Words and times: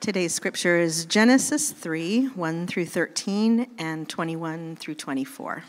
Today's 0.00 0.32
scripture 0.32 0.78
is 0.78 1.04
Genesis 1.04 1.72
3 1.72 2.28
1 2.28 2.66
through 2.66 2.86
13 2.86 3.66
and 3.76 4.08
21 4.08 4.76
through 4.76 4.94
24. 4.94 5.64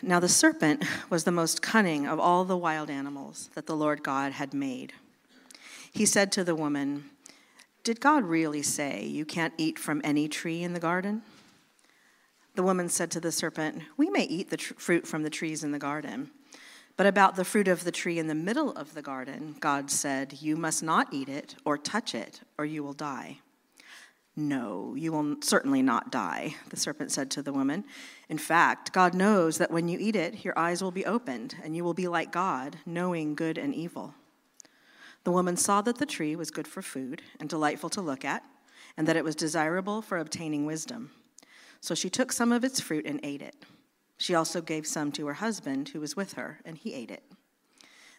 Now 0.00 0.20
the 0.20 0.28
serpent 0.28 0.84
was 1.10 1.24
the 1.24 1.32
most 1.32 1.62
cunning 1.62 2.06
of 2.06 2.20
all 2.20 2.44
the 2.44 2.56
wild 2.56 2.90
animals 2.90 3.50
that 3.56 3.66
the 3.66 3.74
Lord 3.74 4.04
God 4.04 4.30
had 4.30 4.54
made. 4.54 4.92
He 5.92 6.06
said 6.06 6.30
to 6.32 6.44
the 6.44 6.54
woman, 6.54 7.10
Did 7.82 8.00
God 8.00 8.22
really 8.22 8.62
say 8.62 9.04
you 9.04 9.24
can't 9.24 9.54
eat 9.58 9.76
from 9.76 10.00
any 10.04 10.28
tree 10.28 10.62
in 10.62 10.74
the 10.74 10.80
garden? 10.80 11.22
The 12.54 12.62
woman 12.62 12.88
said 12.88 13.10
to 13.10 13.20
the 13.20 13.32
serpent, 13.32 13.82
We 13.96 14.10
may 14.10 14.22
eat 14.26 14.50
the 14.50 14.58
tr- 14.58 14.74
fruit 14.74 15.08
from 15.08 15.24
the 15.24 15.30
trees 15.30 15.64
in 15.64 15.72
the 15.72 15.80
garden. 15.80 16.30
But 16.96 17.06
about 17.06 17.34
the 17.34 17.44
fruit 17.44 17.66
of 17.66 17.82
the 17.82 17.90
tree 17.90 18.18
in 18.18 18.28
the 18.28 18.34
middle 18.34 18.70
of 18.72 18.94
the 18.94 19.02
garden, 19.02 19.56
God 19.58 19.90
said, 19.90 20.40
You 20.40 20.56
must 20.56 20.82
not 20.82 21.08
eat 21.12 21.28
it 21.28 21.56
or 21.64 21.76
touch 21.76 22.14
it, 22.14 22.40
or 22.56 22.64
you 22.64 22.84
will 22.84 22.92
die. 22.92 23.38
No, 24.36 24.94
you 24.96 25.12
will 25.12 25.36
certainly 25.42 25.82
not 25.82 26.10
die, 26.10 26.56
the 26.70 26.76
serpent 26.76 27.12
said 27.12 27.30
to 27.32 27.42
the 27.42 27.52
woman. 27.52 27.84
In 28.28 28.38
fact, 28.38 28.92
God 28.92 29.14
knows 29.14 29.58
that 29.58 29.70
when 29.70 29.88
you 29.88 29.98
eat 30.00 30.16
it, 30.16 30.44
your 30.44 30.58
eyes 30.58 30.82
will 30.82 30.90
be 30.90 31.06
opened, 31.06 31.56
and 31.62 31.76
you 31.76 31.84
will 31.84 31.94
be 31.94 32.08
like 32.08 32.32
God, 32.32 32.78
knowing 32.84 33.34
good 33.34 33.58
and 33.58 33.74
evil. 33.74 34.14
The 35.22 35.30
woman 35.32 35.56
saw 35.56 35.82
that 35.82 35.98
the 35.98 36.06
tree 36.06 36.36
was 36.36 36.50
good 36.50 36.66
for 36.68 36.82
food 36.82 37.22
and 37.38 37.48
delightful 37.48 37.90
to 37.90 38.00
look 38.00 38.24
at, 38.24 38.44
and 38.96 39.06
that 39.08 39.16
it 39.16 39.24
was 39.24 39.36
desirable 39.36 40.02
for 40.02 40.18
obtaining 40.18 40.66
wisdom. 40.66 41.10
So 41.80 41.94
she 41.94 42.10
took 42.10 42.32
some 42.32 42.52
of 42.52 42.64
its 42.64 42.80
fruit 42.80 43.06
and 43.06 43.20
ate 43.22 43.42
it. 43.42 43.54
She 44.24 44.34
also 44.34 44.62
gave 44.62 44.86
some 44.86 45.12
to 45.12 45.26
her 45.26 45.34
husband 45.34 45.90
who 45.90 46.00
was 46.00 46.16
with 46.16 46.32
her, 46.32 46.58
and 46.64 46.78
he 46.78 46.94
ate 46.94 47.10
it. 47.10 47.22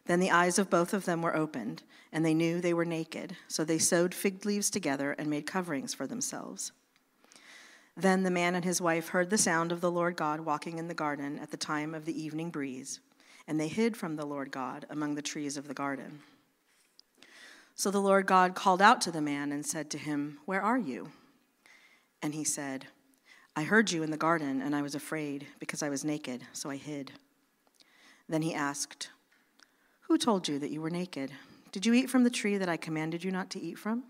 Then 0.06 0.20
the 0.20 0.30
eyes 0.30 0.60
of 0.60 0.70
both 0.70 0.94
of 0.94 1.06
them 1.06 1.24
were 1.24 1.36
opened, 1.36 1.82
and 2.12 2.24
they 2.24 2.36
knew 2.36 2.62
they 2.62 2.76
were 2.76 2.86
naked. 2.86 3.36
So 3.48 3.64
they 3.64 3.80
sewed 3.80 4.14
fig 4.14 4.46
leaves 4.46 4.70
together 4.70 5.14
and 5.14 5.32
made 5.32 5.48
coverings 5.48 5.96
for 5.96 6.06
themselves. 6.06 6.74
Then 7.98 8.22
the 8.22 8.30
man 8.30 8.54
and 8.54 8.64
his 8.64 8.80
wife 8.80 9.08
heard 9.08 9.32
the 9.32 9.38
sound 9.40 9.72
of 9.72 9.82
the 9.82 9.90
Lord 9.90 10.16
God 10.16 10.42
walking 10.42 10.78
in 10.78 10.90
the 10.90 10.94
garden 10.94 11.40
at 11.40 11.50
the 11.50 11.58
time 11.58 11.96
of 11.96 12.06
the 12.06 12.22
evening 12.22 12.52
breeze, 12.52 13.00
and 13.48 13.60
they 13.60 13.68
hid 13.68 13.98
from 13.98 14.16
the 14.16 14.28
Lord 14.28 14.52
God 14.52 14.86
among 14.92 15.16
the 15.16 15.24
trees 15.24 15.58
of 15.58 15.68
the 15.68 15.74
garden. 15.74 16.20
So 17.74 17.90
the 17.90 18.00
Lord 18.00 18.28
God 18.28 18.54
called 18.54 18.80
out 18.80 19.02
to 19.02 19.12
the 19.12 19.22
man 19.22 19.52
and 19.52 19.66
said 19.66 19.90
to 19.90 19.98
him, 19.98 20.38
Where 20.46 20.62
are 20.62 20.78
you? 20.78 21.10
And 22.22 22.36
he 22.36 22.44
said, 22.44 22.90
I 23.58 23.64
heard 23.64 23.90
you 23.90 24.04
in 24.04 24.12
the 24.12 24.18
garden, 24.18 24.62
and 24.62 24.76
I 24.76 24.82
was 24.82 24.96
afraid 24.96 25.48
because 25.60 25.82
I 25.82 25.90
was 25.90 26.04
naked, 26.04 26.44
so 26.52 26.70
I 26.70 26.76
hid. 26.76 27.14
Then 28.28 28.42
he 28.42 28.54
asked, 28.54 29.10
Who 30.02 30.18
told 30.18 30.48
you 30.48 30.60
that 30.60 30.72
you 30.72 30.82
were 30.82 30.90
naked? 30.90 31.32
Did 31.72 31.86
you 31.86 31.94
eat 31.94 32.10
from 32.10 32.24
the 32.24 32.30
tree 32.30 32.58
that 32.58 32.68
I 32.68 32.76
commanded 32.76 33.24
you 33.24 33.32
not 33.32 33.50
to 33.52 33.62
eat 33.62 33.80
from? 33.80 34.04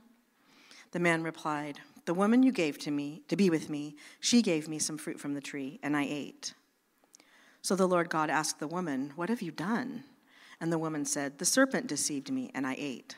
The 0.92 1.00
man 1.00 1.22
replied, 1.22 1.80
The 2.06 2.14
woman 2.14 2.42
you 2.42 2.52
gave 2.52 2.80
to 2.80 2.92
me 2.92 3.22
to 3.28 3.36
be 3.36 3.52
with 3.52 3.70
me, 3.70 3.96
she 4.20 4.42
gave 4.42 4.68
me 4.68 4.80
some 4.80 4.98
fruit 4.98 5.20
from 5.20 5.34
the 5.36 5.42
tree, 5.42 5.80
and 5.84 5.96
I 5.96 6.08
ate. 6.10 6.56
So 7.62 7.76
the 7.76 7.88
Lord 7.88 8.10
God 8.10 8.32
asked 8.32 8.60
the 8.60 8.68
woman, 8.68 9.14
What 9.16 9.30
have 9.30 9.44
you 9.44 9.52
done? 9.52 10.06
And 10.60 10.72
the 10.72 10.80
woman 10.80 11.06
said, 11.06 11.38
The 11.38 11.46
serpent 11.46 11.86
deceived 11.86 12.32
me, 12.32 12.50
and 12.56 12.66
I 12.66 12.76
ate. 12.80 13.16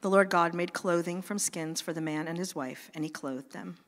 The 0.00 0.10
Lord 0.10 0.30
God 0.30 0.54
made 0.54 0.72
clothing 0.72 1.20
from 1.20 1.38
skins 1.38 1.80
for 1.80 1.92
the 1.92 2.00
man 2.00 2.26
and 2.26 2.38
his 2.38 2.54
wife, 2.54 2.90
and 2.94 3.04
he 3.04 3.10
clothed 3.10 3.52
them. 3.52 3.78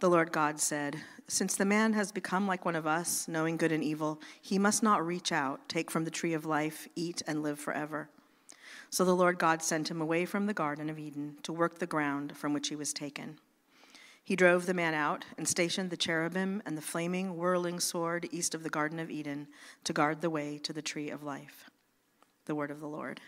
The 0.00 0.08
Lord 0.08 0.32
God 0.32 0.58
said, 0.58 0.96
Since 1.28 1.56
the 1.56 1.66
man 1.66 1.92
has 1.92 2.10
become 2.10 2.46
like 2.46 2.64
one 2.64 2.74
of 2.74 2.86
us, 2.86 3.28
knowing 3.28 3.58
good 3.58 3.70
and 3.70 3.84
evil, 3.84 4.18
he 4.40 4.58
must 4.58 4.82
not 4.82 5.06
reach 5.06 5.30
out, 5.30 5.68
take 5.68 5.90
from 5.90 6.04
the 6.04 6.10
tree 6.10 6.32
of 6.32 6.46
life, 6.46 6.88
eat, 6.96 7.20
and 7.26 7.42
live 7.42 7.60
forever. 7.60 8.08
So 8.88 9.04
the 9.04 9.14
Lord 9.14 9.38
God 9.38 9.62
sent 9.62 9.90
him 9.90 10.00
away 10.00 10.24
from 10.24 10.46
the 10.46 10.54
Garden 10.54 10.88
of 10.88 10.98
Eden 10.98 11.36
to 11.42 11.52
work 11.52 11.78
the 11.78 11.86
ground 11.86 12.34
from 12.34 12.54
which 12.54 12.68
he 12.68 12.76
was 12.76 12.94
taken. 12.94 13.40
He 14.24 14.36
drove 14.36 14.64
the 14.64 14.72
man 14.72 14.94
out 14.94 15.26
and 15.36 15.46
stationed 15.46 15.90
the 15.90 15.98
cherubim 15.98 16.62
and 16.64 16.78
the 16.78 16.82
flaming, 16.82 17.36
whirling 17.36 17.78
sword 17.78 18.26
east 18.30 18.54
of 18.54 18.62
the 18.62 18.70
Garden 18.70 19.00
of 19.00 19.10
Eden 19.10 19.48
to 19.84 19.92
guard 19.92 20.22
the 20.22 20.30
way 20.30 20.56
to 20.62 20.72
the 20.72 20.80
tree 20.80 21.10
of 21.10 21.22
life. 21.22 21.68
The 22.46 22.54
word 22.54 22.70
of 22.70 22.80
the 22.80 22.88
Lord. 22.88 23.20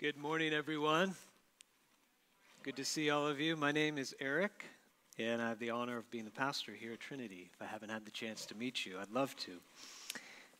Good 0.00 0.16
morning, 0.16 0.54
everyone. 0.54 1.14
Good 2.62 2.76
to 2.76 2.86
see 2.86 3.10
all 3.10 3.26
of 3.26 3.38
you. 3.38 3.54
My 3.54 3.70
name 3.70 3.98
is 3.98 4.16
Eric, 4.18 4.64
and 5.18 5.42
I 5.42 5.50
have 5.50 5.58
the 5.58 5.68
honor 5.68 5.98
of 5.98 6.10
being 6.10 6.24
the 6.24 6.30
pastor 6.30 6.72
here 6.72 6.94
at 6.94 7.00
Trinity. 7.00 7.50
If 7.52 7.60
I 7.60 7.66
haven't 7.66 7.90
had 7.90 8.06
the 8.06 8.10
chance 8.10 8.46
to 8.46 8.56
meet 8.56 8.86
you, 8.86 8.96
I'd 8.98 9.10
love 9.10 9.36
to. 9.36 9.52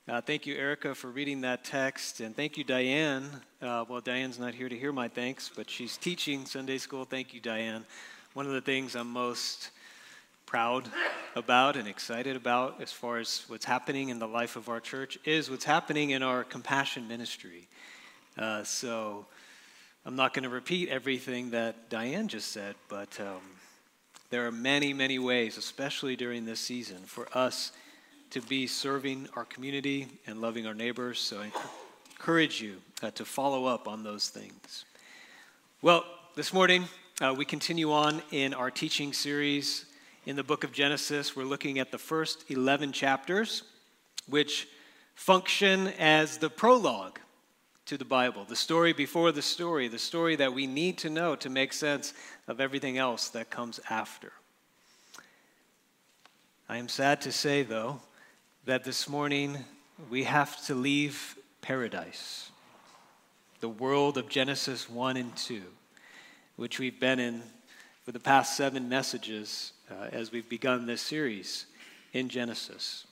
Uh, 0.06 0.20
thank 0.20 0.44
you, 0.44 0.56
Erica, 0.56 0.94
for 0.94 1.08
reading 1.08 1.40
that 1.40 1.64
text, 1.64 2.20
and 2.20 2.36
thank 2.36 2.58
you, 2.58 2.64
Diane. 2.64 3.30
Uh, 3.62 3.86
well, 3.88 4.02
Diane's 4.02 4.38
not 4.38 4.52
here 4.52 4.68
to 4.68 4.76
hear 4.76 4.92
my 4.92 5.08
thanks, 5.08 5.50
but 5.56 5.70
she's 5.70 5.96
teaching 5.96 6.44
Sunday 6.44 6.76
school. 6.76 7.06
Thank 7.06 7.32
you, 7.32 7.40
Diane. 7.40 7.86
One 8.34 8.44
of 8.44 8.52
the 8.52 8.60
things 8.60 8.94
I'm 8.94 9.10
most 9.10 9.70
proud 10.44 10.84
about 11.34 11.76
and 11.76 11.88
excited 11.88 12.36
about 12.36 12.82
as 12.82 12.92
far 12.92 13.16
as 13.16 13.46
what's 13.48 13.64
happening 13.64 14.10
in 14.10 14.18
the 14.18 14.28
life 14.28 14.56
of 14.56 14.68
our 14.68 14.80
church 14.80 15.18
is 15.24 15.48
what's 15.48 15.64
happening 15.64 16.10
in 16.10 16.22
our 16.22 16.44
compassion 16.44 17.08
ministry. 17.08 17.68
Uh, 18.40 18.64
so 18.64 19.26
I'm 20.06 20.16
not 20.16 20.32
going 20.32 20.44
to 20.44 20.48
repeat 20.48 20.88
everything 20.88 21.50
that 21.50 21.90
Diane 21.90 22.26
just 22.26 22.50
said, 22.52 22.74
but 22.88 23.20
um, 23.20 23.42
there 24.30 24.46
are 24.46 24.52
many, 24.52 24.94
many 24.94 25.18
ways, 25.18 25.58
especially 25.58 26.16
during 26.16 26.46
this 26.46 26.58
season, 26.58 26.96
for 27.04 27.28
us 27.36 27.72
to 28.30 28.40
be 28.40 28.66
serving 28.66 29.28
our 29.36 29.44
community 29.44 30.08
and 30.26 30.40
loving 30.40 30.66
our 30.66 30.72
neighbors. 30.72 31.18
So 31.18 31.40
I 31.40 31.50
encourage 32.12 32.62
you 32.62 32.76
uh, 33.02 33.10
to 33.10 33.26
follow 33.26 33.66
up 33.66 33.86
on 33.86 34.02
those 34.02 34.30
things. 34.30 34.86
Well, 35.82 36.06
this 36.34 36.54
morning 36.54 36.86
uh, 37.20 37.34
we 37.36 37.44
continue 37.44 37.92
on 37.92 38.22
in 38.30 38.54
our 38.54 38.70
teaching 38.70 39.12
series 39.12 39.84
in 40.24 40.34
the 40.34 40.44
book 40.44 40.64
of 40.64 40.72
Genesis. 40.72 41.36
We're 41.36 41.44
looking 41.44 41.78
at 41.78 41.92
the 41.92 41.98
first 41.98 42.50
11 42.50 42.92
chapters, 42.92 43.64
which 44.26 44.66
function 45.14 45.88
as 45.98 46.38
the 46.38 46.48
prologue 46.48 47.20
to 47.90 47.98
the 47.98 48.04
Bible, 48.04 48.44
the 48.44 48.54
story 48.54 48.92
before 48.92 49.32
the 49.32 49.42
story, 49.42 49.88
the 49.88 49.98
story 49.98 50.36
that 50.36 50.54
we 50.54 50.64
need 50.64 50.96
to 50.96 51.10
know 51.10 51.34
to 51.34 51.50
make 51.50 51.72
sense 51.72 52.14
of 52.46 52.60
everything 52.60 52.98
else 52.98 53.30
that 53.30 53.50
comes 53.50 53.80
after. 53.90 54.30
I 56.68 56.76
am 56.76 56.88
sad 56.88 57.20
to 57.22 57.32
say, 57.32 57.64
though, 57.64 58.00
that 58.64 58.84
this 58.84 59.08
morning 59.08 59.64
we 60.08 60.22
have 60.22 60.64
to 60.66 60.74
leave 60.76 61.36
paradise, 61.62 62.52
the 63.58 63.68
world 63.68 64.18
of 64.18 64.28
Genesis 64.28 64.88
1 64.88 65.16
and 65.16 65.36
2, 65.36 65.60
which 66.54 66.78
we've 66.78 67.00
been 67.00 67.18
in 67.18 67.42
for 68.04 68.12
the 68.12 68.20
past 68.20 68.56
seven 68.56 68.88
messages 68.88 69.72
uh, 69.90 70.10
as 70.12 70.30
we've 70.30 70.48
begun 70.48 70.86
this 70.86 71.02
series 71.02 71.66
in 72.12 72.28
Genesis. 72.28 73.04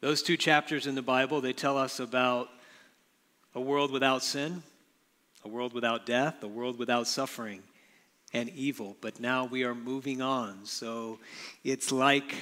Those 0.00 0.24
two 0.24 0.36
chapters 0.36 0.88
in 0.88 0.96
the 0.96 1.02
Bible, 1.02 1.40
they 1.40 1.52
tell 1.52 1.78
us 1.78 2.00
about 2.00 2.48
a 3.54 3.60
world 3.60 3.90
without 3.90 4.22
sin, 4.22 4.62
a 5.44 5.48
world 5.48 5.72
without 5.72 6.06
death, 6.06 6.42
a 6.42 6.48
world 6.48 6.78
without 6.78 7.06
suffering 7.06 7.62
and 8.32 8.48
evil. 8.50 8.96
But 9.00 9.20
now 9.20 9.44
we 9.44 9.64
are 9.64 9.74
moving 9.74 10.22
on. 10.22 10.64
So 10.64 11.18
it's 11.64 11.90
like 11.90 12.34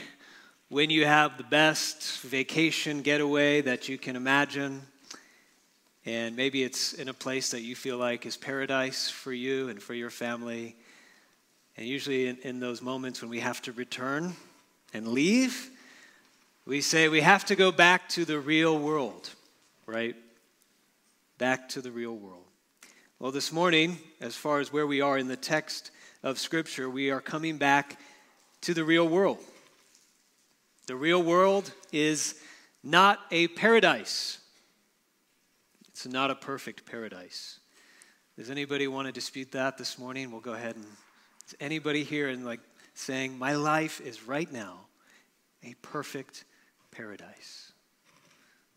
when 0.69 0.91
you 0.91 1.07
have 1.07 1.39
the 1.39 1.45
best 1.45 2.21
vacation 2.21 3.03
getaway 3.03 3.63
that 3.63 3.89
you 3.89 3.97
can 3.97 4.17
imagine, 4.17 4.83
and 6.05 6.37
maybe 6.37 6.63
it's 6.63 6.93
in 6.93 7.09
a 7.09 7.15
place 7.15 7.51
that 7.51 7.63
you 7.63 7.75
feel 7.75 7.97
like 7.97 8.27
is 8.27 8.37
paradise 8.37 9.11
for 9.11 9.33
you 9.33 9.69
and 9.69 9.83
for 9.83 9.95
your 9.95 10.11
family. 10.11 10.77
And 11.77 11.87
usually, 11.87 12.27
in, 12.27 12.39
in 12.39 12.61
those 12.61 12.83
moments 12.83 13.22
when 13.22 13.31
we 13.31 13.41
have 13.41 13.63
to 13.63 13.72
return 13.72 14.34
and 14.93 15.09
leave, 15.09 15.71
we 16.66 16.81
say 16.81 17.09
we 17.09 17.21
have 17.21 17.45
to 17.47 17.57
go 17.57 17.72
back 17.72 18.09
to 18.11 18.25
the 18.25 18.39
real 18.39 18.78
world, 18.78 19.31
right? 19.87 20.16
Back 21.39 21.69
to 21.71 21.81
the 21.81 21.91
real 21.91 22.17
world. 22.17 22.45
Well, 23.21 23.33
this 23.33 23.53
morning, 23.53 23.99
as 24.21 24.35
far 24.35 24.61
as 24.61 24.73
where 24.73 24.87
we 24.87 25.01
are 25.01 25.17
in 25.17 25.29
the 25.29 25.37
text 25.37 25.93
of 26.23 26.39
Scripture, 26.39 26.91
we 26.91 27.11
are 27.11 27.21
coming 27.21 27.59
back 27.59 27.99
to 28.63 28.75
the 28.75 28.85
real 28.85 29.09
world. 29.09 29.39
The 30.87 30.97
real 30.97 31.23
world 31.23 31.73
is 31.93 32.35
not 32.83 33.21
a 33.31 33.49
paradise. 33.49 34.39
It's 35.89 36.07
not 36.07 36.31
a 36.31 36.35
perfect 36.35 36.87
paradise. 36.87 37.61
Does 38.37 38.51
anybody 38.51 38.89
want 38.89 39.07
to 39.07 39.13
dispute 39.13 39.53
that 39.53 39.79
this 39.79 39.99
morning? 39.99 40.31
We'll 40.31 40.41
go 40.41 40.55
ahead 40.55 40.77
and. 40.77 40.85
Is 41.49 41.57
anybody 41.61 42.05
here 42.05 42.29
and 42.29 42.45
like 42.45 42.61
saying, 42.93 43.39
My 43.39 43.55
life 43.55 44.03
is 44.03 44.29
right 44.29 44.53
now 44.53 44.81
a 45.65 45.75
perfect 45.81 46.45
paradise? 46.91 47.73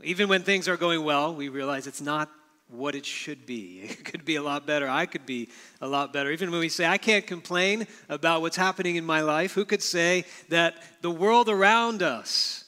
Even 0.04 0.30
when 0.30 0.44
things 0.44 0.70
are 0.70 0.78
going 0.78 1.04
well, 1.04 1.36
we 1.36 1.50
realize 1.50 1.86
it's 1.86 2.02
not 2.02 2.30
what 2.72 2.96
it 2.96 3.06
should 3.06 3.46
be. 3.46 3.82
It 3.92 4.06
could 4.06 4.26
be 4.26 4.36
a 4.36 4.42
lot 4.42 4.66
better. 4.66 4.88
I 4.88 5.06
could 5.06 5.26
be 5.26 5.50
a 5.82 5.88
lot 5.88 6.14
better. 6.14 6.32
Even 6.32 6.52
when 6.52 6.60
we 6.60 6.70
say, 6.70 6.86
I 6.86 6.98
can't 6.98 7.28
complain 7.28 7.88
about 8.10 8.42
what's 8.42 8.58
happening 8.58 8.96
in 8.96 9.06
my 9.06 9.22
life, 9.22 9.54
who 9.54 9.66
could 9.66 9.84
say 9.84 10.26
that 10.50 10.76
the 11.02 11.12
world 11.12 11.50
around 11.50 12.02
us 12.02 12.66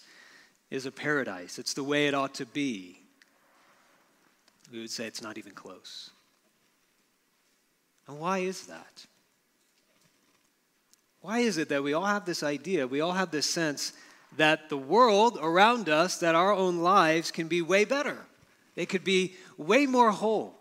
is 0.70 0.86
a 0.86 0.92
paradise? 0.92 1.60
It's 1.60 1.74
the 1.74 1.84
way 1.84 2.08
it 2.08 2.14
ought 2.14 2.36
to 2.36 2.46
be. 2.46 3.00
We 4.72 4.80
would 4.80 4.92
say 4.92 5.06
it's 5.06 5.22
not 5.22 5.38
even 5.38 5.52
close. 5.54 6.10
And 8.08 8.20
why 8.20 8.40
is 8.40 8.68
that? 8.68 9.06
Why 11.22 11.40
is 11.40 11.58
it 11.58 11.70
that 11.70 11.84
we 11.84 11.94
all 11.94 12.06
have 12.06 12.26
this 12.26 12.44
idea, 12.44 12.86
we 12.86 13.00
all 13.00 13.14
have 13.14 13.32
this 13.32 13.50
sense 13.50 13.94
that 14.36 14.68
the 14.70 14.78
world 14.78 15.38
around 15.42 15.88
us, 15.88 16.18
that 16.20 16.36
our 16.36 16.52
own 16.52 16.80
lives 16.80 17.32
can 17.32 17.48
be 17.48 17.62
way 17.62 17.86
better? 17.86 18.18
They 18.76 18.86
could 18.86 19.04
be 19.04 19.36
way 19.58 19.86
more 19.86 20.12
whole, 20.12 20.56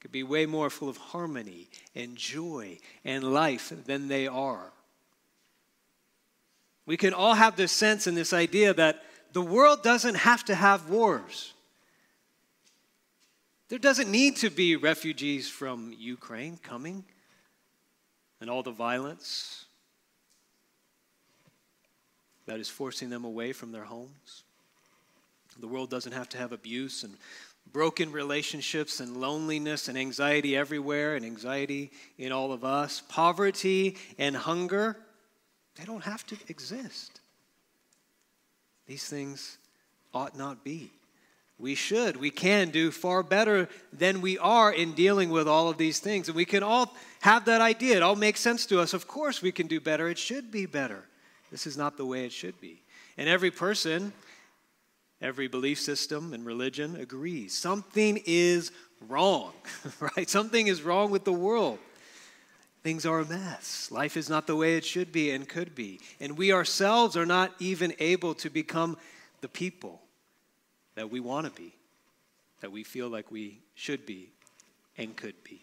could 0.00 0.12
be 0.12 0.22
way 0.22 0.46
more 0.46 0.70
full 0.70 0.88
of 0.88 0.96
harmony 0.96 1.68
and 1.94 2.16
joy 2.16 2.78
and 3.04 3.22
life 3.22 3.72
than 3.86 4.08
they 4.08 4.26
are. 4.26 4.72
We 6.86 6.96
can 6.96 7.12
all 7.12 7.34
have 7.34 7.56
this 7.56 7.70
sense 7.70 8.06
and 8.06 8.16
this 8.16 8.32
idea 8.32 8.74
that 8.74 9.02
the 9.32 9.42
world 9.42 9.82
doesn't 9.82 10.16
have 10.16 10.44
to 10.46 10.54
have 10.54 10.88
wars. 10.88 11.52
There 13.68 13.78
doesn't 13.78 14.10
need 14.10 14.36
to 14.36 14.50
be 14.50 14.74
refugees 14.74 15.48
from 15.48 15.94
Ukraine 15.96 16.58
coming 16.60 17.04
and 18.40 18.50
all 18.50 18.62
the 18.62 18.72
violence 18.72 19.66
that 22.46 22.58
is 22.58 22.68
forcing 22.68 23.10
them 23.10 23.24
away 23.24 23.52
from 23.52 23.70
their 23.70 23.84
homes. 23.84 24.42
The 25.58 25.66
world 25.66 25.90
doesn't 25.90 26.12
have 26.12 26.28
to 26.30 26.38
have 26.38 26.52
abuse 26.52 27.02
and 27.02 27.14
broken 27.72 28.10
relationships 28.12 29.00
and 29.00 29.20
loneliness 29.20 29.88
and 29.88 29.96
anxiety 29.96 30.56
everywhere 30.56 31.16
and 31.16 31.24
anxiety 31.24 31.90
in 32.18 32.32
all 32.32 32.52
of 32.52 32.64
us. 32.64 33.02
Poverty 33.08 33.96
and 34.18 34.36
hunger, 34.36 34.96
they 35.76 35.84
don't 35.84 36.04
have 36.04 36.26
to 36.28 36.36
exist. 36.48 37.20
These 38.86 39.04
things 39.04 39.58
ought 40.12 40.36
not 40.36 40.64
be. 40.64 40.90
We 41.58 41.74
should, 41.74 42.16
we 42.16 42.30
can 42.30 42.70
do 42.70 42.90
far 42.90 43.22
better 43.22 43.68
than 43.92 44.22
we 44.22 44.38
are 44.38 44.72
in 44.72 44.92
dealing 44.94 45.28
with 45.28 45.46
all 45.46 45.68
of 45.68 45.76
these 45.76 45.98
things. 45.98 46.28
And 46.28 46.34
we 46.34 46.46
can 46.46 46.62
all 46.62 46.94
have 47.20 47.44
that 47.44 47.60
idea. 47.60 47.96
It 47.96 48.02
all 48.02 48.16
makes 48.16 48.40
sense 48.40 48.64
to 48.66 48.80
us. 48.80 48.94
Of 48.94 49.06
course, 49.06 49.42
we 49.42 49.52
can 49.52 49.66
do 49.66 49.78
better. 49.78 50.08
It 50.08 50.16
should 50.16 50.50
be 50.50 50.64
better. 50.64 51.04
This 51.50 51.66
is 51.66 51.76
not 51.76 51.98
the 51.98 52.06
way 52.06 52.24
it 52.24 52.32
should 52.32 52.58
be. 52.60 52.80
And 53.18 53.28
every 53.28 53.50
person 53.50 54.14
Every 55.22 55.48
belief 55.48 55.80
system 55.80 56.32
and 56.32 56.46
religion 56.46 56.96
agrees 56.96 57.54
something 57.54 58.22
is 58.24 58.72
wrong, 59.08 59.52
right? 60.16 60.28
Something 60.28 60.66
is 60.66 60.82
wrong 60.82 61.10
with 61.10 61.24
the 61.24 61.32
world. 61.32 61.78
Things 62.82 63.04
are 63.04 63.20
a 63.20 63.26
mess. 63.26 63.90
Life 63.90 64.16
is 64.16 64.30
not 64.30 64.46
the 64.46 64.56
way 64.56 64.76
it 64.76 64.84
should 64.84 65.12
be 65.12 65.30
and 65.32 65.46
could 65.46 65.74
be. 65.74 66.00
And 66.18 66.38
we 66.38 66.52
ourselves 66.52 67.16
are 67.16 67.26
not 67.26 67.52
even 67.58 67.92
able 67.98 68.34
to 68.36 68.48
become 68.48 68.96
the 69.42 69.48
people 69.48 70.00
that 70.94 71.10
we 71.10 71.20
want 71.20 71.46
to 71.46 71.52
be, 71.52 71.74
that 72.62 72.72
we 72.72 72.82
feel 72.82 73.08
like 73.08 73.30
we 73.30 73.58
should 73.74 74.06
be 74.06 74.30
and 74.96 75.14
could 75.14 75.44
be. 75.44 75.60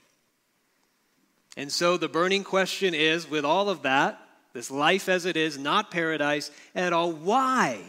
And 1.56 1.72
so 1.72 1.98
the 1.98 2.08
burning 2.08 2.44
question 2.44 2.94
is 2.94 3.28
with 3.28 3.44
all 3.44 3.70
of 3.70 3.82
that, 3.82 4.22
this 4.54 4.70
life 4.70 5.10
as 5.10 5.26
it 5.26 5.36
is, 5.36 5.58
not 5.58 5.90
paradise 5.90 6.52
at 6.76 6.94
all, 6.94 7.12
why? 7.12 7.80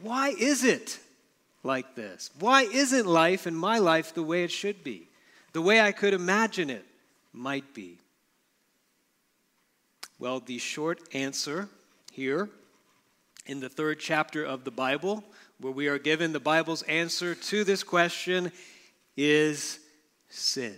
Why 0.00 0.28
is 0.30 0.64
it 0.64 0.98
like 1.62 1.94
this? 1.94 2.30
Why 2.38 2.62
isn't 2.62 3.06
life 3.06 3.46
in 3.46 3.54
my 3.54 3.78
life 3.78 4.14
the 4.14 4.22
way 4.22 4.44
it 4.44 4.52
should 4.52 4.84
be? 4.84 5.08
The 5.52 5.62
way 5.62 5.80
I 5.80 5.92
could 5.92 6.14
imagine 6.14 6.70
it 6.70 6.84
might 7.32 7.74
be? 7.74 7.98
Well, 10.18 10.40
the 10.40 10.58
short 10.58 11.00
answer 11.14 11.68
here 12.12 12.48
in 13.46 13.60
the 13.60 13.68
third 13.68 13.98
chapter 13.98 14.44
of 14.44 14.64
the 14.64 14.70
Bible, 14.70 15.24
where 15.60 15.72
we 15.72 15.88
are 15.88 15.98
given 15.98 16.32
the 16.32 16.40
Bible's 16.40 16.82
answer 16.82 17.34
to 17.34 17.64
this 17.64 17.82
question, 17.82 18.52
is 19.16 19.80
sin. 20.28 20.76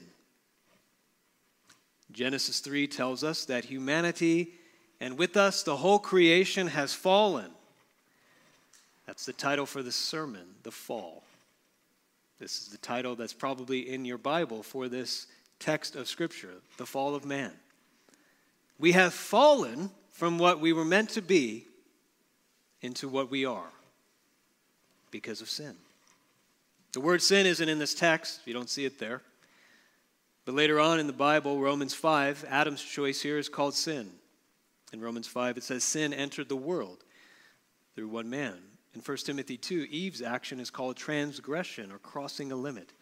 Genesis 2.13 2.61
3 2.61 2.87
tells 2.87 3.23
us 3.23 3.45
that 3.47 3.65
humanity 3.65 4.55
and 5.01 5.17
with 5.17 5.37
us 5.37 5.63
the 5.63 5.77
whole 5.77 5.99
creation 5.99 6.67
has 6.67 6.93
fallen 6.93 7.51
that's 9.11 9.27
the 9.27 9.33
title 9.33 9.67
for 9.67 9.83
the 9.83 9.91
sermon, 9.91 10.47
The 10.63 10.71
Fall. 10.71 11.25
This 12.39 12.59
is 12.59 12.69
the 12.69 12.79
title 12.79 13.17
that's 13.17 13.33
probably 13.33 13.93
in 13.93 14.05
your 14.05 14.19
Bible 14.19 14.63
for 14.63 14.87
this 14.87 15.27
text 15.59 15.97
of 15.97 16.07
Scripture, 16.07 16.53
The 16.77 16.87
Fall 16.87 17.17
of 17.17 17.25
Man. 17.25 17.51
We 18.79 18.93
have 18.93 19.13
fallen 19.13 19.91
from 20.13 20.39
what 20.39 20.61
we 20.61 20.73
were 20.73 20.85
meant 20.85 21.11
to 21.11 21.23
be 21.23 21.67
into 22.83 23.09
what 23.09 23.33
we 23.33 23.45
are 23.45 23.73
because 25.11 25.41
of 25.41 25.51
sin. 25.51 25.75
The 26.93 27.01
word 27.01 27.21
sin 27.21 27.47
isn't 27.47 27.69
in 27.69 27.81
this 27.81 27.95
text, 27.95 28.43
you 28.45 28.55
don't 28.55 28.71
see 28.71 28.85
it 28.85 29.01
there. 29.01 29.23
But 30.45 30.55
later 30.55 30.79
on 30.79 31.01
in 31.01 31.09
the 31.09 31.13
Bible, 31.13 31.59
Romans 31.59 31.95
5, 31.95 32.45
Adam's 32.49 32.81
choice 32.81 33.21
here 33.21 33.39
is 33.39 33.49
called 33.49 33.75
sin. 33.75 34.09
In 34.93 35.01
Romans 35.01 35.27
5, 35.27 35.57
it 35.57 35.65
says, 35.65 35.83
Sin 35.83 36.15
entered 36.15 36.49
the 36.49 36.55
world 36.55 37.03
through 37.97 38.07
one 38.07 38.31
man, 38.31 38.55
in 38.95 39.01
1 39.01 39.17
Timothy 39.19 39.57
2, 39.57 39.87
Eve's 39.91 40.23
action 40.23 40.59
is 40.59 40.71
called 40.71 40.97
transgression 40.97 41.93
or 41.93 41.99
crossing 41.99 42.51
a 42.51 42.57
limit 42.57 42.93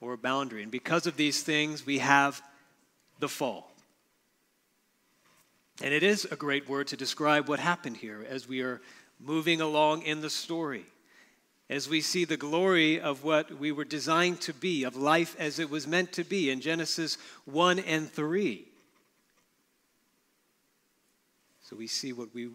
or 0.00 0.14
a 0.14 0.18
boundary. 0.18 0.62
And 0.62 0.72
because 0.72 1.06
of 1.06 1.16
these 1.16 1.42
things, 1.42 1.84
we 1.84 1.98
have 1.98 2.42
the 3.18 3.28
fall. 3.28 3.70
And 5.82 5.92
it 5.92 6.02
is 6.02 6.24
a 6.24 6.36
great 6.36 6.68
word 6.68 6.86
to 6.88 6.96
describe 6.96 7.48
what 7.48 7.60
happened 7.60 7.98
here 7.98 8.24
as 8.28 8.48
we 8.48 8.62
are 8.62 8.80
moving 9.20 9.60
along 9.60 10.02
in 10.02 10.22
the 10.22 10.30
story. 10.30 10.86
As 11.68 11.88
we 11.88 12.00
see 12.00 12.24
the 12.24 12.36
glory 12.36 13.00
of 13.00 13.24
what 13.24 13.58
we 13.58 13.72
were 13.72 13.84
designed 13.84 14.40
to 14.42 14.54
be, 14.54 14.84
of 14.84 14.96
life 14.96 15.36
as 15.38 15.58
it 15.58 15.68
was 15.68 15.86
meant 15.86 16.12
to 16.12 16.24
be 16.24 16.50
in 16.50 16.60
Genesis 16.60 17.18
1 17.44 17.80
and 17.80 18.10
3. 18.10 18.64
So 21.60 21.76
we 21.76 21.88
see 21.88 22.12
what 22.12 22.32
we 22.32 22.50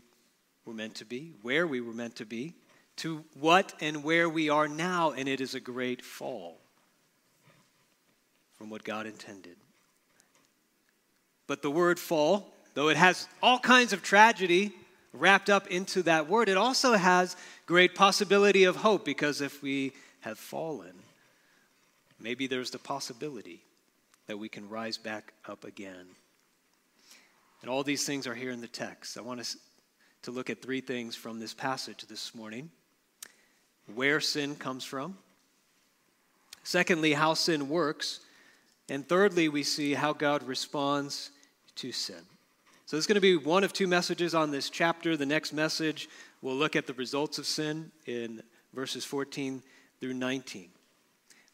were 0.65 0.73
meant 0.73 0.95
to 0.95 1.05
be, 1.05 1.33
where 1.41 1.65
we 1.67 1.81
were 1.81 1.93
meant 1.93 2.15
to 2.17 2.25
be, 2.25 2.53
to 2.97 3.23
what 3.39 3.73
and 3.81 4.03
where 4.03 4.29
we 4.29 4.49
are 4.49 4.67
now, 4.67 5.11
and 5.11 5.27
it 5.27 5.41
is 5.41 5.55
a 5.55 5.59
great 5.59 6.01
fall 6.01 6.59
from 8.53 8.69
what 8.69 8.83
God 8.83 9.07
intended. 9.07 9.55
But 11.47 11.61
the 11.61 11.71
word 11.71 11.99
fall, 11.99 12.53
though 12.75 12.89
it 12.89 12.97
has 12.97 13.27
all 13.41 13.59
kinds 13.59 13.91
of 13.91 14.03
tragedy 14.03 14.71
wrapped 15.13 15.49
up 15.49 15.67
into 15.67 16.03
that 16.03 16.29
word, 16.29 16.47
it 16.47 16.57
also 16.57 16.93
has 16.93 17.35
great 17.65 17.95
possibility 17.95 18.63
of 18.63 18.75
hope 18.75 19.03
because 19.03 19.41
if 19.41 19.61
we 19.61 19.93
have 20.21 20.37
fallen, 20.37 20.93
maybe 22.19 22.47
there's 22.47 22.71
the 22.71 22.79
possibility 22.79 23.61
that 24.27 24.37
we 24.37 24.47
can 24.47 24.69
rise 24.69 24.97
back 24.97 25.33
up 25.47 25.65
again. 25.65 26.05
And 27.61 27.69
all 27.69 27.83
these 27.83 28.05
things 28.05 28.27
are 28.27 28.35
here 28.35 28.51
in 28.51 28.61
the 28.61 28.67
text. 28.67 29.17
I 29.17 29.21
want 29.21 29.43
to 29.43 29.57
to 30.23 30.31
look 30.31 30.49
at 30.49 30.61
three 30.61 30.81
things 30.81 31.15
from 31.15 31.39
this 31.39 31.53
passage 31.53 32.05
this 32.07 32.35
morning 32.35 32.69
where 33.95 34.19
sin 34.19 34.55
comes 34.55 34.83
from, 34.83 35.17
secondly, 36.63 37.13
how 37.13 37.33
sin 37.33 37.67
works, 37.69 38.19
and 38.89 39.07
thirdly, 39.07 39.49
we 39.49 39.63
see 39.63 39.93
how 39.93 40.13
God 40.13 40.43
responds 40.43 41.31
to 41.75 41.91
sin. 41.91 42.23
So, 42.85 42.97
is 42.97 43.07
going 43.07 43.15
to 43.15 43.21
be 43.21 43.37
one 43.37 43.63
of 43.63 43.73
two 43.73 43.87
messages 43.87 44.35
on 44.35 44.51
this 44.51 44.69
chapter. 44.69 45.15
The 45.15 45.25
next 45.25 45.53
message, 45.53 46.09
we'll 46.41 46.55
look 46.55 46.75
at 46.75 46.87
the 46.87 46.93
results 46.93 47.37
of 47.37 47.45
sin 47.45 47.91
in 48.05 48.43
verses 48.73 49.05
14 49.05 49.63
through 49.99 50.13
19. 50.13 50.69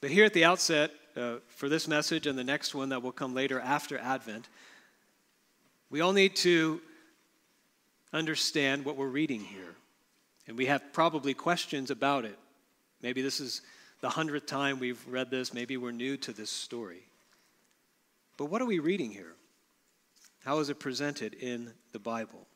But 0.01 0.09
here 0.09 0.25
at 0.25 0.33
the 0.33 0.45
outset, 0.45 0.91
uh, 1.15 1.35
for 1.47 1.69
this 1.69 1.87
message 1.87 2.27
and 2.27 2.37
the 2.37 2.43
next 2.43 2.75
one 2.75 2.89
that 2.89 3.01
will 3.01 3.11
come 3.11 3.33
later 3.33 3.59
after 3.59 3.97
Advent, 3.97 4.49
we 5.89 6.01
all 6.01 6.13
need 6.13 6.35
to 6.37 6.81
understand 8.13 8.85
what 8.85 8.95
we're 8.95 9.07
reading 9.07 9.41
here. 9.41 9.75
And 10.47 10.57
we 10.57 10.67
have 10.67 10.93
probably 10.93 11.33
questions 11.33 11.91
about 11.91 12.25
it. 12.25 12.37
Maybe 13.01 13.21
this 13.21 13.39
is 13.39 13.61
the 14.01 14.09
hundredth 14.09 14.45
time 14.45 14.79
we've 14.79 15.05
read 15.07 15.29
this. 15.29 15.53
Maybe 15.53 15.77
we're 15.77 15.91
new 15.91 16.17
to 16.17 16.31
this 16.31 16.49
story. 16.49 17.03
But 18.37 18.45
what 18.45 18.61
are 18.61 18.65
we 18.65 18.79
reading 18.79 19.11
here? 19.11 19.33
How 20.45 20.59
is 20.59 20.69
it 20.69 20.79
presented 20.79 21.33
in 21.33 21.73
the 21.91 21.99
Bible? 21.99 22.47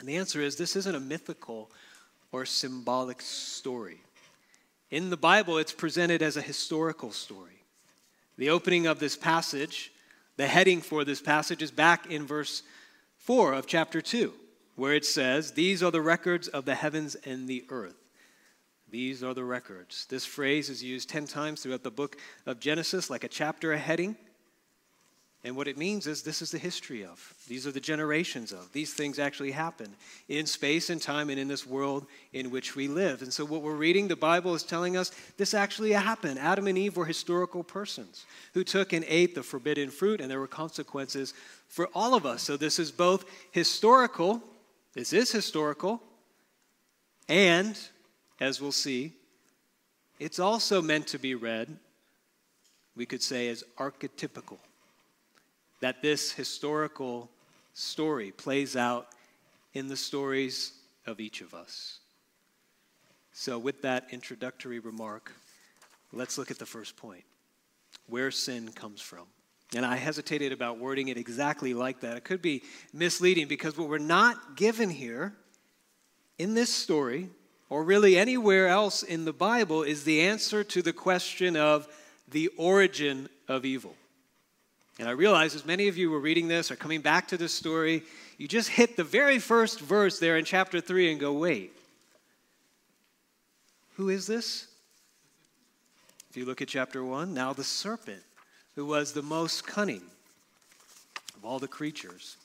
And 0.00 0.08
the 0.08 0.16
answer 0.16 0.40
is 0.40 0.56
this 0.56 0.76
isn't 0.76 0.94
a 0.94 1.00
mythical 1.00 1.70
or 2.32 2.44
symbolic 2.44 3.20
story. 3.20 4.00
In 4.90 5.10
the 5.10 5.16
Bible, 5.16 5.58
it's 5.58 5.72
presented 5.72 6.22
as 6.22 6.36
a 6.36 6.42
historical 6.42 7.12
story. 7.12 7.62
The 8.36 8.50
opening 8.50 8.86
of 8.86 8.98
this 8.98 9.16
passage, 9.16 9.92
the 10.36 10.46
heading 10.46 10.80
for 10.80 11.04
this 11.04 11.20
passage, 11.20 11.62
is 11.62 11.70
back 11.70 12.10
in 12.10 12.26
verse 12.26 12.62
4 13.18 13.52
of 13.52 13.66
chapter 13.66 14.00
2 14.00 14.32
where 14.78 14.94
it 14.94 15.04
says, 15.04 15.52
These 15.52 15.82
are 15.82 15.90
the 15.90 16.00
records 16.00 16.48
of 16.48 16.64
the 16.64 16.74
heavens 16.74 17.14
and 17.16 17.46
the 17.46 17.64
earth. 17.68 17.96
These 18.90 19.22
are 19.22 19.34
the 19.34 19.44
records. 19.44 20.06
This 20.08 20.24
phrase 20.24 20.70
is 20.70 20.82
used 20.82 21.10
10 21.10 21.26
times 21.26 21.62
throughout 21.62 21.82
the 21.82 21.90
book 21.90 22.16
of 22.46 22.58
Genesis, 22.58 23.10
like 23.10 23.24
a 23.24 23.28
chapter 23.28 23.72
a 23.72 23.78
heading. 23.78 24.16
And 25.44 25.56
what 25.56 25.68
it 25.68 25.78
means 25.78 26.06
is 26.06 26.22
this 26.22 26.42
is 26.42 26.50
the 26.50 26.58
history 26.58 27.04
of. 27.04 27.34
These 27.46 27.66
are 27.66 27.70
the 27.70 27.80
generations 27.80 28.50
of. 28.50 28.72
These 28.72 28.94
things 28.94 29.18
actually 29.18 29.52
happen 29.52 29.94
in 30.28 30.46
space 30.46 30.90
and 30.90 31.00
time 31.00 31.30
and 31.30 31.38
in 31.38 31.46
this 31.46 31.66
world 31.66 32.06
in 32.32 32.50
which 32.50 32.74
we 32.74 32.88
live. 32.88 33.22
And 33.22 33.32
so, 33.32 33.44
what 33.44 33.62
we're 33.62 33.74
reading, 33.74 34.08
the 34.08 34.16
Bible 34.16 34.54
is 34.54 34.64
telling 34.64 34.96
us 34.96 35.12
this 35.36 35.54
actually 35.54 35.92
happened. 35.92 36.40
Adam 36.40 36.66
and 36.66 36.76
Eve 36.76 36.96
were 36.96 37.04
historical 37.04 37.62
persons 37.62 38.26
who 38.52 38.64
took 38.64 38.92
and 38.92 39.04
ate 39.06 39.36
the 39.36 39.42
forbidden 39.42 39.90
fruit, 39.90 40.20
and 40.20 40.30
there 40.30 40.40
were 40.40 40.48
consequences 40.48 41.34
for 41.68 41.88
all 41.94 42.14
of 42.14 42.26
us. 42.26 42.42
So, 42.42 42.56
this 42.56 42.80
is 42.80 42.90
both 42.90 43.24
historical, 43.52 44.42
this 44.98 45.12
is 45.12 45.30
historical, 45.30 46.02
and, 47.28 47.78
as 48.40 48.60
we'll 48.60 48.72
see, 48.72 49.12
it's 50.18 50.40
also 50.40 50.82
meant 50.82 51.06
to 51.06 51.20
be 51.20 51.36
read, 51.36 51.78
we 52.96 53.06
could 53.06 53.22
say, 53.22 53.48
as 53.48 53.62
archetypical 53.78 54.58
that 55.78 56.02
this 56.02 56.32
historical 56.32 57.30
story 57.74 58.32
plays 58.32 58.74
out 58.74 59.06
in 59.72 59.86
the 59.86 59.96
stories 59.96 60.72
of 61.06 61.20
each 61.20 61.42
of 61.42 61.54
us. 61.54 62.00
So, 63.32 63.56
with 63.56 63.82
that 63.82 64.08
introductory 64.10 64.80
remark, 64.80 65.32
let's 66.12 66.36
look 66.38 66.50
at 66.50 66.58
the 66.58 66.66
first 66.66 66.96
point 66.96 67.22
where 68.08 68.32
sin 68.32 68.72
comes 68.72 69.00
from. 69.00 69.28
And 69.74 69.84
I 69.84 69.96
hesitated 69.96 70.52
about 70.52 70.78
wording 70.78 71.08
it 71.08 71.18
exactly 71.18 71.74
like 71.74 72.00
that. 72.00 72.16
It 72.16 72.24
could 72.24 72.40
be 72.40 72.62
misleading 72.92 73.48
because 73.48 73.76
what 73.76 73.88
we're 73.88 73.98
not 73.98 74.56
given 74.56 74.88
here 74.88 75.34
in 76.38 76.54
this 76.54 76.72
story, 76.72 77.28
or 77.68 77.84
really 77.84 78.16
anywhere 78.16 78.68
else 78.68 79.02
in 79.02 79.24
the 79.24 79.32
Bible, 79.32 79.82
is 79.82 80.04
the 80.04 80.22
answer 80.22 80.64
to 80.64 80.80
the 80.80 80.92
question 80.92 81.56
of 81.56 81.86
the 82.28 82.48
origin 82.56 83.28
of 83.46 83.64
evil. 83.64 83.94
And 84.98 85.08
I 85.08 85.12
realize 85.12 85.54
as 85.54 85.66
many 85.66 85.88
of 85.88 85.96
you 85.96 86.10
were 86.10 86.18
reading 86.18 86.48
this 86.48 86.70
or 86.70 86.76
coming 86.76 87.00
back 87.00 87.28
to 87.28 87.36
this 87.36 87.52
story, 87.52 88.02
you 88.36 88.48
just 88.48 88.70
hit 88.70 88.96
the 88.96 89.04
very 89.04 89.38
first 89.38 89.80
verse 89.80 90.18
there 90.18 90.36
in 90.36 90.44
chapter 90.44 90.80
3 90.80 91.12
and 91.12 91.20
go, 91.20 91.32
wait, 91.32 91.72
who 93.96 94.08
is 94.08 94.26
this? 94.26 94.66
If 96.30 96.36
you 96.36 96.44
look 96.44 96.62
at 96.62 96.68
chapter 96.68 97.04
1, 97.04 97.34
now 97.34 97.52
the 97.52 97.64
serpent, 97.64 98.22
who 98.78 98.86
was 98.86 99.10
the 99.10 99.22
most 99.22 99.66
cunning 99.66 100.02
of 101.36 101.44
all 101.44 101.58
the 101.58 101.66
creatures 101.66 102.36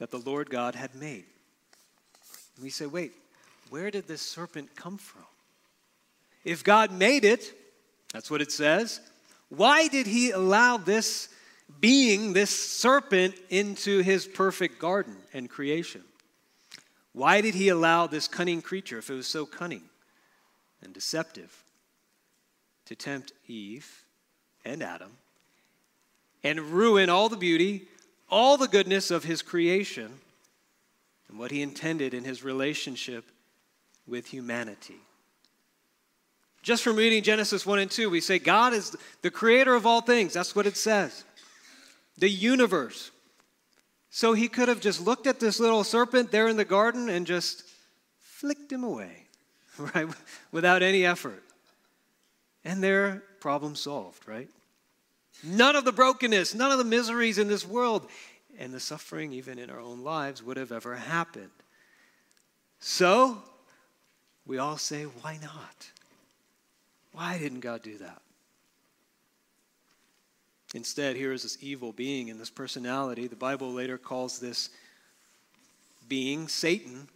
that 0.00 0.10
the 0.10 0.18
Lord 0.18 0.50
God 0.50 0.74
had 0.74 0.92
made. 0.96 1.22
And 2.56 2.64
we 2.64 2.68
say, 2.68 2.86
wait, 2.86 3.12
where 3.70 3.92
did 3.92 4.08
this 4.08 4.20
serpent 4.20 4.74
come 4.74 4.98
from? 4.98 5.22
If 6.42 6.64
God 6.64 6.90
made 6.90 7.24
it, 7.24 7.56
that's 8.12 8.28
what 8.28 8.42
it 8.42 8.50
says, 8.50 8.98
why 9.48 9.86
did 9.86 10.08
he 10.08 10.32
allow 10.32 10.78
this 10.78 11.28
being 11.78 12.32
this 12.32 12.50
serpent 12.50 13.36
into 13.48 14.00
his 14.00 14.26
perfect 14.26 14.80
garden 14.80 15.16
and 15.32 15.48
creation? 15.48 16.02
Why 17.12 17.40
did 17.40 17.54
he 17.54 17.68
allow 17.68 18.08
this 18.08 18.26
cunning 18.26 18.62
creature, 18.62 18.98
if 18.98 19.10
it 19.10 19.14
was 19.14 19.28
so 19.28 19.46
cunning 19.46 19.84
and 20.82 20.92
deceptive, 20.92 21.62
to 22.86 22.96
tempt 22.96 23.32
Eve 23.46 24.02
and 24.64 24.82
Adam 24.82 25.12
and 26.46 26.60
ruin 26.60 27.10
all 27.10 27.28
the 27.28 27.36
beauty, 27.36 27.88
all 28.28 28.56
the 28.56 28.68
goodness 28.68 29.10
of 29.10 29.24
his 29.24 29.42
creation 29.42 30.12
and 31.28 31.38
what 31.40 31.50
he 31.50 31.60
intended 31.60 32.14
in 32.14 32.22
his 32.22 32.44
relationship 32.44 33.24
with 34.06 34.26
humanity? 34.28 35.00
Just 36.62 36.84
from 36.84 36.96
reading 36.96 37.24
Genesis 37.24 37.66
1 37.66 37.80
and 37.80 37.90
2, 37.90 38.10
we 38.10 38.20
say 38.20 38.38
God 38.38 38.74
is 38.74 38.96
the 39.22 39.30
creator 39.30 39.74
of 39.74 39.86
all 39.86 40.00
things. 40.00 40.32
That's 40.32 40.54
what 40.54 40.66
it 40.66 40.76
says 40.76 41.24
the 42.18 42.30
universe. 42.30 43.10
So 44.08 44.32
he 44.32 44.48
could 44.48 44.68
have 44.68 44.80
just 44.80 45.00
looked 45.00 45.26
at 45.26 45.40
this 45.40 45.60
little 45.60 45.84
serpent 45.84 46.30
there 46.30 46.48
in 46.48 46.56
the 46.56 46.64
garden 46.64 47.10
and 47.10 47.26
just 47.26 47.64
flicked 48.18 48.72
him 48.72 48.84
away, 48.84 49.26
right? 49.78 50.08
Without 50.52 50.82
any 50.82 51.04
effort. 51.04 51.42
And 52.64 52.82
their 52.82 53.22
problem 53.40 53.74
solved, 53.74 54.26
right? 54.26 54.48
None 55.42 55.76
of 55.76 55.84
the 55.84 55.92
brokenness, 55.92 56.54
none 56.54 56.72
of 56.72 56.78
the 56.78 56.84
miseries 56.84 57.38
in 57.38 57.48
this 57.48 57.66
world, 57.66 58.08
and 58.58 58.72
the 58.72 58.80
suffering 58.80 59.32
even 59.32 59.58
in 59.58 59.70
our 59.70 59.80
own 59.80 60.02
lives 60.02 60.42
would 60.42 60.56
have 60.56 60.72
ever 60.72 60.96
happened. 60.96 61.50
So, 62.80 63.42
we 64.46 64.58
all 64.58 64.76
say, 64.76 65.04
why 65.04 65.38
not? 65.42 65.90
Why 67.12 67.38
didn't 67.38 67.60
God 67.60 67.82
do 67.82 67.98
that? 67.98 68.20
Instead, 70.74 71.16
here 71.16 71.32
is 71.32 71.42
this 71.42 71.58
evil 71.60 71.92
being 71.92 72.28
and 72.28 72.40
this 72.40 72.50
personality. 72.50 73.26
The 73.26 73.36
Bible 73.36 73.72
later 73.72 73.98
calls 73.98 74.38
this 74.38 74.70
being 76.08 76.48
Satan 76.48 77.08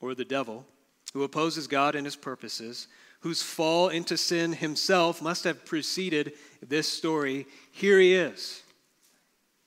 or 0.00 0.14
the 0.14 0.24
devil, 0.24 0.64
who 1.12 1.22
opposes 1.22 1.66
God 1.66 1.94
and 1.94 2.06
his 2.06 2.16
purposes, 2.16 2.88
whose 3.20 3.42
fall 3.42 3.88
into 3.88 4.16
sin 4.16 4.52
himself 4.52 5.22
must 5.22 5.44
have 5.44 5.64
preceded 5.64 6.34
this 6.66 6.88
story. 6.88 7.46
Here 7.72 7.98
he 7.98 8.14
is 8.14 8.62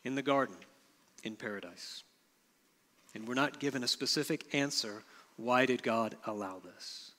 in 0.03 0.15
the 0.15 0.21
garden 0.21 0.55
in 1.23 1.35
paradise. 1.35 2.03
And 3.13 3.27
we're 3.27 3.33
not 3.33 3.59
given 3.59 3.83
a 3.83 3.87
specific 3.87 4.45
answer 4.53 5.03
why 5.37 5.67
did 5.67 5.83
God 5.83 6.15
allow 6.25 6.59
this? 6.59 7.11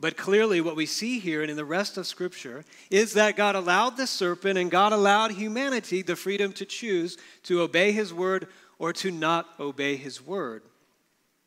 But 0.00 0.16
clearly, 0.16 0.60
what 0.60 0.76
we 0.76 0.86
see 0.86 1.18
here 1.18 1.42
and 1.42 1.50
in 1.50 1.56
the 1.56 1.64
rest 1.64 1.96
of 1.96 2.06
Scripture 2.06 2.64
is 2.88 3.14
that 3.14 3.36
God 3.36 3.56
allowed 3.56 3.96
the 3.96 4.06
serpent 4.06 4.56
and 4.56 4.70
God 4.70 4.92
allowed 4.92 5.32
humanity 5.32 6.02
the 6.02 6.14
freedom 6.14 6.52
to 6.52 6.64
choose 6.64 7.18
to 7.44 7.62
obey 7.62 7.90
His 7.90 8.14
word 8.14 8.46
or 8.78 8.92
to 8.94 9.10
not 9.10 9.48
obey 9.58 9.96
His 9.96 10.24
word 10.24 10.62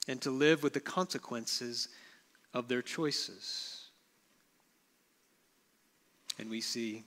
and 0.10 0.22
to 0.22 0.32
live 0.32 0.63
with 0.63 0.74
the 0.74 0.82
consequences 0.82 1.88
of 2.54 2.68
their 2.68 2.82
choices. 2.82 3.86
And 6.38 6.50
we 6.50 6.60
see 6.60 7.04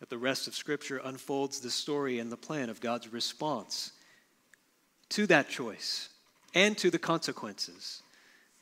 that 0.00 0.10
the 0.10 0.18
rest 0.18 0.48
of 0.48 0.54
Scripture 0.54 1.00
unfolds 1.04 1.60
the 1.60 1.70
story 1.70 2.18
and 2.18 2.32
the 2.32 2.36
plan 2.36 2.70
of 2.70 2.80
God's 2.80 3.12
response 3.12 3.92
to 5.10 5.26
that 5.26 5.48
choice 5.48 6.08
and 6.54 6.76
to 6.78 6.90
the 6.90 6.98
consequences, 6.98 8.02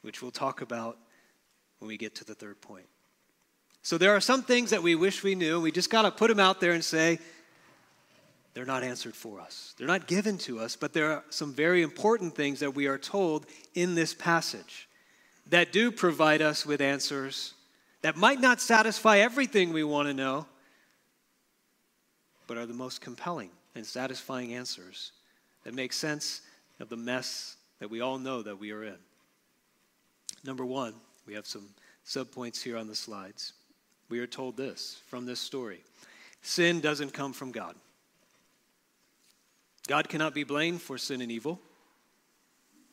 which 0.03 0.21
we'll 0.21 0.31
talk 0.31 0.61
about 0.61 0.99
when 1.79 1.89
we 1.89 1.97
get 1.97 2.15
to 2.17 2.25
the 2.25 2.35
third 2.35 2.61
point. 2.61 2.87
So 3.83 3.97
there 3.97 4.15
are 4.15 4.21
some 4.21 4.43
things 4.43 4.71
that 4.71 4.83
we 4.83 4.95
wish 4.95 5.23
we 5.23 5.35
knew. 5.35 5.61
We 5.61 5.73
just 5.73 5.91
got 5.91 6.03
to 6.03 6.11
put 6.11 6.29
them 6.29 6.41
out 6.41 6.61
there 6.61 6.73
and 6.73 6.85
say, 6.85 7.19
they're 8.53 8.67
not 8.67 8.83
answered 8.83 9.15
for 9.15 9.41
us. 9.41 9.75
They're 9.79 9.87
not 9.87 10.09
given 10.09 10.37
to 10.39 10.59
us, 10.59 10.75
but 10.75 10.93
there 10.93 11.13
are 11.13 11.25
some 11.31 11.55
very 11.55 11.83
important 11.83 12.35
things 12.35 12.61
that 12.61 12.75
we 12.75 12.87
are 12.89 12.99
told 12.99 13.47
in 13.75 13.95
this 13.95 14.15
passage 14.15 14.89
that 15.47 15.71
do 15.71 15.93
provide 15.93 16.43
us 16.43 16.67
with 16.67 16.81
answers 16.81 17.55
that 18.03 18.17
might 18.17 18.41
not 18.41 18.61
satisfy 18.61 19.19
everything 19.19 19.73
we 19.73 19.85
want 19.85 20.09
to 20.09 20.15
know, 20.15 20.47
but 22.49 22.57
are 22.57 22.67
the 22.67 22.75
most 22.75 23.01
compelling 23.01 23.51
and 23.77 23.87
satisfying 23.87 24.55
answers 24.55 25.13
that 25.63 25.75
make 25.75 25.93
sense 25.93 26.41
of 26.81 26.89
the 26.89 26.97
mess 26.97 27.57
that 27.79 27.91
we 27.91 28.01
all 28.01 28.19
know 28.19 28.43
that 28.43 28.59
we 28.59 28.73
are 28.73 28.83
in. 28.83 28.97
Number 30.43 30.65
one, 30.65 30.95
we 31.27 31.35
have 31.35 31.47
some 31.47 31.69
subpoints 32.05 32.61
here 32.61 32.77
on 32.77 32.89
the 32.89 32.95
slides. 32.95 33.53
We 34.09 34.19
are 34.19 34.27
told 34.27 34.57
this 34.57 35.01
from 35.07 35.27
this 35.27 35.39
story 35.39 35.85
sin 36.41 36.81
doesn't 36.81 37.13
come 37.13 37.33
from 37.33 37.53
God. 37.53 37.75
God 39.87 40.09
cannot 40.09 40.35
be 40.35 40.45
blamed 40.45 40.81
for 40.81 40.97
sin 40.97 41.21
and 41.21 41.31
evil. 41.31 41.61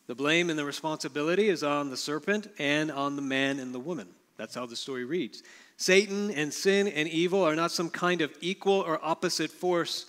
The 0.08 0.16
blame 0.16 0.50
and 0.50 0.60
the 0.60 0.66
responsibility 0.66 1.48
is 1.48 1.64
on 1.64 1.90
the 1.90 1.98
serpent 1.98 2.48
and 2.60 2.92
on 2.92 3.16
the 3.16 3.22
man 3.22 3.60
and 3.60 3.74
the 3.74 3.80
woman. 3.80 4.08
That's 4.38 4.56
how 4.56 4.66
the 4.66 4.76
story 4.76 5.06
reads. 5.06 5.44
Satan 5.78 6.32
and 6.32 6.54
sin 6.54 6.88
and 6.88 7.08
evil 7.08 7.44
are 7.44 7.56
not 7.56 7.72
some 7.72 7.90
kind 7.90 8.22
of 8.22 8.32
equal 8.42 8.82
or 8.82 9.04
opposite 9.04 9.52
force 9.52 10.06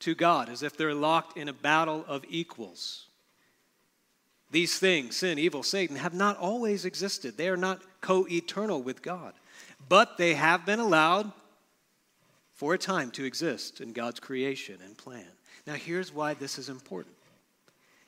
to 0.00 0.14
God, 0.14 0.48
as 0.48 0.62
if 0.62 0.76
they're 0.76 0.94
locked 0.94 1.36
in 1.36 1.48
a 1.48 1.52
battle 1.52 2.04
of 2.06 2.24
equals. 2.28 3.06
These 4.50 4.78
things, 4.78 5.16
sin, 5.16 5.38
evil, 5.38 5.62
Satan, 5.62 5.96
have 5.96 6.14
not 6.14 6.36
always 6.36 6.84
existed. 6.84 7.36
They 7.36 7.48
are 7.48 7.56
not 7.56 7.80
co 8.00 8.26
eternal 8.30 8.82
with 8.82 9.02
God, 9.02 9.32
but 9.88 10.16
they 10.16 10.34
have 10.34 10.64
been 10.64 10.78
allowed 10.78 11.32
for 12.52 12.74
a 12.74 12.78
time 12.78 13.10
to 13.12 13.24
exist 13.24 13.80
in 13.80 13.92
God's 13.92 14.20
creation 14.20 14.78
and 14.84 14.96
plan. 14.96 15.26
Now, 15.66 15.74
here's 15.74 16.12
why 16.12 16.34
this 16.34 16.58
is 16.58 16.68
important. 16.68 17.14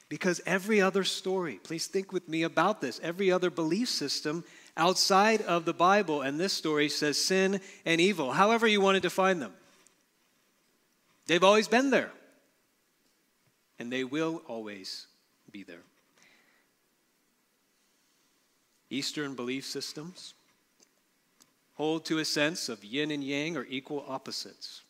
Because 0.08 0.40
every 0.46 0.80
other 0.80 1.02
story, 1.02 1.58
please 1.64 1.88
think 1.88 2.12
with 2.12 2.28
me 2.28 2.44
about 2.44 2.80
this, 2.80 3.00
every 3.02 3.32
other 3.32 3.50
belief 3.50 3.88
system 3.88 4.44
outside 4.76 5.42
of 5.42 5.64
the 5.64 5.72
Bible 5.72 6.22
and 6.22 6.38
this 6.38 6.52
story 6.52 6.88
says 6.88 7.18
sin 7.18 7.60
and 7.84 8.00
evil, 8.00 8.32
however 8.32 8.66
you 8.66 8.80
want 8.80 8.96
to 8.96 9.00
define 9.00 9.38
them. 9.38 9.52
They've 11.26 11.42
always 11.42 11.68
been 11.68 11.90
there, 11.90 12.10
and 13.78 13.90
they 13.90 14.04
will 14.04 14.42
always 14.46 15.06
be 15.50 15.64
there. 15.64 15.82
Eastern 18.90 19.34
belief 19.34 19.64
systems 19.64 20.34
hold 21.74 22.04
to 22.06 22.18
a 22.18 22.24
sense 22.24 22.68
of 22.68 22.84
yin 22.84 23.10
and 23.10 23.22
yang 23.22 23.56
or 23.56 23.66
equal 23.68 24.04
opposites. 24.08 24.82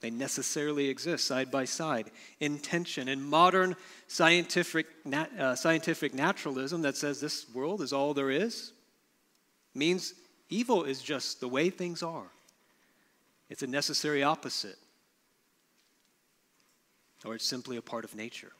They 0.00 0.10
necessarily 0.10 0.90
exist 0.90 1.26
side 1.26 1.50
by 1.50 1.64
side 1.64 2.10
in 2.40 2.58
tension. 2.58 3.08
And 3.08 3.24
modern 3.24 3.74
scientific, 4.06 4.86
uh, 5.10 5.54
scientific 5.54 6.12
naturalism 6.12 6.82
that 6.82 6.96
says 6.96 7.20
this 7.20 7.46
world 7.54 7.80
is 7.80 7.92
all 7.92 8.12
there 8.12 8.30
is 8.30 8.73
means 9.74 10.14
evil 10.48 10.84
is 10.84 11.02
just 11.02 11.40
the 11.40 11.48
way 11.48 11.70
things 11.70 12.02
are. 12.02 12.26
It's 13.50 13.62
a 13.62 13.66
necessary 13.66 14.22
opposite, 14.22 14.78
or 17.24 17.34
it's 17.34 17.46
simply 17.46 17.76
a 17.76 17.82
part 17.82 18.04
of 18.04 18.14
nature. 18.14 18.52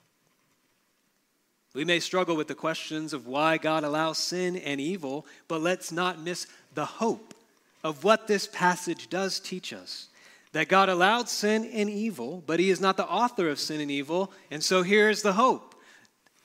We 1.75 1.85
may 1.85 1.99
struggle 1.99 2.37
with 2.37 2.49
the 2.49 2.55
questions 2.55 3.13
of 3.13 3.27
why 3.27 3.59
God 3.59 3.83
allows 3.83 4.19
sin 4.19 4.57
and 4.57 4.81
evil, 4.81 5.27
but 5.49 5.61
let's 5.61 5.91
not 5.91 6.21
miss 6.21 6.47
the 6.75 6.85
hope 6.85 7.35
of 7.83 8.05
what 8.05 8.29
this 8.29 8.47
passage 8.47 9.11
does 9.11 9.41
teach 9.41 9.73
us 9.73 10.09
that 10.55 10.69
God 10.69 10.89
allowed 10.89 11.29
sin 11.29 11.69
and 11.73 11.91
evil, 11.91 12.43
but 12.47 12.61
He 12.61 12.71
is 12.71 12.81
not 12.81 12.97
the 12.97 13.07
author 13.07 13.49
of 13.49 13.59
sin 13.59 13.81
and 13.81 13.91
evil. 13.91 14.33
And 14.53 14.63
so 14.63 14.83
here's 14.83 15.21
the 15.21 15.33
hope 15.33 15.75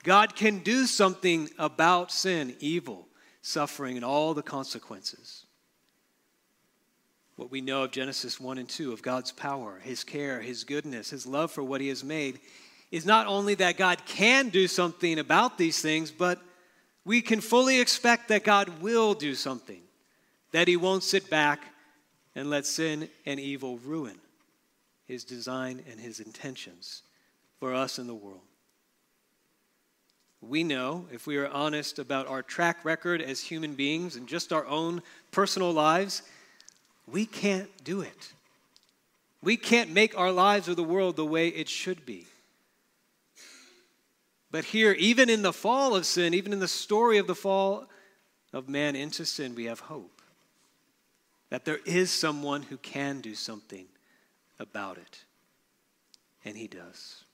God 0.02 0.34
can 0.34 0.58
do 0.58 0.86
something 0.86 1.48
about 1.58 2.10
sin, 2.10 2.56
evil, 2.58 3.06
suffering, 3.42 3.96
and 3.96 4.04
all 4.04 4.34
the 4.34 4.42
consequences. 4.42 5.46
What 7.36 7.50
we 7.50 7.60
know 7.60 7.84
of 7.84 7.90
Genesis 7.90 8.38
1 8.38 8.58
and 8.58 8.68
2, 8.68 8.92
of 8.92 9.02
God's 9.02 9.32
power, 9.32 9.80
His 9.82 10.04
care, 10.04 10.40
His 10.40 10.64
goodness, 10.64 11.10
His 11.10 11.26
love 11.26 11.50
for 11.50 11.62
what 11.62 11.80
He 11.80 11.88
has 11.88 12.04
made, 12.04 12.40
is 12.90 13.06
not 13.06 13.26
only 13.26 13.54
that 13.54 13.76
God 13.76 14.04
can 14.04 14.48
do 14.48 14.66
something 14.66 15.18
about 15.18 15.56
these 15.56 15.80
things, 15.80 16.10
but 16.10 16.40
we 17.04 17.22
can 17.22 17.40
fully 17.40 17.80
expect 17.80 18.28
that 18.28 18.44
God 18.44 18.82
will 18.82 19.14
do 19.14 19.34
something, 19.34 19.80
that 20.52 20.68
He 20.68 20.76
won't 20.76 21.02
sit 21.02 21.30
back 21.30 21.62
and 22.34 22.50
let 22.50 22.66
sin 22.66 23.08
and 23.26 23.40
evil 23.40 23.78
ruin 23.78 24.18
his 25.10 25.24
design 25.24 25.82
and 25.90 25.98
his 25.98 26.20
intentions 26.20 27.02
for 27.58 27.74
us 27.74 27.98
in 27.98 28.06
the 28.06 28.14
world. 28.14 28.40
We 30.40 30.64
know, 30.64 31.06
if 31.12 31.26
we 31.26 31.36
are 31.36 31.48
honest 31.48 31.98
about 31.98 32.26
our 32.26 32.42
track 32.42 32.84
record 32.84 33.20
as 33.20 33.40
human 33.40 33.74
beings 33.74 34.16
and 34.16 34.26
just 34.26 34.52
our 34.52 34.66
own 34.66 35.02
personal 35.30 35.72
lives, 35.72 36.22
we 37.06 37.26
can't 37.26 37.68
do 37.84 38.00
it. 38.00 38.32
We 39.42 39.56
can't 39.56 39.90
make 39.90 40.16
our 40.16 40.32
lives 40.32 40.68
or 40.68 40.74
the 40.74 40.82
world 40.82 41.16
the 41.16 41.26
way 41.26 41.48
it 41.48 41.68
should 41.68 42.06
be. 42.06 42.26
But 44.50 44.64
here, 44.64 44.92
even 44.92 45.30
in 45.30 45.42
the 45.42 45.52
fall 45.52 45.94
of 45.94 46.06
sin, 46.06 46.34
even 46.34 46.52
in 46.52 46.58
the 46.58 46.68
story 46.68 47.18
of 47.18 47.26
the 47.26 47.34
fall 47.34 47.86
of 48.52 48.68
man 48.68 48.96
into 48.96 49.24
sin, 49.24 49.54
we 49.54 49.66
have 49.66 49.80
hope 49.80 50.20
that 51.50 51.64
there 51.64 51.80
is 51.84 52.10
someone 52.10 52.62
who 52.62 52.76
can 52.78 53.20
do 53.20 53.34
something 53.34 53.86
about 54.58 54.98
it. 54.98 55.24
And 56.44 56.56
he 56.56 56.66
does. 56.66 57.24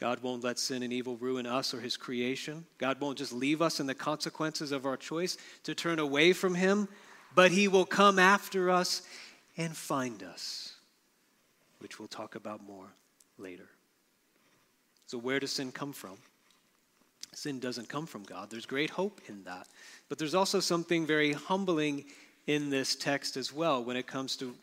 God 0.00 0.22
won't 0.22 0.42
let 0.42 0.58
sin 0.58 0.82
and 0.82 0.94
evil 0.94 1.18
ruin 1.18 1.46
us 1.46 1.74
or 1.74 1.80
his 1.80 1.98
creation. 1.98 2.64
God 2.78 3.00
won't 3.00 3.18
just 3.18 3.34
leave 3.34 3.60
us 3.60 3.80
in 3.80 3.86
the 3.86 3.94
consequences 3.94 4.72
of 4.72 4.86
our 4.86 4.96
choice 4.96 5.36
to 5.64 5.74
turn 5.74 5.98
away 5.98 6.32
from 6.32 6.54
him, 6.54 6.88
but 7.34 7.50
he 7.50 7.68
will 7.68 7.84
come 7.84 8.18
after 8.18 8.70
us 8.70 9.02
and 9.58 9.76
find 9.76 10.22
us, 10.22 10.72
which 11.80 11.98
we'll 11.98 12.08
talk 12.08 12.34
about 12.34 12.66
more 12.66 12.86
later. 13.36 13.68
So, 15.06 15.18
where 15.18 15.38
does 15.38 15.52
sin 15.52 15.70
come 15.70 15.92
from? 15.92 16.16
Sin 17.34 17.60
doesn't 17.60 17.88
come 17.88 18.06
from 18.06 18.22
God. 18.22 18.50
There's 18.50 18.66
great 18.66 18.90
hope 18.90 19.20
in 19.28 19.44
that. 19.44 19.68
But 20.08 20.18
there's 20.18 20.34
also 20.34 20.60
something 20.60 21.06
very 21.06 21.32
humbling 21.32 22.06
in 22.46 22.70
this 22.70 22.96
text 22.96 23.36
as 23.36 23.52
well 23.52 23.84
when 23.84 23.96
it 23.96 24.06
comes 24.06 24.34
to 24.36 24.54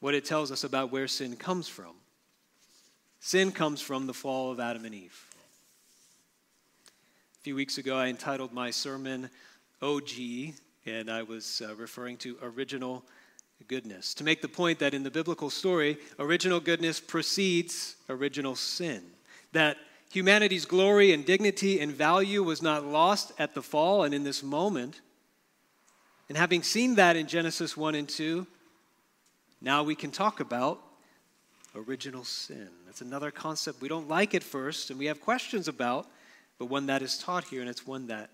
what 0.00 0.14
it 0.14 0.24
tells 0.24 0.50
us 0.50 0.64
about 0.64 0.90
where 0.90 1.06
sin 1.06 1.36
comes 1.36 1.68
from. 1.68 1.94
Sin 3.24 3.52
comes 3.52 3.80
from 3.80 4.08
the 4.08 4.12
fall 4.12 4.50
of 4.50 4.58
Adam 4.58 4.84
and 4.84 4.92
Eve. 4.92 5.26
A 7.38 7.42
few 7.42 7.54
weeks 7.54 7.78
ago, 7.78 7.96
I 7.96 8.08
entitled 8.08 8.52
my 8.52 8.72
sermon 8.72 9.30
OG, 9.80 10.10
and 10.86 11.08
I 11.08 11.22
was 11.22 11.62
uh, 11.64 11.72
referring 11.76 12.16
to 12.16 12.36
original 12.42 13.04
goodness. 13.68 14.12
To 14.14 14.24
make 14.24 14.42
the 14.42 14.48
point 14.48 14.80
that 14.80 14.92
in 14.92 15.04
the 15.04 15.10
biblical 15.10 15.50
story, 15.50 15.98
original 16.18 16.58
goodness 16.58 16.98
precedes 16.98 17.94
original 18.08 18.56
sin. 18.56 19.04
That 19.52 19.76
humanity's 20.10 20.64
glory 20.64 21.12
and 21.12 21.24
dignity 21.24 21.78
and 21.78 21.92
value 21.92 22.42
was 22.42 22.60
not 22.60 22.84
lost 22.84 23.30
at 23.38 23.54
the 23.54 23.62
fall, 23.62 24.02
and 24.02 24.12
in 24.12 24.24
this 24.24 24.42
moment, 24.42 25.00
and 26.28 26.36
having 26.36 26.64
seen 26.64 26.96
that 26.96 27.14
in 27.14 27.28
Genesis 27.28 27.76
1 27.76 27.94
and 27.94 28.08
2, 28.08 28.48
now 29.60 29.84
we 29.84 29.94
can 29.94 30.10
talk 30.10 30.40
about 30.40 30.80
original 31.74 32.24
sin. 32.24 32.68
That's 32.86 33.00
another 33.00 33.30
concept 33.30 33.80
we 33.80 33.88
don't 33.88 34.08
like 34.08 34.34
at 34.34 34.42
first 34.42 34.90
and 34.90 34.98
we 34.98 35.06
have 35.06 35.20
questions 35.20 35.68
about, 35.68 36.06
but 36.58 36.66
one 36.66 36.86
that 36.86 37.02
is 37.02 37.18
taught 37.18 37.44
here, 37.44 37.60
and 37.60 37.70
it's 37.70 37.86
one 37.86 38.06
that 38.08 38.30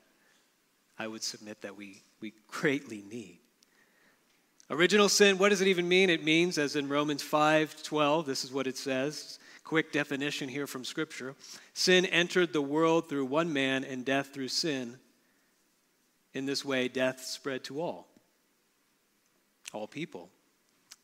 I 0.99 1.07
would 1.07 1.23
submit 1.23 1.63
that 1.63 1.77
we, 1.77 2.03
we 2.21 2.33
greatly 2.49 3.03
need. 3.09 3.39
Original 4.71 5.09
sin, 5.09 5.39
what 5.39 5.49
does 5.49 5.63
it 5.63 5.69
even 5.69 5.89
mean? 5.89 6.11
It 6.11 6.23
means, 6.23 6.59
as 6.59 6.77
in 6.77 6.89
Romans 6.89 7.23
5 7.23 7.83
12, 7.83 8.27
this 8.27 8.45
is 8.45 8.53
what 8.53 8.67
it 8.67 8.77
says. 8.77 9.39
Quick 9.65 9.93
definition 9.93 10.49
here 10.49 10.67
from 10.67 10.85
Scripture. 10.85 11.35
Sin 11.73 12.05
entered 12.07 12.53
the 12.53 12.61
world 12.61 13.09
through 13.09 13.25
one 13.25 13.53
man, 13.53 13.85
and 13.85 14.05
death 14.05 14.35
through 14.35 14.49
sin. 14.49 14.99
In 16.35 16.45
this 16.45 16.65
way, 16.65 16.89
death 16.89 17.21
spread 17.21 17.65
to 17.65 17.81
all, 17.81 18.09
all 19.73 19.87
people, 19.87 20.29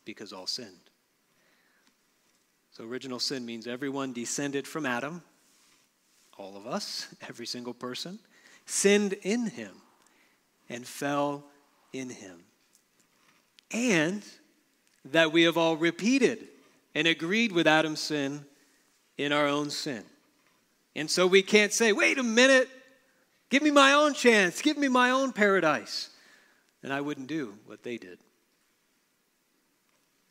because 0.03 0.31
all 0.31 0.47
sinned. 0.47 0.84
So, 2.75 2.83
original 2.83 3.19
sin 3.19 3.45
means 3.45 3.67
everyone 3.67 4.11
descended 4.11 4.67
from 4.67 4.85
Adam, 4.85 5.21
all 6.37 6.57
of 6.57 6.67
us, 6.67 7.07
every 7.27 7.45
single 7.45 7.73
person, 7.73 8.19
sinned 8.65 9.13
in 9.21 9.47
him 9.47 9.71
and 10.67 10.85
fell 10.85 11.45
in 11.93 12.09
him. 12.09 12.43
And 13.71 14.23
that 15.05 15.31
we 15.31 15.43
have 15.43 15.57
all 15.57 15.77
repeated 15.77 16.47
and 16.93 17.07
agreed 17.07 17.51
with 17.51 17.67
Adam's 17.67 18.01
sin 18.01 18.45
in 19.17 19.31
our 19.31 19.47
own 19.47 19.69
sin. 19.69 20.03
And 20.95 21.09
so 21.09 21.27
we 21.27 21.43
can't 21.43 21.71
say, 21.71 21.93
wait 21.93 22.17
a 22.17 22.23
minute, 22.23 22.69
Give 23.49 23.61
me 23.61 23.71
my 23.71 23.93
own 23.93 24.13
chance. 24.13 24.61
Give 24.61 24.77
me 24.77 24.87
my 24.87 25.11
own 25.11 25.31
paradise. 25.31 26.09
And 26.83 26.91
I 26.91 27.01
wouldn't 27.01 27.27
do 27.27 27.57
what 27.65 27.83
they 27.83 27.97
did. 27.97 28.19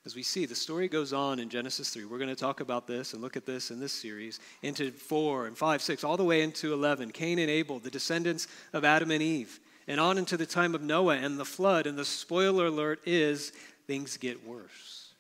As 0.07 0.15
we 0.15 0.23
see, 0.23 0.45
the 0.45 0.55
story 0.55 0.87
goes 0.87 1.15
on 1.15 1.39
in 1.39 1.49
Genesis 1.49 1.89
3. 1.89 2.05
We're 2.05 2.19
going 2.19 2.29
to 2.29 2.37
talk 2.37 2.61
about 2.61 2.87
this 2.87 3.15
and 3.15 3.23
look 3.23 3.39
at 3.39 3.47
this 3.47 3.71
in 3.71 3.81
this 3.81 3.93
series 3.93 4.39
into 4.63 4.91
4 4.91 5.47
and 5.47 5.57
5, 5.57 5.81
6, 5.81 6.05
all 6.05 6.19
the 6.19 6.25
way 6.25 6.43
into 6.43 6.75
11. 6.75 7.11
Cain 7.11 7.39
and 7.39 7.51
Abel, 7.51 7.79
the 7.79 7.91
descendants 7.91 8.47
of 8.75 8.85
Adam 8.85 9.11
and 9.11 9.23
Eve, 9.23 9.61
and 9.89 9.99
on 9.99 10.19
into 10.19 10.37
the 10.37 10.45
time 10.45 10.75
of 10.75 10.83
Noah 10.83 11.17
and 11.17 11.39
the 11.39 11.45
flood. 11.45 11.87
And 11.87 11.97
the 11.97 12.05
spoiler 12.05 12.67
alert 12.67 13.01
is 13.07 13.53
things 13.87 14.19
get 14.19 14.47
worse. 14.47 15.15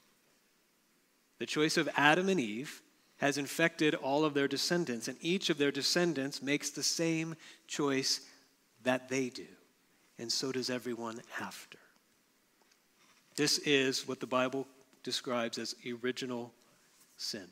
The 1.38 1.46
choice 1.46 1.78
of 1.78 1.88
Adam 1.96 2.28
and 2.28 2.38
Eve 2.38 2.82
has 3.18 3.38
infected 3.38 3.94
all 3.94 4.22
of 4.26 4.34
their 4.34 4.48
descendants, 4.48 5.08
and 5.08 5.16
each 5.22 5.48
of 5.48 5.56
their 5.56 5.72
descendants 5.72 6.42
makes 6.42 6.68
the 6.68 6.82
same 6.82 7.36
choice 7.66 8.20
that 8.82 9.08
they 9.08 9.30
do, 9.30 9.46
and 10.18 10.30
so 10.30 10.52
does 10.52 10.68
everyone 10.68 11.22
after. 11.40 11.78
This 13.36 13.58
is 13.58 14.06
what 14.06 14.20
the 14.20 14.26
Bible 14.26 14.66
describes 15.04 15.58
as 15.58 15.76
original 16.02 16.52
sin. 17.16 17.46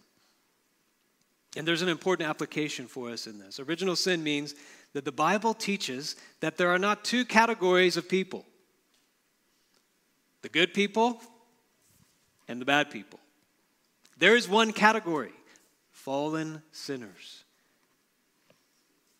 And 1.56 1.68
there's 1.68 1.82
an 1.82 1.88
important 1.88 2.28
application 2.28 2.86
for 2.86 3.10
us 3.10 3.26
in 3.26 3.38
this. 3.38 3.60
Original 3.60 3.94
sin 3.94 4.24
means 4.24 4.54
that 4.94 5.04
the 5.04 5.12
Bible 5.12 5.54
teaches 5.54 6.16
that 6.40 6.56
there 6.56 6.70
are 6.70 6.78
not 6.78 7.04
two 7.04 7.24
categories 7.24 7.96
of 7.96 8.08
people 8.08 8.44
the 10.40 10.48
good 10.48 10.74
people 10.74 11.20
and 12.48 12.60
the 12.60 12.64
bad 12.64 12.90
people. 12.90 13.20
There 14.18 14.34
is 14.34 14.48
one 14.48 14.72
category 14.72 15.30
fallen 15.92 16.62
sinners 16.72 17.44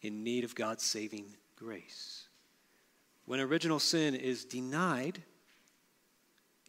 in 0.00 0.24
need 0.24 0.42
of 0.42 0.56
God's 0.56 0.82
saving 0.82 1.26
grace. 1.54 2.26
When 3.24 3.38
original 3.38 3.78
sin 3.78 4.16
is 4.16 4.44
denied, 4.44 5.22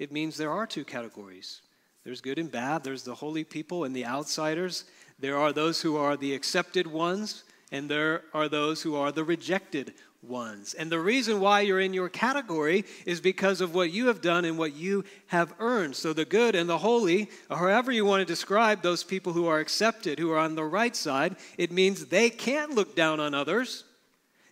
it 0.04 0.12
means 0.12 0.36
there 0.36 0.52
are 0.52 0.68
two 0.68 0.84
categories. 0.84 1.62
There's 2.04 2.20
good 2.20 2.38
and 2.38 2.52
bad, 2.52 2.84
there's 2.84 3.04
the 3.04 3.16
holy 3.16 3.46
people 3.46 3.86
and 3.86 3.96
the 3.96 4.06
outsiders, 4.06 4.84
there 5.18 5.38
are 5.38 5.54
those 5.54 5.82
who 5.82 5.96
are 5.96 6.18
the 6.18 6.34
accepted 6.34 6.86
ones, 6.86 7.46
and 7.72 7.90
there 7.90 8.24
are 8.34 8.50
those 8.50 8.82
who 8.82 8.96
are 8.98 9.14
the 9.14 9.24
rejected 9.24 9.94
ones. 10.22 10.74
And 10.74 10.92
the 10.92 11.00
reason 11.00 11.40
why 11.40 11.62
you're 11.62 11.80
in 11.80 11.94
your 11.94 12.10
category 12.10 12.84
is 13.06 13.22
because 13.22 13.62
of 13.62 13.74
what 13.74 13.94
you 13.94 14.08
have 14.08 14.20
done 14.20 14.44
and 14.44 14.58
what 14.58 14.76
you 14.76 15.06
have 15.28 15.54
earned. 15.60 15.96
So 15.96 16.12
the 16.12 16.26
good 16.26 16.54
and 16.54 16.70
the 16.70 16.80
holy, 16.80 17.30
or 17.50 17.56
however 17.56 17.94
you 17.94 18.04
want 18.04 18.20
to 18.20 18.26
describe 18.26 18.82
those 18.82 19.06
people 19.06 19.32
who 19.32 19.48
are 19.48 19.60
accepted, 19.60 20.20
who 20.20 20.32
are 20.32 20.40
on 20.40 20.56
the 20.56 20.66
right 20.66 20.98
side, 20.98 21.38
it 21.58 21.72
means 21.72 22.08
they 22.08 22.30
can't 22.30 22.76
look 22.76 22.94
down 22.94 23.22
on 23.22 23.34
others, 23.34 23.86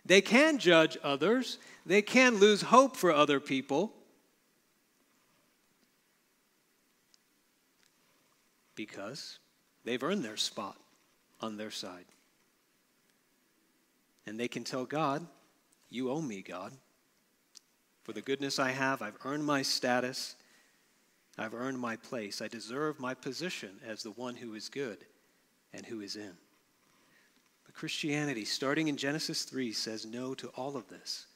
they 0.06 0.22
can 0.22 0.56
judge 0.56 0.96
others, 1.04 1.58
they 1.84 2.00
can 2.00 2.38
lose 2.38 2.62
hope 2.62 2.96
for 2.96 3.12
other 3.12 3.38
people 3.38 3.92
because 8.74 9.38
they've 9.84 10.02
earned 10.02 10.24
their 10.24 10.36
spot 10.36 10.76
on 11.40 11.56
their 11.56 11.70
side. 11.70 12.04
And 14.26 14.38
they 14.38 14.48
can 14.48 14.64
tell 14.64 14.84
God, 14.84 15.26
You 15.90 16.10
owe 16.10 16.22
me, 16.22 16.42
God. 16.42 16.72
For 18.02 18.12
the 18.12 18.22
goodness 18.22 18.58
I 18.58 18.70
have, 18.70 19.00
I've 19.00 19.18
earned 19.24 19.44
my 19.44 19.62
status, 19.62 20.34
I've 21.38 21.54
earned 21.54 21.78
my 21.78 21.96
place. 21.96 22.42
I 22.42 22.48
deserve 22.48 23.00
my 23.00 23.14
position 23.14 23.70
as 23.86 24.02
the 24.02 24.10
one 24.10 24.34
who 24.34 24.54
is 24.54 24.68
good 24.68 24.98
and 25.72 25.86
who 25.86 26.00
is 26.00 26.16
in. 26.16 26.32
But 27.64 27.74
Christianity, 27.74 28.44
starting 28.44 28.88
in 28.88 28.96
Genesis 28.96 29.44
3, 29.44 29.72
says 29.72 30.04
no 30.04 30.34
to 30.34 30.48
all 30.48 30.76
of 30.76 30.88
this. 30.88 31.26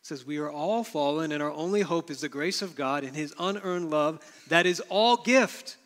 It 0.00 0.06
says 0.06 0.26
we 0.26 0.38
are 0.38 0.50
all 0.50 0.82
fallen, 0.82 1.32
and 1.32 1.42
our 1.42 1.52
only 1.52 1.82
hope 1.82 2.10
is 2.10 2.20
the 2.20 2.28
grace 2.28 2.62
of 2.62 2.74
God 2.74 3.04
and 3.04 3.14
his 3.14 3.34
unearned 3.38 3.90
love 3.90 4.20
that 4.48 4.66
is 4.66 4.80
all 4.88 5.16
gift. 5.16 5.76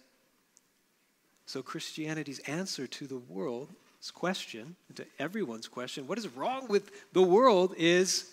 So, 1.48 1.62
Christianity's 1.62 2.40
answer 2.40 2.86
to 2.86 3.06
the 3.06 3.16
world's 3.16 4.10
question, 4.12 4.76
to 4.96 5.06
everyone's 5.18 5.66
question, 5.66 6.06
what 6.06 6.18
is 6.18 6.28
wrong 6.28 6.68
with 6.68 6.90
the 7.14 7.22
world 7.22 7.74
is 7.78 8.28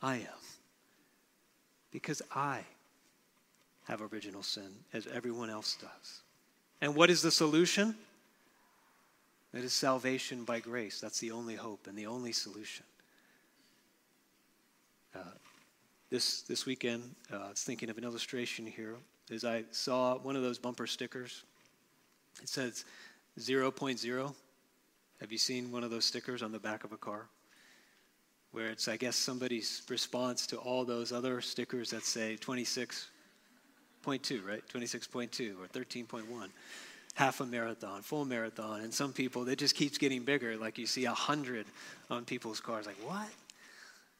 I 0.00 0.18
am. 0.18 0.42
Because 1.90 2.22
I 2.32 2.60
have 3.88 4.00
original 4.00 4.44
sin, 4.44 4.68
as 4.92 5.08
everyone 5.08 5.50
else 5.50 5.76
does. 5.80 6.20
And 6.80 6.94
what 6.94 7.10
is 7.10 7.20
the 7.20 7.32
solution? 7.32 7.96
It 9.52 9.64
is 9.64 9.72
salvation 9.72 10.44
by 10.44 10.60
grace. 10.60 11.00
That's 11.00 11.18
the 11.18 11.32
only 11.32 11.56
hope 11.56 11.88
and 11.88 11.98
the 11.98 12.06
only 12.06 12.30
solution. 12.30 12.84
Uh, 15.16 15.18
this, 16.10 16.42
this 16.42 16.64
weekend, 16.64 17.16
uh, 17.32 17.38
I 17.38 17.50
was 17.50 17.64
thinking 17.64 17.90
of 17.90 17.98
an 17.98 18.04
illustration 18.04 18.66
here 18.66 18.94
as 19.32 19.44
I 19.44 19.64
saw 19.72 20.16
one 20.18 20.36
of 20.36 20.42
those 20.42 20.58
bumper 20.60 20.86
stickers 20.86 21.42
it 22.42 22.48
says 22.48 22.84
0.0. 23.38 24.34
Have 25.20 25.32
you 25.32 25.38
seen 25.38 25.72
one 25.72 25.84
of 25.84 25.90
those 25.90 26.04
stickers 26.04 26.42
on 26.42 26.52
the 26.52 26.58
back 26.58 26.84
of 26.84 26.92
a 26.92 26.96
car? 26.96 27.26
Where 28.52 28.66
it's, 28.66 28.88
I 28.88 28.96
guess, 28.96 29.16
somebody's 29.16 29.82
response 29.88 30.46
to 30.48 30.58
all 30.58 30.84
those 30.84 31.12
other 31.12 31.40
stickers 31.40 31.90
that 31.90 32.04
say 32.04 32.36
26.2, 32.40 34.46
right? 34.46 34.62
26.2 34.72 35.54
or 35.58 35.66
13.1. 35.66 36.22
Half 37.14 37.40
a 37.40 37.46
marathon, 37.46 38.02
full 38.02 38.24
marathon. 38.24 38.80
And 38.80 38.92
some 38.92 39.12
people, 39.12 39.48
it 39.48 39.58
just 39.58 39.74
keeps 39.74 39.98
getting 39.98 40.22
bigger. 40.22 40.56
Like 40.56 40.78
you 40.78 40.86
see 40.86 41.06
100 41.06 41.66
on 42.10 42.24
people's 42.24 42.60
cars. 42.60 42.86
Like, 42.86 42.96
what? 43.04 43.28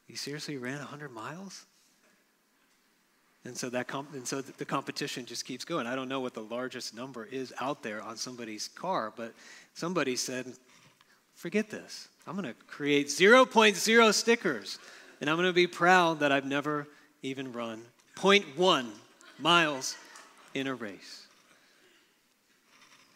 You 0.07 0.15
seriously 0.15 0.57
ran 0.57 0.79
100 0.79 1.11
miles? 1.11 1.65
And 3.45 3.55
so 3.55 3.69
that 3.69 3.87
comp- 3.87 4.13
and 4.13 4.27
so 4.27 4.41
the 4.41 4.65
competition 4.65 5.25
just 5.25 5.45
keeps 5.45 5.63
going. 5.63 5.85
I 5.85 5.95
don't 5.95 6.09
know 6.09 6.19
what 6.19 6.33
the 6.33 6.41
largest 6.41 6.95
number 6.95 7.25
is 7.25 7.53
out 7.61 7.83
there 7.83 8.01
on 8.01 8.17
somebody's 8.17 8.67
car, 8.69 9.13
but 9.15 9.33
somebody 9.75 10.15
said, 10.15 10.51
"Forget 11.35 11.69
this. 11.69 12.07
I'm 12.25 12.35
going 12.35 12.47
to 12.47 12.55
create 12.65 13.07
0.0 13.07 14.13
stickers, 14.13 14.79
and 15.21 15.29
I'm 15.29 15.35
going 15.35 15.47
to 15.47 15.53
be 15.53 15.67
proud 15.67 16.19
that 16.21 16.31
I've 16.31 16.45
never 16.45 16.87
even 17.21 17.53
run 17.53 17.83
0.1 18.15 18.89
miles 19.37 19.95
in 20.55 20.65
a 20.65 20.73
race." 20.73 21.27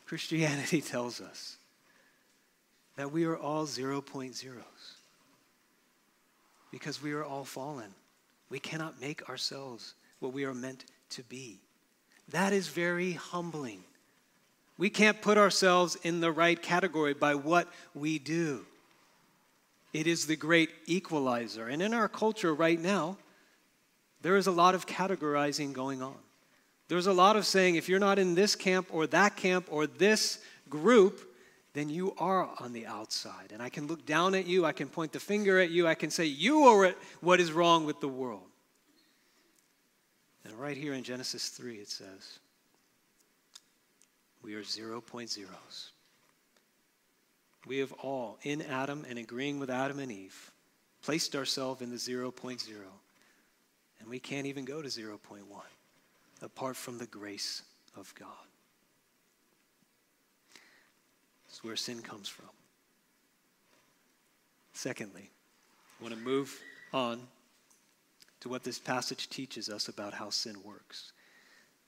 Christianity 0.05 0.81
tells 0.95 1.21
us 1.21 1.57
that 2.97 3.11
we 3.11 3.25
are 3.25 3.37
all 3.37 3.65
0.0s 3.65 4.43
because 6.71 7.01
we 7.01 7.13
are 7.13 7.23
all 7.23 7.45
fallen. 7.45 7.95
We 8.51 8.59
cannot 8.59 9.01
make 9.01 9.27
ourselves 9.27 9.95
what 10.19 10.33
we 10.33 10.45
are 10.45 10.53
meant 10.53 10.85
to 11.11 11.23
be. 11.23 11.59
That 12.29 12.53
is 12.53 12.67
very 12.67 13.13
humbling. 13.13 13.83
We 14.77 14.89
can't 14.89 15.21
put 15.21 15.37
ourselves 15.37 15.97
in 16.03 16.21
the 16.21 16.31
right 16.31 16.61
category 16.61 17.13
by 17.13 17.35
what 17.35 17.67
we 17.93 18.19
do. 18.19 18.65
It 19.93 20.07
is 20.07 20.27
the 20.27 20.35
great 20.35 20.69
equalizer. 20.85 21.67
And 21.67 21.81
in 21.81 21.93
our 21.93 22.07
culture 22.07 22.53
right 22.53 22.79
now, 22.79 23.17
there 24.21 24.37
is 24.37 24.47
a 24.47 24.51
lot 24.51 24.75
of 24.75 24.85
categorizing 24.85 25.73
going 25.73 26.01
on. 26.01 26.15
There's 26.87 27.07
a 27.07 27.13
lot 27.13 27.35
of 27.35 27.45
saying 27.45 27.75
if 27.75 27.89
you're 27.89 27.99
not 27.99 28.19
in 28.19 28.35
this 28.35 28.55
camp 28.55 28.87
or 28.91 29.07
that 29.07 29.35
camp 29.35 29.67
or 29.69 29.87
this 29.87 30.39
group, 30.69 31.21
then 31.73 31.89
you 31.89 32.13
are 32.17 32.49
on 32.59 32.73
the 32.73 32.85
outside. 32.87 33.51
And 33.51 33.61
I 33.61 33.69
can 33.69 33.87
look 33.87 34.05
down 34.05 34.33
at 34.35 34.47
you, 34.47 34.65
I 34.65 34.71
can 34.71 34.87
point 34.89 35.11
the 35.11 35.19
finger 35.19 35.59
at 35.59 35.69
you, 35.69 35.87
I 35.87 35.95
can 35.95 36.09
say, 36.09 36.25
You 36.25 36.63
are 36.63 36.93
what 37.21 37.39
is 37.39 37.51
wrong 37.51 37.85
with 37.85 37.99
the 38.01 38.07
world. 38.07 38.41
And 40.49 40.59
right 40.59 40.75
here 40.75 40.93
in 40.93 41.03
Genesis 41.03 41.49
3, 41.49 41.75
it 41.75 41.89
says, 41.89 42.39
we 44.41 44.55
are 44.55 44.63
0.0s. 44.63 45.89
We 47.67 47.77
have 47.77 47.91
all, 47.93 48.39
in 48.41 48.63
Adam 48.63 49.05
and 49.07 49.19
agreeing 49.19 49.59
with 49.59 49.69
Adam 49.69 49.99
and 49.99 50.11
Eve, 50.11 50.51
placed 51.03 51.35
ourselves 51.35 51.83
in 51.83 51.91
the 51.91 51.97
0.0. 51.97 52.57
And 53.99 54.09
we 54.09 54.17
can't 54.17 54.47
even 54.47 54.65
go 54.65 54.81
to 54.81 54.87
0.1 54.87 55.19
apart 56.41 56.75
from 56.75 56.97
the 56.97 57.05
grace 57.05 57.61
of 57.95 58.11
God. 58.15 58.27
That's 61.47 61.63
where 61.63 61.75
sin 61.75 62.01
comes 62.01 62.27
from. 62.27 62.49
Secondly, 64.73 65.29
I 65.99 66.03
want 66.03 66.15
to 66.15 66.21
move 66.21 66.59
on 66.91 67.27
to 68.41 68.49
what 68.49 68.63
this 68.63 68.79
passage 68.79 69.29
teaches 69.29 69.69
us 69.69 69.87
about 69.87 70.13
how 70.13 70.29
sin 70.29 70.55
works. 70.63 71.11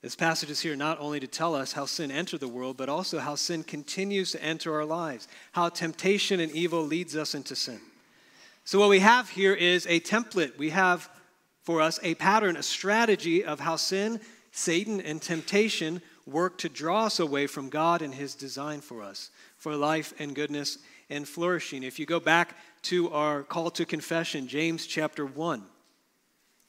This 0.02 0.16
passage 0.16 0.50
is 0.50 0.60
here 0.60 0.74
not 0.74 0.98
only 0.98 1.20
to 1.20 1.28
tell 1.28 1.54
us 1.54 1.72
how 1.72 1.86
sin 1.86 2.10
entered 2.10 2.40
the 2.40 2.48
world, 2.48 2.76
but 2.76 2.88
also 2.88 3.20
how 3.20 3.36
sin 3.36 3.62
continues 3.62 4.32
to 4.32 4.42
enter 4.42 4.74
our 4.74 4.84
lives, 4.84 5.28
how 5.52 5.68
temptation 5.68 6.40
and 6.40 6.50
evil 6.52 6.82
leads 6.82 7.16
us 7.16 7.34
into 7.34 7.54
sin. 7.54 7.80
So, 8.64 8.80
what 8.80 8.88
we 8.88 8.98
have 8.98 9.28
here 9.28 9.54
is 9.54 9.86
a 9.86 10.00
template. 10.00 10.58
We 10.58 10.70
have 10.70 11.08
for 11.62 11.80
us 11.80 12.00
a 12.02 12.14
pattern, 12.16 12.56
a 12.56 12.62
strategy 12.62 13.44
of 13.44 13.60
how 13.60 13.76
sin, 13.76 14.20
Satan, 14.50 15.00
and 15.00 15.22
temptation 15.22 16.02
work 16.26 16.58
to 16.58 16.68
draw 16.68 17.06
us 17.06 17.20
away 17.20 17.46
from 17.46 17.68
God 17.68 18.02
and 18.02 18.14
His 18.14 18.34
design 18.34 18.80
for 18.80 19.02
us, 19.02 19.30
for 19.56 19.76
life 19.76 20.12
and 20.18 20.34
goodness 20.34 20.78
and 21.10 21.28
flourishing. 21.28 21.82
If 21.82 21.98
you 21.98 22.06
go 22.06 22.20
back 22.20 22.56
to 22.82 23.10
our 23.12 23.42
call 23.42 23.70
to 23.72 23.84
confession, 23.84 24.48
James 24.48 24.86
chapter 24.86 25.26
1, 25.26 25.62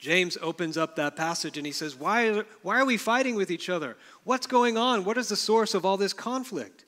James 0.03 0.37
opens 0.41 0.75
up 0.75 0.97
that 0.97 1.15
passage 1.15 1.57
and 1.57 1.65
he 1.65 1.71
says, 1.71 1.95
why 1.95 2.27
are, 2.27 2.45
why 2.61 2.77
are 2.77 2.83
we 2.83 2.97
fighting 2.97 3.35
with 3.35 3.49
each 3.49 3.69
other? 3.69 3.95
What's 4.25 4.47
going 4.47 4.77
on? 4.77 5.05
What 5.05 5.17
is 5.17 5.29
the 5.29 5.37
source 5.37 5.73
of 5.73 5.85
all 5.85 5.95
this 5.95 6.11
conflict? 6.11 6.83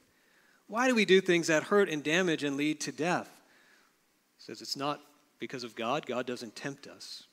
Why 0.68 0.90
do 0.90 0.96
we 0.96 1.06
do 1.06 1.22
things 1.22 1.48
that 1.48 1.64
hurt 1.64 1.88
and 1.88 2.04
damage 2.04 2.44
and 2.44 2.58
lead 2.58 2.82
to 2.82 2.92
death? 2.92 3.30
He 4.38 4.44
says 4.44 4.62
it's 4.62 4.76
not 4.76 5.00
because 5.40 5.64
of 5.64 5.78
God. 5.78 6.06
God 6.06 6.26
doesn't 6.26 6.58
tempt 6.58 6.88
us. 6.88 7.24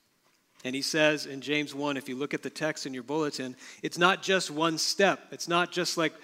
And 0.64 0.72
he 0.72 0.82
says 0.82 1.26
in 1.26 1.40
James 1.40 1.74
1, 1.74 1.96
if 1.96 2.08
you 2.08 2.14
look 2.14 2.32
at 2.32 2.44
the 2.44 2.48
text 2.50 2.86
in 2.86 2.94
your 2.94 3.02
bulletin, 3.02 3.56
it's 3.82 3.98
not 3.98 4.22
just 4.22 4.52
one 4.52 4.78
step. 4.78 5.18
It's 5.32 5.48
not 5.48 5.72
just 5.72 5.98
like 5.98 6.14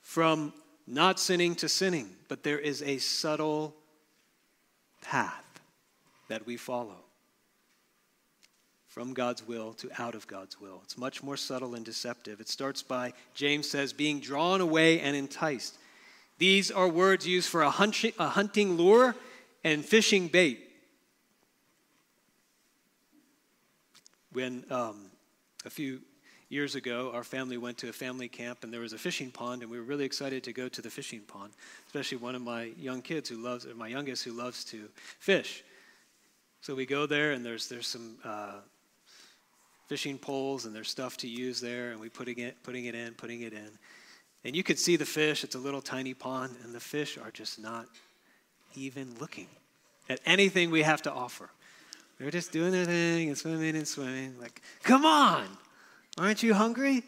from 0.00 0.52
not 0.88 1.20
sinning 1.20 1.54
to 1.56 1.68
sinning, 1.68 2.10
but 2.26 2.42
there 2.42 2.58
is 2.58 2.82
a 2.82 2.98
subtle 2.98 3.76
path 5.02 5.60
that 6.26 6.44
we 6.46 6.56
follow 6.56 7.04
from 8.94 9.12
God's 9.12 9.44
will 9.44 9.72
to 9.72 9.90
out 9.98 10.14
of 10.14 10.28
God's 10.28 10.60
will. 10.60 10.80
It's 10.84 10.96
much 10.96 11.20
more 11.20 11.36
subtle 11.36 11.74
and 11.74 11.84
deceptive. 11.84 12.40
It 12.40 12.48
starts 12.48 12.80
by, 12.80 13.12
James 13.34 13.68
says, 13.68 13.92
being 13.92 14.20
drawn 14.20 14.60
away 14.60 15.00
and 15.00 15.16
enticed. 15.16 15.76
These 16.38 16.70
are 16.70 16.86
words 16.86 17.26
used 17.26 17.48
for 17.48 17.62
a, 17.62 17.70
hunting 17.70 18.76
lure 18.76 19.16
and 19.64 19.84
fishing 19.84 20.28
bait. 20.28 20.70
When 24.32 24.64
um, 24.70 25.10
a 25.64 25.70
few 25.70 25.98
years 26.48 26.76
ago, 26.76 27.10
our 27.12 27.24
family 27.24 27.58
went 27.58 27.78
to 27.78 27.88
a 27.88 27.92
family 27.92 28.28
camp 28.28 28.62
and 28.62 28.72
there 28.72 28.80
was 28.80 28.92
a 28.92 28.98
fishing 28.98 29.32
pond, 29.32 29.62
and 29.62 29.70
we 29.72 29.76
were 29.76 29.84
really 29.84 30.04
excited 30.04 30.44
to 30.44 30.52
go 30.52 30.68
to 30.68 30.80
the 30.80 30.90
fishing 30.90 31.22
pond, 31.26 31.52
especially 31.88 32.18
one 32.18 32.36
of 32.36 32.42
my 32.42 32.70
young 32.78 33.02
kids 33.02 33.28
who 33.28 33.38
loves, 33.38 33.66
or 33.66 33.74
my 33.74 33.88
youngest 33.88 34.22
who 34.22 34.30
loves 34.30 34.62
to 34.66 34.88
fish. 35.18 35.64
So 36.60 36.76
we 36.76 36.86
go 36.86 37.06
there, 37.06 37.32
and 37.32 37.44
there's, 37.44 37.68
there's 37.68 37.88
some 37.88 38.18
uh, 38.24 38.60
fishing 39.86 40.18
poles 40.18 40.64
and 40.64 40.74
there's 40.74 40.88
stuff 40.88 41.16
to 41.18 41.28
use 41.28 41.60
there, 41.60 41.90
and 41.90 42.00
we 42.00 42.08
putting 42.08 42.38
it, 42.38 42.56
putting 42.62 42.86
it 42.86 42.94
in, 42.94 43.14
putting 43.14 43.42
it 43.42 43.52
in. 43.52 43.70
And 44.44 44.54
you 44.54 44.62
could 44.62 44.78
see 44.78 44.96
the 44.96 45.06
fish. 45.06 45.44
It's 45.44 45.54
a 45.54 45.58
little 45.58 45.82
tiny 45.82 46.14
pond, 46.14 46.56
and 46.62 46.74
the 46.74 46.80
fish 46.80 47.18
are 47.18 47.30
just 47.30 47.58
not 47.58 47.86
even 48.74 49.14
looking 49.20 49.48
at 50.08 50.20
anything 50.26 50.70
we 50.70 50.82
have 50.82 51.02
to 51.02 51.12
offer. 51.12 51.50
They're 52.18 52.30
just 52.30 52.52
doing 52.52 52.72
their 52.72 52.84
thing 52.84 53.28
and 53.28 53.38
swimming 53.38 53.76
and 53.76 53.88
swimming. 53.88 54.38
Like, 54.40 54.62
come 54.82 55.04
on, 55.04 55.46
aren't 56.18 56.42
you 56.42 56.54
hungry? 56.54 57.02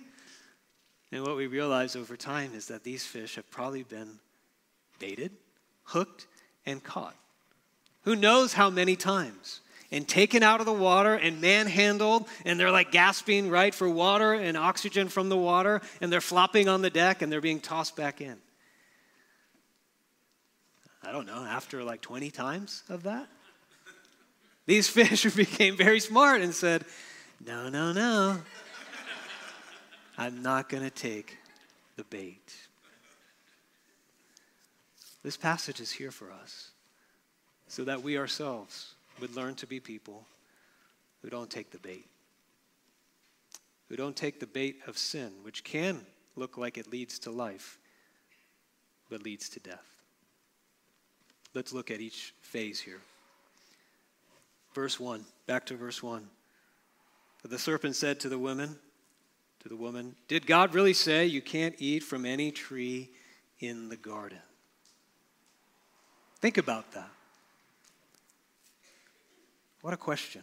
And 1.12 1.22
what 1.22 1.36
we 1.36 1.46
realize 1.46 1.94
over 1.94 2.16
time 2.16 2.52
is 2.54 2.66
that 2.66 2.82
these 2.82 3.04
fish 3.04 3.36
have 3.36 3.48
probably 3.50 3.84
been 3.84 4.18
baited, 4.98 5.30
hooked, 5.84 6.26
and 6.64 6.82
caught. 6.82 7.14
Who 8.02 8.16
knows 8.16 8.54
how 8.54 8.70
many 8.70 8.96
times? 8.96 9.60
And 9.90 10.06
taken 10.06 10.42
out 10.42 10.60
of 10.60 10.66
the 10.66 10.72
water 10.72 11.14
and 11.14 11.40
manhandled, 11.40 12.28
and 12.44 12.58
they're 12.58 12.70
like 12.70 12.90
gasping, 12.92 13.50
right, 13.50 13.74
for 13.74 13.88
water 13.88 14.32
and 14.32 14.56
oxygen 14.56 15.08
from 15.08 15.28
the 15.28 15.36
water, 15.36 15.80
and 16.00 16.12
they're 16.12 16.20
flopping 16.20 16.68
on 16.68 16.82
the 16.82 16.90
deck 16.90 17.22
and 17.22 17.30
they're 17.30 17.40
being 17.40 17.60
tossed 17.60 17.96
back 17.96 18.20
in. 18.20 18.36
I 21.02 21.12
don't 21.12 21.26
know, 21.26 21.44
after 21.44 21.84
like 21.84 22.00
20 22.00 22.30
times 22.30 22.82
of 22.88 23.04
that? 23.04 23.28
These 24.66 24.88
fish 24.88 25.22
became 25.36 25.76
very 25.76 26.00
smart 26.00 26.40
and 26.40 26.52
said, 26.52 26.84
No, 27.46 27.68
no, 27.68 27.92
no. 27.92 28.38
I'm 30.18 30.42
not 30.42 30.68
going 30.68 30.82
to 30.82 30.90
take 30.90 31.36
the 31.96 32.04
bait. 32.04 32.54
This 35.22 35.36
passage 35.36 35.80
is 35.80 35.90
here 35.90 36.10
for 36.10 36.32
us 36.32 36.70
so 37.68 37.84
that 37.84 38.02
we 38.02 38.16
ourselves 38.16 38.95
would 39.20 39.34
learn 39.34 39.54
to 39.56 39.66
be 39.66 39.80
people 39.80 40.26
who 41.22 41.30
don't 41.30 41.50
take 41.50 41.70
the 41.70 41.78
bait, 41.78 42.06
who 43.88 43.96
don't 43.96 44.16
take 44.16 44.40
the 44.40 44.46
bait 44.46 44.80
of 44.86 44.98
sin, 44.98 45.32
which 45.42 45.64
can 45.64 46.04
look 46.36 46.56
like 46.58 46.78
it 46.78 46.90
leads 46.90 47.18
to 47.20 47.30
life, 47.30 47.78
but 49.08 49.22
leads 49.22 49.48
to 49.50 49.60
death. 49.60 49.86
Let's 51.54 51.72
look 51.72 51.90
at 51.90 52.00
each 52.00 52.34
phase 52.42 52.80
here. 52.80 53.00
Verse 54.74 55.00
1, 55.00 55.24
back 55.46 55.64
to 55.66 55.74
verse 55.74 56.02
1. 56.02 56.28
The 57.44 57.58
serpent 57.58 57.94
said 57.94 58.20
to 58.20 58.28
the 58.28 58.38
woman, 58.38 58.76
to 59.60 59.68
the 59.68 59.76
woman, 59.76 60.16
Did 60.28 60.46
God 60.46 60.74
really 60.74 60.92
say 60.92 61.26
you 61.26 61.40
can't 61.40 61.74
eat 61.78 62.02
from 62.02 62.26
any 62.26 62.50
tree 62.50 63.10
in 63.60 63.88
the 63.88 63.96
garden? 63.96 64.38
Think 66.40 66.58
about 66.58 66.92
that. 66.92 67.10
What 69.86 69.94
a 69.94 69.96
question. 69.96 70.42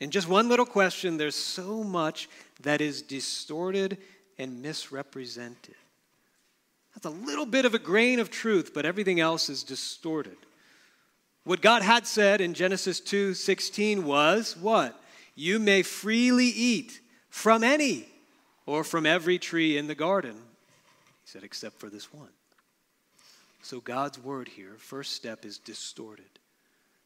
In 0.00 0.10
just 0.10 0.28
one 0.28 0.48
little 0.48 0.66
question, 0.66 1.16
there's 1.16 1.36
so 1.36 1.84
much 1.84 2.28
that 2.62 2.80
is 2.80 3.00
distorted 3.00 3.96
and 4.38 4.60
misrepresented. 4.60 5.76
That's 6.92 7.06
a 7.06 7.10
little 7.24 7.46
bit 7.46 7.64
of 7.64 7.74
a 7.74 7.78
grain 7.78 8.18
of 8.18 8.28
truth, 8.28 8.72
but 8.74 8.84
everything 8.84 9.20
else 9.20 9.48
is 9.48 9.62
distorted. 9.62 10.36
What 11.44 11.60
God 11.60 11.82
had 11.82 12.08
said 12.08 12.40
in 12.40 12.54
Genesis 12.54 12.98
2:16 12.98 14.02
was 14.02 14.56
what? 14.56 15.00
You 15.36 15.60
may 15.60 15.84
freely 15.84 16.48
eat 16.48 17.00
from 17.30 17.62
any 17.62 18.08
or 18.66 18.82
from 18.82 19.06
every 19.06 19.38
tree 19.38 19.78
in 19.78 19.86
the 19.86 19.94
garden. 19.94 20.34
He 20.34 21.30
said 21.30 21.44
except 21.44 21.78
for 21.78 21.88
this 21.88 22.12
one. 22.12 22.32
So 23.62 23.78
God's 23.78 24.18
word 24.18 24.48
here, 24.48 24.74
first 24.76 25.12
step 25.12 25.44
is 25.44 25.58
distorted. 25.58 26.40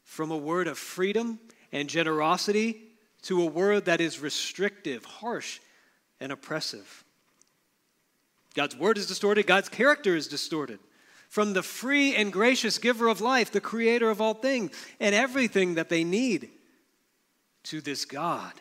From 0.03 0.31
a 0.31 0.37
word 0.37 0.67
of 0.67 0.79
freedom 0.79 1.39
and 1.71 1.89
generosity 1.89 2.81
to 3.23 3.41
a 3.41 3.45
word 3.45 3.85
that 3.85 4.01
is 4.01 4.19
restrictive, 4.19 5.03
harsh, 5.05 5.59
and 6.19 6.31
oppressive. 6.31 7.03
God's 8.53 8.75
word 8.75 8.97
is 8.97 9.07
distorted, 9.07 9.45
God's 9.45 9.69
character 9.69 10.15
is 10.15 10.27
distorted 10.27 10.79
from 11.29 11.53
the 11.53 11.63
free 11.63 12.15
and 12.15 12.31
gracious 12.31 12.77
giver 12.77 13.07
of 13.07 13.21
life, 13.21 13.51
the 13.51 13.61
creator 13.61 14.09
of 14.09 14.21
all 14.21 14.33
things, 14.33 14.71
and 14.99 15.13
everything 15.13 15.75
that 15.75 15.89
they 15.89 16.03
need, 16.03 16.49
to 17.63 17.81
this 17.81 18.05
God 18.05 18.53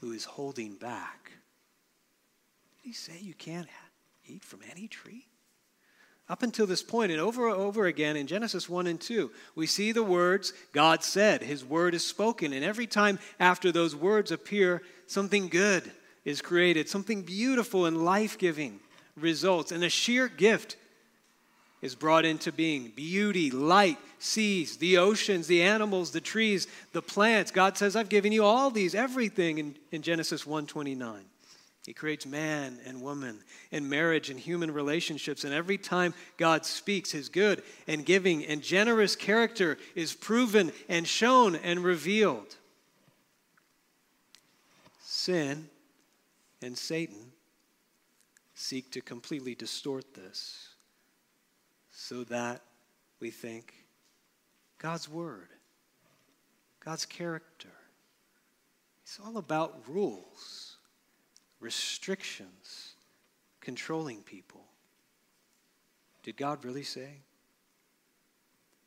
who 0.00 0.12
is 0.12 0.24
holding 0.24 0.74
back. 0.74 1.32
Did 2.82 2.88
he 2.88 2.92
say 2.92 3.18
you 3.20 3.34
can't 3.34 3.68
eat 4.26 4.42
from 4.42 4.60
any 4.70 4.88
tree? 4.88 5.26
Up 6.32 6.42
until 6.42 6.66
this 6.66 6.82
point, 6.82 7.12
and 7.12 7.20
over 7.20 7.50
and 7.50 7.58
over 7.58 7.84
again 7.84 8.16
in 8.16 8.26
Genesis 8.26 8.66
1 8.66 8.86
and 8.86 8.98
2, 8.98 9.30
we 9.54 9.66
see 9.66 9.92
the 9.92 10.02
words 10.02 10.54
God 10.72 11.04
said, 11.04 11.42
His 11.42 11.62
word 11.62 11.94
is 11.94 12.06
spoken. 12.06 12.54
And 12.54 12.64
every 12.64 12.86
time 12.86 13.18
after 13.38 13.70
those 13.70 13.94
words 13.94 14.32
appear, 14.32 14.80
something 15.06 15.48
good 15.48 15.92
is 16.24 16.40
created, 16.40 16.88
something 16.88 17.20
beautiful 17.20 17.84
and 17.84 18.06
life 18.06 18.38
giving 18.38 18.80
results, 19.14 19.72
and 19.72 19.84
a 19.84 19.90
sheer 19.90 20.26
gift 20.26 20.76
is 21.82 21.94
brought 21.94 22.24
into 22.24 22.50
being 22.50 22.92
beauty, 22.96 23.50
light, 23.50 23.98
seas, 24.18 24.78
the 24.78 24.96
oceans, 24.96 25.48
the 25.48 25.60
animals, 25.60 26.12
the 26.12 26.20
trees, 26.22 26.66
the 26.94 27.02
plants. 27.02 27.50
God 27.50 27.76
says, 27.76 27.94
I've 27.94 28.08
given 28.08 28.32
you 28.32 28.42
all 28.42 28.70
these, 28.70 28.94
everything 28.94 29.58
in, 29.58 29.76
in 29.90 30.00
Genesis 30.00 30.44
1:29. 30.44 31.24
He 31.84 31.92
creates 31.92 32.26
man 32.26 32.78
and 32.86 33.02
woman 33.02 33.42
and 33.72 33.90
marriage 33.90 34.30
and 34.30 34.38
human 34.38 34.70
relationships. 34.70 35.42
And 35.42 35.52
every 35.52 35.78
time 35.78 36.14
God 36.36 36.64
speaks, 36.64 37.10
his 37.10 37.28
good 37.28 37.62
and 37.88 38.06
giving 38.06 38.44
and 38.46 38.62
generous 38.62 39.16
character 39.16 39.78
is 39.96 40.14
proven 40.14 40.72
and 40.88 41.06
shown 41.06 41.56
and 41.56 41.82
revealed. 41.82 42.56
Sin 45.02 45.68
and 46.62 46.78
Satan 46.78 47.32
seek 48.54 48.92
to 48.92 49.00
completely 49.00 49.56
distort 49.56 50.14
this 50.14 50.68
so 51.90 52.22
that 52.24 52.62
we 53.18 53.30
think 53.30 53.74
God's 54.78 55.08
Word, 55.08 55.48
God's 56.84 57.06
character. 57.06 57.68
It's 59.02 59.18
all 59.24 59.36
about 59.36 59.82
rules, 59.88 60.71
restrictions, 61.62 62.94
controlling 63.60 64.22
people. 64.22 64.64
Did 66.22 66.36
God 66.36 66.64
really 66.64 66.82
say? 66.82 67.08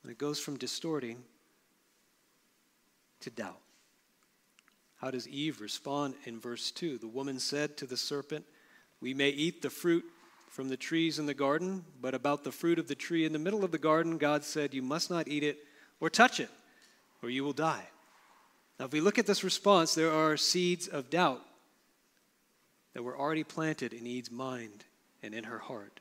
And 0.03 0.11
it 0.11 0.17
goes 0.17 0.39
from 0.39 0.57
distorting 0.57 1.23
to 3.21 3.29
doubt. 3.29 3.59
How 4.97 5.11
does 5.11 5.27
Eve 5.27 5.61
respond 5.61 6.15
in 6.25 6.39
verse 6.39 6.71
2? 6.71 6.97
The 6.97 7.07
woman 7.07 7.39
said 7.39 7.77
to 7.77 7.85
the 7.85 7.97
serpent, 7.97 8.45
We 9.01 9.13
may 9.13 9.29
eat 9.29 9.61
the 9.61 9.69
fruit 9.69 10.05
from 10.49 10.69
the 10.69 10.77
trees 10.77 11.19
in 11.19 11.25
the 11.25 11.33
garden, 11.33 11.83
but 12.01 12.13
about 12.13 12.43
the 12.43 12.51
fruit 12.51 12.79
of 12.79 12.87
the 12.87 12.95
tree 12.95 13.25
in 13.25 13.33
the 13.33 13.39
middle 13.39 13.63
of 13.63 13.71
the 13.71 13.77
garden, 13.77 14.17
God 14.17 14.43
said, 14.43 14.73
You 14.73 14.81
must 14.81 15.09
not 15.09 15.27
eat 15.27 15.43
it 15.43 15.59
or 15.99 16.09
touch 16.09 16.39
it, 16.39 16.49
or 17.21 17.29
you 17.29 17.43
will 17.43 17.53
die. 17.53 17.87
Now, 18.79 18.85
if 18.85 18.93
we 18.93 19.01
look 19.01 19.19
at 19.19 19.25
this 19.25 19.43
response, 19.43 19.95
there 19.95 20.11
are 20.11 20.37
seeds 20.37 20.87
of 20.87 21.09
doubt 21.09 21.44
that 22.95 23.03
were 23.03 23.15
already 23.15 23.43
planted 23.43 23.93
in 23.93 24.07
Eve's 24.07 24.31
mind 24.31 24.85
and 25.21 25.35
in 25.35 25.43
her 25.43 25.59
heart. 25.59 25.99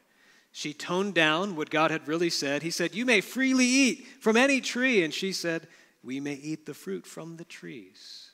She 0.51 0.73
toned 0.73 1.13
down 1.13 1.57
what 1.57 1.69
God 1.69 1.91
had 1.91 2.09
really 2.09 2.31
said. 2.31 2.63
He 2.63 2.71
said, 2.71 2.95
You 2.95 3.05
may 3.05 3.21
freely 3.21 3.67
eat 3.67 4.07
from 4.21 4.39
any 4.39 4.63
tree. 4.63 5.05
And 5.05 5.13
she 5.13 5.33
said, 5.33 5.67
We 6.03 6.21
may 6.21 6.35
eat 6.35 6.65
the 6.65 6.73
fruit 6.73 7.07
from 7.07 7.37
the 7.37 7.45
trees. 7.45 8.31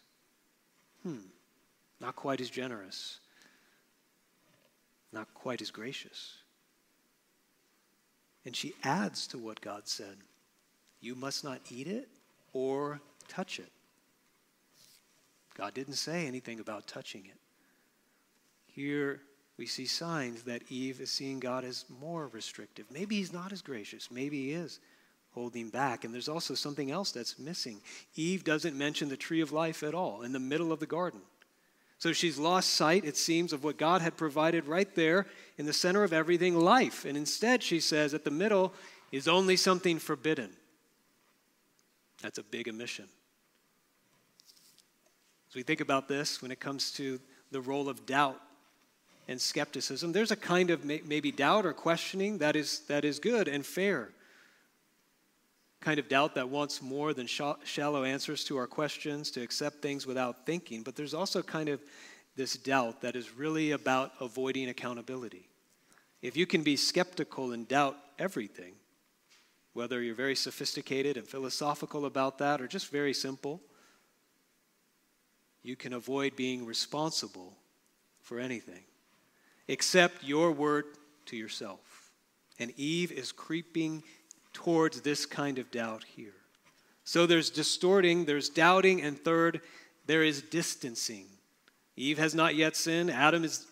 Hmm, 1.02 1.30
not 2.00 2.14
quite 2.14 2.40
as 2.40 2.50
generous 2.50 3.18
not 5.12 5.32
quite 5.34 5.60
as 5.60 5.70
gracious. 5.70 6.36
And 8.44 8.54
she 8.54 8.74
adds 8.82 9.26
to 9.28 9.38
what 9.38 9.60
God 9.60 9.86
said 9.88 10.16
You 11.00 11.14
must 11.14 11.44
not 11.44 11.60
eat 11.70 11.86
it 11.86 12.08
or 12.52 13.00
touch 13.28 13.58
it. 13.58 13.70
God 15.56 15.74
didn't 15.74 15.94
say 15.94 16.26
anything 16.26 16.60
about 16.60 16.86
touching 16.86 17.26
it. 17.26 17.38
Here 18.74 19.20
we 19.56 19.66
see 19.66 19.86
signs 19.86 20.42
that 20.44 20.62
Eve 20.70 21.00
is 21.00 21.10
seeing 21.10 21.40
God 21.40 21.64
as 21.64 21.84
more 22.00 22.28
restrictive. 22.28 22.86
Maybe 22.90 23.16
he's 23.16 23.32
not 23.32 23.52
as 23.52 23.62
gracious. 23.62 24.10
Maybe 24.10 24.46
he 24.46 24.52
is 24.52 24.80
holding 25.32 25.68
back. 25.68 26.04
And 26.04 26.14
there's 26.14 26.28
also 26.28 26.54
something 26.54 26.90
else 26.90 27.12
that's 27.12 27.38
missing. 27.38 27.80
Eve 28.14 28.42
doesn't 28.42 28.76
mention 28.76 29.08
the 29.08 29.16
tree 29.16 29.40
of 29.40 29.52
life 29.52 29.82
at 29.82 29.94
all 29.94 30.22
in 30.22 30.32
the 30.32 30.40
middle 30.40 30.72
of 30.72 30.80
the 30.80 30.86
garden. 30.86 31.20
So 31.98 32.14
she's 32.14 32.38
lost 32.38 32.70
sight, 32.70 33.04
it 33.04 33.16
seems, 33.16 33.52
of 33.52 33.62
what 33.62 33.76
God 33.76 34.00
had 34.00 34.16
provided 34.16 34.66
right 34.66 34.92
there 34.94 35.26
in 35.58 35.66
the 35.66 35.72
center 35.72 36.02
of 36.02 36.14
everything 36.14 36.58
life. 36.58 37.04
And 37.04 37.14
instead, 37.14 37.62
she 37.62 37.80
says, 37.80 38.14
at 38.14 38.24
the 38.24 38.30
middle 38.30 38.72
is 39.12 39.28
only 39.28 39.56
something 39.56 39.98
forbidden. 39.98 40.50
That's 42.22 42.38
a 42.38 42.42
big 42.42 42.68
omission. 42.68 43.06
As 45.50 45.54
we 45.54 45.62
think 45.62 45.80
about 45.80 46.08
this, 46.08 46.40
when 46.40 46.50
it 46.50 46.60
comes 46.60 46.92
to 46.92 47.20
the 47.50 47.60
role 47.60 47.88
of 47.88 48.06
doubt 48.06 48.40
and 49.30 49.40
skepticism, 49.40 50.10
there's 50.10 50.32
a 50.32 50.36
kind 50.36 50.70
of 50.70 50.84
maybe 50.84 51.30
doubt 51.30 51.64
or 51.64 51.72
questioning 51.72 52.38
that 52.38 52.56
is, 52.56 52.80
that 52.88 53.04
is 53.04 53.20
good 53.20 53.46
and 53.46 53.64
fair. 53.64 54.08
Kind 55.80 56.00
of 56.00 56.08
doubt 56.08 56.34
that 56.34 56.48
wants 56.48 56.82
more 56.82 57.14
than 57.14 57.28
shallow 57.28 58.02
answers 58.02 58.42
to 58.46 58.56
our 58.56 58.66
questions, 58.66 59.30
to 59.30 59.40
accept 59.40 59.82
things 59.82 60.04
without 60.04 60.46
thinking, 60.46 60.82
but 60.82 60.96
there's 60.96 61.14
also 61.14 61.42
kind 61.42 61.68
of 61.68 61.80
this 62.34 62.54
doubt 62.56 63.02
that 63.02 63.14
is 63.14 63.32
really 63.32 63.70
about 63.70 64.10
avoiding 64.20 64.68
accountability. 64.68 65.48
If 66.22 66.36
you 66.36 66.44
can 66.44 66.64
be 66.64 66.74
skeptical 66.74 67.52
and 67.52 67.68
doubt 67.68 67.96
everything, 68.18 68.72
whether 69.74 70.02
you're 70.02 70.16
very 70.16 70.34
sophisticated 70.34 71.16
and 71.16 71.26
philosophical 71.26 72.04
about 72.04 72.38
that 72.38 72.60
or 72.60 72.66
just 72.66 72.90
very 72.90 73.14
simple, 73.14 73.60
you 75.62 75.76
can 75.76 75.92
avoid 75.92 76.34
being 76.34 76.66
responsible 76.66 77.56
for 78.22 78.40
anything 78.40 78.82
except 79.70 80.24
your 80.24 80.50
word 80.50 80.84
to 81.26 81.36
yourself. 81.36 82.10
And 82.58 82.72
Eve 82.76 83.12
is 83.12 83.30
creeping 83.30 84.02
towards 84.52 85.00
this 85.00 85.24
kind 85.24 85.58
of 85.58 85.70
doubt 85.70 86.04
here. 86.04 86.34
So 87.04 87.24
there's 87.24 87.50
distorting, 87.50 88.24
there's 88.24 88.48
doubting, 88.48 89.00
and 89.00 89.16
third, 89.16 89.60
there 90.06 90.24
is 90.24 90.42
distancing. 90.42 91.26
Eve 91.96 92.18
has 92.18 92.34
not 92.34 92.56
yet 92.56 92.74
sinned. 92.74 93.12
Adam 93.12 93.44
is, 93.44 93.66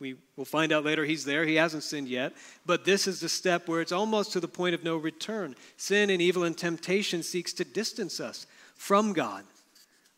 we 0.00 0.16
will 0.36 0.44
find 0.44 0.72
out 0.72 0.84
later, 0.84 1.04
he's 1.04 1.24
there. 1.24 1.44
He 1.44 1.54
hasn't 1.54 1.84
sinned 1.84 2.08
yet. 2.08 2.32
But 2.66 2.84
this 2.84 3.06
is 3.06 3.20
the 3.20 3.28
step 3.28 3.68
where 3.68 3.80
it's 3.80 3.92
almost 3.92 4.32
to 4.32 4.40
the 4.40 4.48
point 4.48 4.74
of 4.74 4.82
no 4.82 4.96
return. 4.96 5.54
Sin 5.76 6.10
and 6.10 6.20
evil 6.20 6.42
and 6.42 6.58
temptation 6.58 7.22
seeks 7.22 7.52
to 7.54 7.64
distance 7.64 8.18
us 8.18 8.46
from 8.74 9.12
God. 9.12 9.44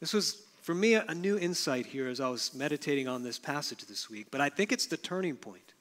This 0.00 0.14
was, 0.14 0.45
for 0.66 0.74
me, 0.74 0.94
a 0.94 1.14
new 1.14 1.38
insight 1.38 1.86
here 1.86 2.08
as 2.08 2.18
I 2.18 2.28
was 2.28 2.52
meditating 2.52 3.06
on 3.06 3.22
this 3.22 3.38
passage 3.38 3.84
this 3.84 4.10
week. 4.10 4.26
But 4.32 4.40
I 4.40 4.48
think 4.48 4.72
it's 4.72 4.86
the 4.86 4.96
turning 4.96 5.36
point 5.36 5.74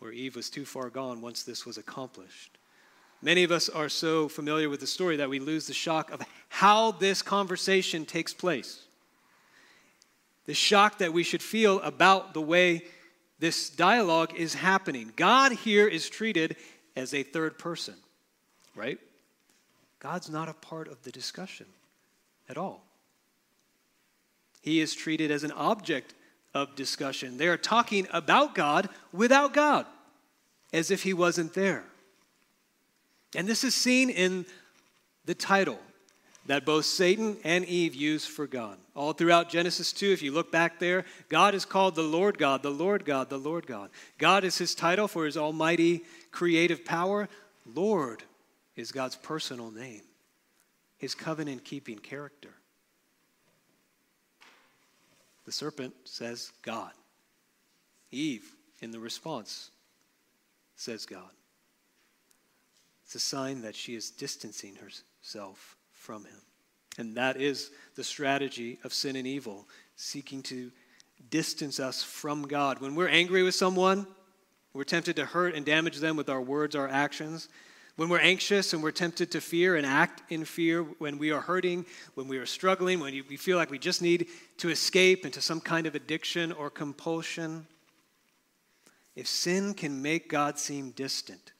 where 0.00 0.10
Eve 0.10 0.34
was 0.34 0.50
too 0.50 0.64
far 0.64 0.90
gone 0.90 1.20
once 1.20 1.44
this 1.44 1.64
was 1.64 1.78
accomplished. 1.78 2.58
Many 3.22 3.44
of 3.44 3.52
us 3.52 3.68
are 3.68 3.88
so 3.88 4.26
familiar 4.26 4.68
with 4.68 4.80
the 4.80 4.88
story 4.88 5.14
that 5.18 5.30
we 5.30 5.38
lose 5.38 5.68
the 5.68 5.72
shock 5.72 6.10
of 6.10 6.22
how 6.48 6.90
this 6.90 7.22
conversation 7.22 8.04
takes 8.04 8.34
place 8.34 8.80
the 10.46 10.54
shock 10.54 10.98
that 10.98 11.12
we 11.12 11.22
should 11.22 11.40
feel 11.40 11.78
about 11.82 12.34
the 12.34 12.40
way 12.40 12.82
this 13.38 13.70
dialogue 13.70 14.34
is 14.34 14.54
happening. 14.54 15.12
God 15.14 15.52
here 15.52 15.86
is 15.86 16.10
treated 16.10 16.56
as 16.96 17.14
a 17.14 17.22
third 17.22 17.60
person, 17.60 17.94
right? 18.74 18.98
God's 20.00 20.28
not 20.28 20.48
a 20.48 20.54
part 20.54 20.88
of 20.88 21.00
the 21.04 21.12
discussion 21.12 21.66
at 22.48 22.56
all. 22.56 22.84
He 24.60 24.80
is 24.80 24.94
treated 24.94 25.30
as 25.30 25.44
an 25.44 25.52
object 25.52 26.14
of 26.54 26.74
discussion. 26.76 27.36
They 27.36 27.48
are 27.48 27.56
talking 27.56 28.06
about 28.12 28.54
God 28.54 28.88
without 29.12 29.54
God, 29.54 29.86
as 30.72 30.90
if 30.90 31.02
He 31.02 31.12
wasn't 31.12 31.54
there. 31.54 31.84
And 33.34 33.48
this 33.48 33.64
is 33.64 33.74
seen 33.74 34.10
in 34.10 34.46
the 35.24 35.34
title 35.34 35.78
that 36.46 36.66
both 36.66 36.84
Satan 36.84 37.36
and 37.44 37.64
Eve 37.64 37.94
use 37.94 38.26
for 38.26 38.46
God. 38.46 38.76
All 38.94 39.12
throughout 39.12 39.48
Genesis 39.48 39.92
2, 39.92 40.12
if 40.12 40.22
you 40.22 40.32
look 40.32 40.50
back 40.50 40.78
there, 40.78 41.04
God 41.28 41.54
is 41.54 41.64
called 41.64 41.94
the 41.94 42.02
Lord 42.02 42.36
God, 42.36 42.62
the 42.62 42.70
Lord 42.70 43.04
God, 43.04 43.30
the 43.30 43.38
Lord 43.38 43.66
God. 43.66 43.90
God 44.18 44.44
is 44.44 44.58
his 44.58 44.74
title 44.74 45.08
for 45.08 45.24
his 45.24 45.36
almighty 45.36 46.02
creative 46.30 46.84
power. 46.84 47.28
Lord 47.64 48.24
is 48.76 48.90
God's 48.90 49.16
personal 49.16 49.70
name, 49.70 50.02
his 51.02 51.16
covenant 51.16 51.64
keeping 51.64 51.98
character. 51.98 52.54
The 55.44 55.50
serpent 55.50 55.94
says 56.04 56.52
God. 56.62 56.92
Eve, 58.12 58.54
in 58.80 58.92
the 58.92 59.00
response, 59.00 59.72
says 60.76 61.04
God. 61.04 61.32
It's 63.04 63.16
a 63.16 63.18
sign 63.18 63.62
that 63.62 63.74
she 63.74 63.96
is 63.96 64.12
distancing 64.12 64.76
herself 64.76 65.76
from 65.90 66.24
him. 66.24 66.40
And 66.98 67.16
that 67.16 67.36
is 67.36 67.72
the 67.96 68.04
strategy 68.04 68.78
of 68.84 68.94
sin 68.94 69.16
and 69.16 69.26
evil, 69.26 69.66
seeking 69.96 70.40
to 70.44 70.70
distance 71.30 71.80
us 71.80 72.04
from 72.04 72.44
God. 72.44 72.80
When 72.80 72.94
we're 72.94 73.08
angry 73.08 73.42
with 73.42 73.56
someone, 73.56 74.06
we're 74.72 74.84
tempted 74.84 75.16
to 75.16 75.26
hurt 75.26 75.56
and 75.56 75.66
damage 75.66 75.96
them 75.96 76.16
with 76.16 76.28
our 76.28 76.40
words, 76.40 76.76
our 76.76 76.88
actions. 76.88 77.48
When 77.96 78.08
we're 78.08 78.20
anxious 78.20 78.72
and 78.72 78.82
we're 78.82 78.90
tempted 78.90 79.30
to 79.32 79.40
fear 79.40 79.76
and 79.76 79.84
act 79.84 80.22
in 80.30 80.44
fear, 80.44 80.82
when 80.82 81.18
we 81.18 81.30
are 81.30 81.42
hurting, 81.42 81.84
when 82.14 82.26
we 82.26 82.38
are 82.38 82.46
struggling, 82.46 83.00
when 83.00 83.12
we 83.28 83.36
feel 83.36 83.58
like 83.58 83.70
we 83.70 83.78
just 83.78 84.00
need 84.00 84.28
to 84.58 84.70
escape 84.70 85.26
into 85.26 85.42
some 85.42 85.60
kind 85.60 85.86
of 85.86 85.94
addiction 85.94 86.52
or 86.52 86.70
compulsion, 86.70 87.66
if 89.14 89.26
sin 89.26 89.74
can 89.74 90.00
make 90.00 90.30
God 90.30 90.58
seem 90.58 90.90
distant 90.92 91.52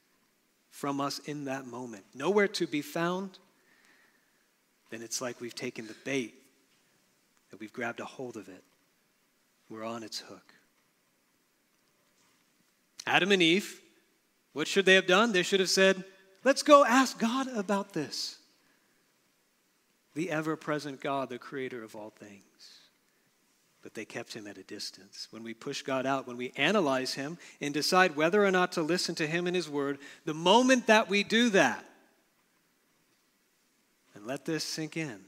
from 0.71 1.01
us 1.01 1.19
in 1.21 1.45
that 1.45 1.67
moment, 1.67 2.05
nowhere 2.15 2.49
to 2.49 2.67
be 2.67 2.81
found, 2.81 3.39
then 4.91 5.03
it's 5.03 5.21
like 5.21 5.41
we've 5.41 5.55
taken 5.55 5.87
the 5.87 5.97
bait, 6.05 6.35
that 7.51 7.61
we've 7.61 7.73
grabbed 7.73 8.01
a 8.01 8.05
hold 8.07 8.39
of 8.39 8.49
it. 8.49 8.65
We're 9.69 9.85
on 9.85 10.03
its 10.03 10.21
hook. 10.21 10.55
Adam 13.07 13.33
and 13.33 13.43
Eve, 13.43 13.81
what 14.55 14.67
should 14.67 14.87
they 14.87 14.95
have 14.95 15.07
done? 15.07 15.33
They 15.33 15.43
should 15.43 15.61
have 15.61 15.71
said, 15.71 16.05
Let's 16.45 16.63
go 16.63 16.85
ask 16.85 17.19
God 17.19 17.49
about 17.49 17.93
this. 17.93 18.39
The 20.15 20.31
ever 20.31 20.57
present 20.57 21.01
God, 21.01 21.29
the 21.29 21.39
creator 21.39 21.83
of 21.83 21.97
all 21.97 22.11
things. 22.11 22.43
But 23.83 23.95
they 23.95 24.05
kept 24.05 24.35
him 24.35 24.47
at 24.47 24.59
a 24.59 24.63
distance. 24.63 25.29
When 25.31 25.43
we 25.43 25.55
push 25.55 25.83
God 25.83 26.07
out, 26.07 26.27
when 26.27 26.37
we 26.37 26.53
analyze 26.57 27.15
him 27.15 27.39
and 27.61 27.75
decide 27.75 28.15
whether 28.15 28.45
or 28.45 28.51
not 28.51 28.73
to 28.73 28.83
listen 28.83 29.15
to 29.17 29.27
him 29.27 29.47
and 29.47 29.57
his 29.57 29.69
word, 29.69 29.99
the 30.25 30.35
moment 30.35 30.87
that 30.87 31.09
we 31.09 31.25
do 31.25 31.51
that, 31.51 31.85
and 34.15 34.27
let 34.27 34.45
this 34.45 34.63
sink 34.63 34.97
in. 34.97 35.21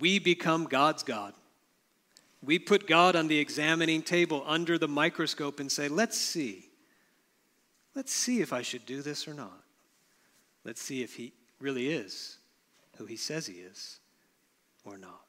We 0.00 0.18
become 0.18 0.64
God's 0.64 1.02
God. 1.02 1.34
We 2.42 2.58
put 2.58 2.86
God 2.86 3.14
on 3.14 3.28
the 3.28 3.38
examining 3.38 4.02
table 4.02 4.42
under 4.46 4.76
the 4.76 4.88
microscope 4.88 5.60
and 5.60 5.70
say, 5.70 5.88
let's 5.88 6.18
see. 6.18 6.66
Let's 7.94 8.12
see 8.12 8.40
if 8.40 8.52
I 8.52 8.62
should 8.62 8.84
do 8.84 9.00
this 9.00 9.28
or 9.28 9.34
not. 9.34 9.62
Let's 10.64 10.82
see 10.82 11.02
if 11.02 11.14
he 11.14 11.32
really 11.60 11.88
is 11.88 12.38
who 12.96 13.06
he 13.06 13.16
says 13.16 13.46
he 13.46 13.54
is 13.54 14.00
or 14.84 14.96
not. 14.96 15.22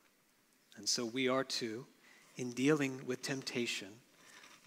And 0.78 0.88
so 0.88 1.06
we 1.06 1.28
are 1.28 1.43
to, 1.43 1.86
in 2.38 2.52
dealing 2.52 3.00
with 3.06 3.22
temptation, 3.22 3.89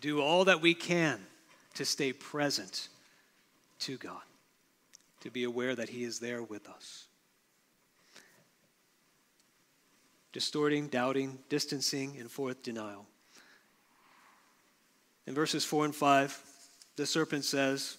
do 0.00 0.20
all 0.20 0.44
that 0.44 0.60
we 0.60 0.74
can 0.74 1.20
to 1.74 1.84
stay 1.84 2.12
present 2.12 2.88
to 3.80 3.96
God, 3.96 4.22
to 5.20 5.30
be 5.30 5.44
aware 5.44 5.74
that 5.74 5.88
he 5.88 6.04
is 6.04 6.18
there 6.18 6.42
with 6.42 6.68
us. 6.68 7.06
distorting, 10.36 10.86
doubting, 10.88 11.38
distancing, 11.48 12.14
and 12.20 12.30
fourth, 12.30 12.62
denial. 12.62 13.06
In 15.26 15.32
verses 15.32 15.64
4 15.64 15.86
and 15.86 15.94
5, 15.94 16.42
the 16.96 17.06
serpent 17.06 17.42
says, 17.42 17.96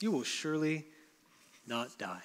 You 0.00 0.10
will 0.10 0.22
surely 0.22 0.86
not 1.66 1.96
die. 1.98 2.22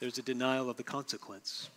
There's 0.00 0.18
a 0.18 0.22
denial 0.22 0.70
of 0.70 0.76
the 0.76 0.84
consequence. 0.84 1.68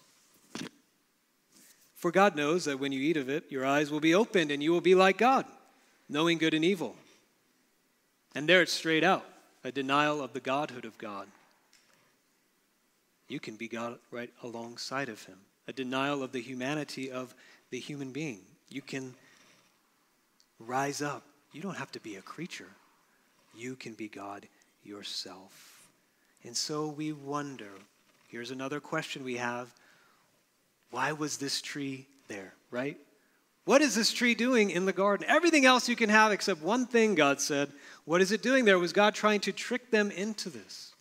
For 1.96 2.12
God 2.12 2.36
knows 2.36 2.66
that 2.66 2.80
when 2.80 2.92
you 2.92 3.02
eat 3.02 3.18
of 3.18 3.30
it, 3.30 3.52
your 3.52 3.66
eyes 3.66 3.92
will 3.92 4.00
be 4.00 4.16
opened 4.16 4.52
and 4.52 4.62
you 4.62 4.72
will 4.72 4.82
be 4.82 4.96
like 4.96 5.18
God, 5.18 5.46
knowing 6.08 6.38
good 6.38 6.54
and 6.54 6.64
evil. 6.64 6.96
And 8.36 8.48
there 8.48 8.62
it's 8.62 8.74
straight 8.74 9.04
out 9.04 9.26
a 9.64 9.72
denial 9.72 10.22
of 10.22 10.34
the 10.34 10.40
godhood 10.40 10.86
of 10.86 10.98
God 10.98 11.28
you 13.32 13.40
can 13.40 13.56
be 13.56 13.70
God 13.70 13.98
right 14.12 14.30
alongside 14.44 15.08
of 15.08 15.24
him. 15.24 15.38
A 15.68 15.74
denial 15.74 16.22
of 16.22 16.34
the 16.34 16.42
humanity 16.42 17.10
of 17.10 17.34
the 17.70 17.80
human 17.80 18.12
being. 18.12 18.42
You 18.70 18.82
can 18.82 19.16
rise 20.60 21.02
up. 21.02 21.24
You 21.54 21.62
don't 21.62 21.78
have 21.78 21.92
to 21.94 22.00
be 22.02 22.18
a 22.18 22.22
creature, 22.22 22.68
you 23.56 23.76
can 23.76 23.94
be 23.94 24.08
God 24.08 24.48
yourself. 24.84 25.90
And 26.44 26.56
so 26.56 26.88
we 26.88 27.12
wonder 27.12 27.70
here's 28.28 28.52
another 28.52 28.80
question 28.80 29.24
we 29.24 29.38
have 29.38 29.74
why 30.90 31.14
was 31.14 31.38
this 31.38 31.62
tree 31.62 32.06
there, 32.28 32.54
right? 32.70 32.98
What 33.66 33.82
is 33.82 33.96
this 33.96 34.12
tree 34.12 34.36
doing 34.36 34.72
in 34.72 34.86
the 34.86 34.94
garden? 34.94 35.26
Everything 35.30 35.66
else 35.66 35.88
you 35.88 35.96
can 35.96 36.10
have 36.10 36.32
except 36.32 36.62
one 36.62 36.86
thing, 36.86 37.16
God 37.16 37.40
said. 37.40 37.72
What 38.06 38.22
is 38.22 38.32
it 38.32 38.42
doing 38.42 38.66
there? 38.66 38.80
Was 38.80 38.92
God 38.92 39.16
trying 39.16 39.40
to 39.42 39.52
trick 39.52 39.92
them 39.92 40.12
into 40.12 40.50
this? 40.50 40.94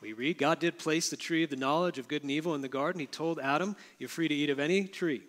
We 0.00 0.12
read 0.12 0.36
God 0.36 0.58
did 0.58 0.78
place 0.78 1.08
the 1.08 1.16
tree 1.16 1.44
of 1.44 1.50
the 1.50 1.56
knowledge 1.56 1.98
of 1.98 2.08
good 2.08 2.22
and 2.22 2.30
evil 2.30 2.54
in 2.54 2.60
the 2.60 2.68
garden. 2.68 3.00
He 3.00 3.06
told 3.06 3.40
Adam, 3.40 3.74
You're 3.98 4.10
free 4.10 4.28
to 4.28 4.34
eat 4.34 4.50
of 4.50 4.60
any 4.60 4.84
tree, 4.84 5.22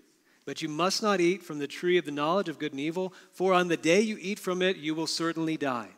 but 0.45 0.61
you 0.61 0.69
must 0.69 1.01
not 1.01 1.19
eat 1.19 1.43
from 1.43 1.59
the 1.59 1.67
tree 1.67 1.97
of 1.97 2.05
the 2.05 2.11
knowledge 2.11 2.47
of 2.49 2.59
good 2.59 2.71
and 2.71 2.79
evil, 2.79 3.13
for 3.31 3.53
on 3.53 3.67
the 3.67 3.77
day 3.77 3.99
you 3.99 4.17
eat 4.21 4.39
from 4.39 4.61
it, 4.61 4.77
you 4.77 4.93
will 4.93 5.07
certainly 5.07 5.57
die. 5.57 5.89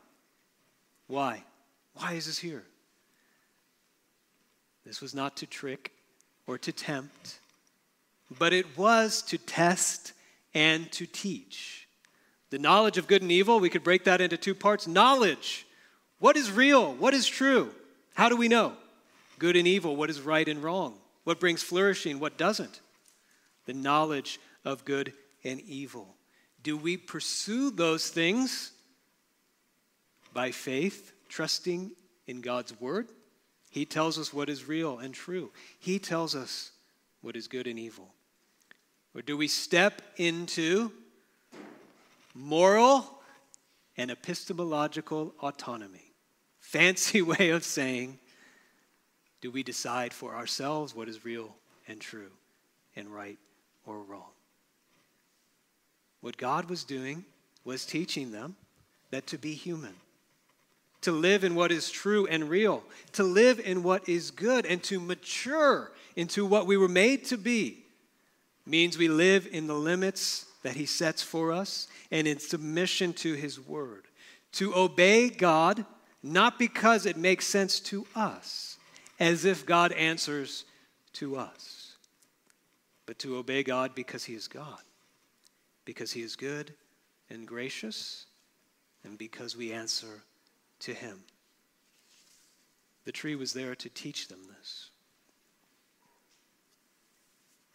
Why? 1.08 1.44
Why 1.94 2.14
is 2.14 2.26
this 2.26 2.40
here? 2.40 2.64
This 4.86 5.02
was 5.02 5.14
not 5.14 5.36
to 5.38 5.46
trick 5.46 5.92
or 6.48 6.58
to 6.60 6.72
tempt, 6.72 7.40
but 8.40 8.54
it 8.54 8.78
was 8.78 9.22
to 9.24 9.38
test 9.38 10.14
and 10.54 10.90
to 10.94 11.06
teach. 11.06 11.88
The 12.50 12.60
knowledge 12.60 12.98
of 12.98 13.08
good 13.08 13.22
and 13.22 13.32
evil, 13.32 13.60
we 13.60 13.70
could 13.70 13.84
break 13.84 14.06
that 14.06 14.22
into 14.22 14.38
two 14.38 14.56
parts. 14.56 14.88
Knowledge. 14.88 15.68
What 16.20 16.38
is 16.38 16.50
real? 16.50 16.94
What 16.94 17.14
is 17.14 17.28
true? 17.28 17.72
How 18.14 18.30
do 18.30 18.38
we 18.38 18.48
know? 18.48 18.74
Good 19.38 19.58
and 19.58 19.68
evil, 19.68 19.96
what 19.96 20.10
is 20.10 20.22
right 20.22 20.48
and 20.48 20.64
wrong? 20.64 20.96
What 21.26 21.40
brings 21.40 21.62
flourishing, 21.62 22.20
what 22.20 22.38
doesn't? 22.38 22.80
The 23.68 23.76
knowledge 23.76 24.40
of 24.66 24.84
good 24.84 25.14
and 25.44 25.62
evil. 25.62 26.16
Do 26.64 26.76
we 26.76 26.98
pursue 26.98 27.70
those 27.70 28.10
things 28.10 28.72
by 30.34 30.50
faith, 30.50 31.14
trusting 31.30 31.92
in 32.26 32.42
God's 32.42 32.78
word? 32.82 33.10
He 33.70 33.86
tells 33.86 34.18
us 34.18 34.34
what 34.34 34.50
is 34.50 34.68
real 34.68 34.98
and 34.98 35.14
true. 35.14 35.52
He 35.80 36.00
tells 36.00 36.34
us 36.34 36.72
what 37.22 37.36
is 37.36 37.48
good 37.48 37.68
and 37.68 37.78
evil. 37.78 38.12
Or 39.14 39.22
do 39.22 39.38
we 39.38 39.48
step 39.48 40.02
into 40.18 40.92
moral 42.34 43.22
and 43.96 44.10
epistemological 44.10 45.36
autonomy? 45.40 46.08
fancy 46.68 47.22
way 47.34 47.50
of 47.50 47.64
saying, 47.64 48.20
do 49.40 49.50
we 49.50 49.64
decide 49.64 50.14
for 50.14 50.36
ourselves 50.36 50.94
what 50.94 51.08
is 51.08 51.24
real 51.24 51.56
and 51.88 52.02
true 52.02 52.32
and 52.96 53.08
right 53.08 53.38
or 53.88 54.00
wrong? 54.04 54.30
What 56.22 56.38
God 56.38 56.70
was 56.70 56.84
doing 56.84 57.26
was 57.64 57.86
teaching 57.86 58.32
them 58.32 58.56
that 59.10 59.26
to 59.28 59.38
be 59.38 59.54
human, 59.54 59.94
to 61.02 61.12
live 61.12 61.44
in 61.44 61.56
what 61.56 61.72
is 61.72 61.90
true 61.90 62.28
and 62.28 62.50
real, 62.50 62.84
to 63.14 63.24
live 63.24 63.60
in 63.60 63.82
what 63.82 64.08
is 64.08 64.30
good, 64.30 64.66
and 64.66 64.84
to 64.84 65.00
mature 65.00 65.92
into 66.16 66.46
what 66.46 66.68
we 66.68 66.78
were 66.78 66.88
made 66.88 67.26
to 67.26 67.38
be 67.38 67.86
means 68.66 68.98
we 68.98 69.08
live 69.08 69.48
in 69.52 69.68
the 69.68 69.74
limits 69.74 70.46
that 70.64 70.76
He 70.76 70.86
sets 70.86 71.24
for 71.24 71.52
us 71.52 71.88
and 72.12 72.28
in 72.28 72.40
submission 72.40 73.14
to 73.14 73.34
His 73.34 73.60
word. 73.60 74.04
To 74.54 74.76
obey 74.76 75.30
God, 75.30 75.86
not 76.22 76.60
because 76.60 77.06
it 77.06 77.16
makes 77.16 77.48
sense 77.48 77.80
to 77.82 78.06
us, 78.16 78.78
as 79.20 79.46
if 79.46 79.66
God 79.66 79.92
answers 79.94 80.66
to 81.14 81.38
us, 81.38 81.77
but 83.08 83.18
to 83.20 83.38
obey 83.38 83.64
God 83.64 83.96
because 83.96 84.26
He 84.26 84.36
is 84.36 84.48
God, 84.48 84.82
because 85.86 86.12
He 86.12 86.22
is 86.22 86.36
good 86.36 86.74
and 87.32 87.48
gracious, 87.48 88.28
and 89.04 89.18
because 89.18 89.58
we 89.58 89.72
answer 89.72 90.22
to 90.82 90.94
Him. 90.94 91.24
The 93.06 93.12
tree 93.12 93.36
was 93.36 93.54
there 93.54 93.74
to 93.74 93.90
teach 93.90 94.28
them 94.28 94.42
this. 94.60 94.92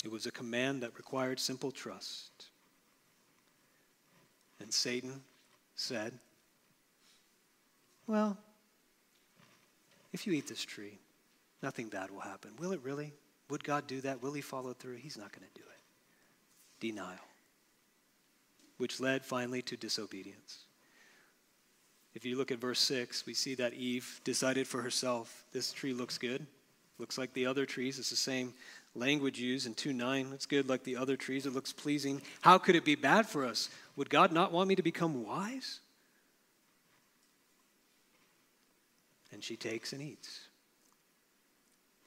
It 0.04 0.10
was 0.10 0.26
a 0.26 0.30
command 0.30 0.82
that 0.82 0.96
required 0.96 1.40
simple 1.40 1.70
trust. 1.70 2.50
And 4.60 4.72
Satan 4.72 5.22
said, 5.74 6.12
Well, 8.06 8.36
if 10.12 10.26
you 10.26 10.34
eat 10.34 10.48
this 10.48 10.64
tree, 10.64 10.98
nothing 11.62 11.88
bad 11.88 12.10
will 12.10 12.20
happen. 12.20 12.50
Will 12.58 12.72
it 12.72 12.80
really? 12.82 13.14
Would 13.52 13.64
God 13.64 13.86
do 13.86 14.00
that? 14.00 14.22
Will 14.22 14.32
he 14.32 14.40
follow 14.40 14.72
through? 14.72 14.94
He's 14.94 15.18
not 15.18 15.30
going 15.30 15.46
to 15.46 15.60
do 15.60 15.66
it. 15.68 15.80
Denial, 16.80 17.18
which 18.78 18.98
led 18.98 19.26
finally 19.26 19.60
to 19.60 19.76
disobedience. 19.76 20.60
If 22.14 22.24
you 22.24 22.38
look 22.38 22.50
at 22.50 22.58
verse 22.58 22.80
6, 22.80 23.26
we 23.26 23.34
see 23.34 23.54
that 23.56 23.74
Eve 23.74 24.22
decided 24.24 24.66
for 24.66 24.80
herself 24.80 25.44
this 25.52 25.70
tree 25.70 25.92
looks 25.92 26.16
good. 26.16 26.46
Looks 26.96 27.18
like 27.18 27.34
the 27.34 27.44
other 27.44 27.66
trees. 27.66 27.98
It's 27.98 28.08
the 28.08 28.16
same 28.16 28.54
language 28.94 29.38
used 29.38 29.66
in 29.66 29.74
2 29.74 29.92
9. 29.92 30.30
It's 30.32 30.46
good 30.46 30.70
like 30.70 30.82
the 30.84 30.96
other 30.96 31.18
trees. 31.18 31.44
It 31.44 31.52
looks 31.52 31.74
pleasing. 31.74 32.22
How 32.40 32.56
could 32.56 32.74
it 32.74 32.86
be 32.86 32.94
bad 32.94 33.26
for 33.26 33.44
us? 33.44 33.68
Would 33.96 34.08
God 34.08 34.32
not 34.32 34.52
want 34.52 34.70
me 34.70 34.76
to 34.76 34.82
become 34.82 35.26
wise? 35.26 35.80
And 39.30 39.44
she 39.44 39.56
takes 39.56 39.92
and 39.92 40.00
eats. 40.00 40.48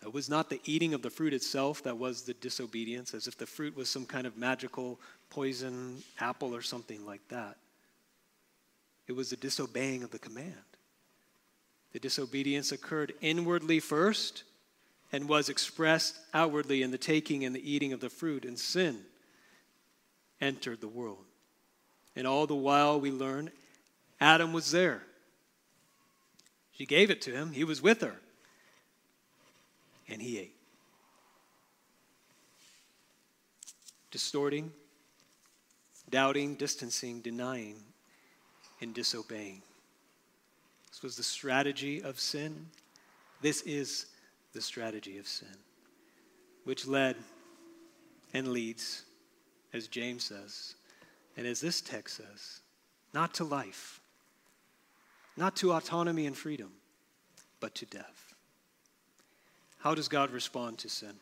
It 0.05 0.13
was 0.13 0.29
not 0.29 0.51
the 0.51 0.61
eating 0.65 0.93
of 0.93 1.01
the 1.01 1.09
fruit 1.09 1.33
itself 1.33 1.81
that 1.83 1.97
was 1.97 2.21
the 2.21 2.35
disobedience, 2.35 3.15
as 3.15 3.25
if 3.25 3.37
the 3.37 3.47
fruit 3.47 3.75
was 3.75 3.89
some 3.89 4.05
kind 4.05 4.27
of 4.27 4.37
magical 4.37 4.99
poison 5.31 6.03
apple 6.19 6.55
or 6.55 6.61
something 6.61 7.03
like 7.07 7.27
that. 7.29 7.57
It 9.07 9.13
was 9.13 9.31
the 9.31 9.35
disobeying 9.35 10.03
of 10.03 10.11
the 10.11 10.19
command. 10.19 10.53
The 11.91 11.99
disobedience 11.99 12.71
occurred 12.71 13.13
inwardly 13.19 13.79
first 13.79 14.43
and 15.11 15.27
was 15.27 15.49
expressed 15.49 16.19
outwardly 16.35 16.83
in 16.83 16.91
the 16.91 16.97
taking 16.99 17.43
and 17.43 17.55
the 17.55 17.71
eating 17.71 17.91
of 17.91 17.99
the 17.99 18.09
fruit, 18.09 18.45
and 18.45 18.59
sin 18.59 18.99
entered 20.39 20.81
the 20.81 20.87
world. 20.87 21.25
And 22.15 22.27
all 22.27 22.45
the 22.45 22.55
while 22.55 22.99
we 22.99 23.09
learn 23.11 23.49
Adam 24.19 24.53
was 24.53 24.71
there. 24.71 25.01
She 26.73 26.85
gave 26.85 27.09
it 27.09 27.21
to 27.23 27.31
him, 27.31 27.53
he 27.53 27.63
was 27.63 27.81
with 27.81 28.01
her, 28.01 28.17
and 30.07 30.21
he 30.21 30.39
ate. 30.39 30.55
Distorting, 34.11 34.71
doubting, 36.09 36.55
distancing, 36.55 37.21
denying, 37.21 37.75
and 38.81 38.93
disobeying. 38.93 39.61
This 40.89 41.01
was 41.01 41.17
the 41.17 41.23
strategy 41.23 42.01
of 42.01 42.19
sin. 42.19 42.67
This 43.41 43.61
is 43.63 44.05
the 44.53 44.61
strategy 44.61 45.17
of 45.17 45.27
sin, 45.27 45.57
which 46.63 46.87
led 46.87 47.17
and 48.33 48.47
leads, 48.47 49.03
as 49.73 49.87
James 49.87 50.23
says, 50.23 50.75
and 51.35 51.45
as 51.45 51.59
this 51.59 51.81
text 51.81 52.17
says, 52.17 52.61
not 53.13 53.33
to 53.33 53.43
life, 53.43 53.99
not 55.35 55.55
to 55.57 55.73
autonomy 55.73 56.25
and 56.25 56.37
freedom, 56.37 56.71
but 57.59 57.75
to 57.75 57.85
death. 57.85 58.24
How 59.85 59.93
does 59.93 60.07
God 60.07 60.31
respond 60.31 60.79
to 60.79 60.89
sin? 60.89 61.13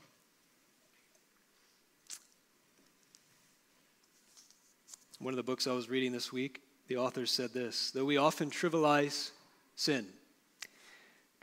One 5.20 5.34
of 5.34 5.36
the 5.36 5.43
books 5.43 5.68
I 5.68 5.74
was 5.74 5.89
reading 5.89 6.14
this 6.14 6.32
week, 6.32 6.61
the 6.88 6.95
author 6.95 7.26
said 7.26 7.53
this 7.53 7.91
Though 7.91 8.05
we 8.05 8.16
often 8.16 8.49
trivialize 8.49 9.32
sin, 9.76 10.07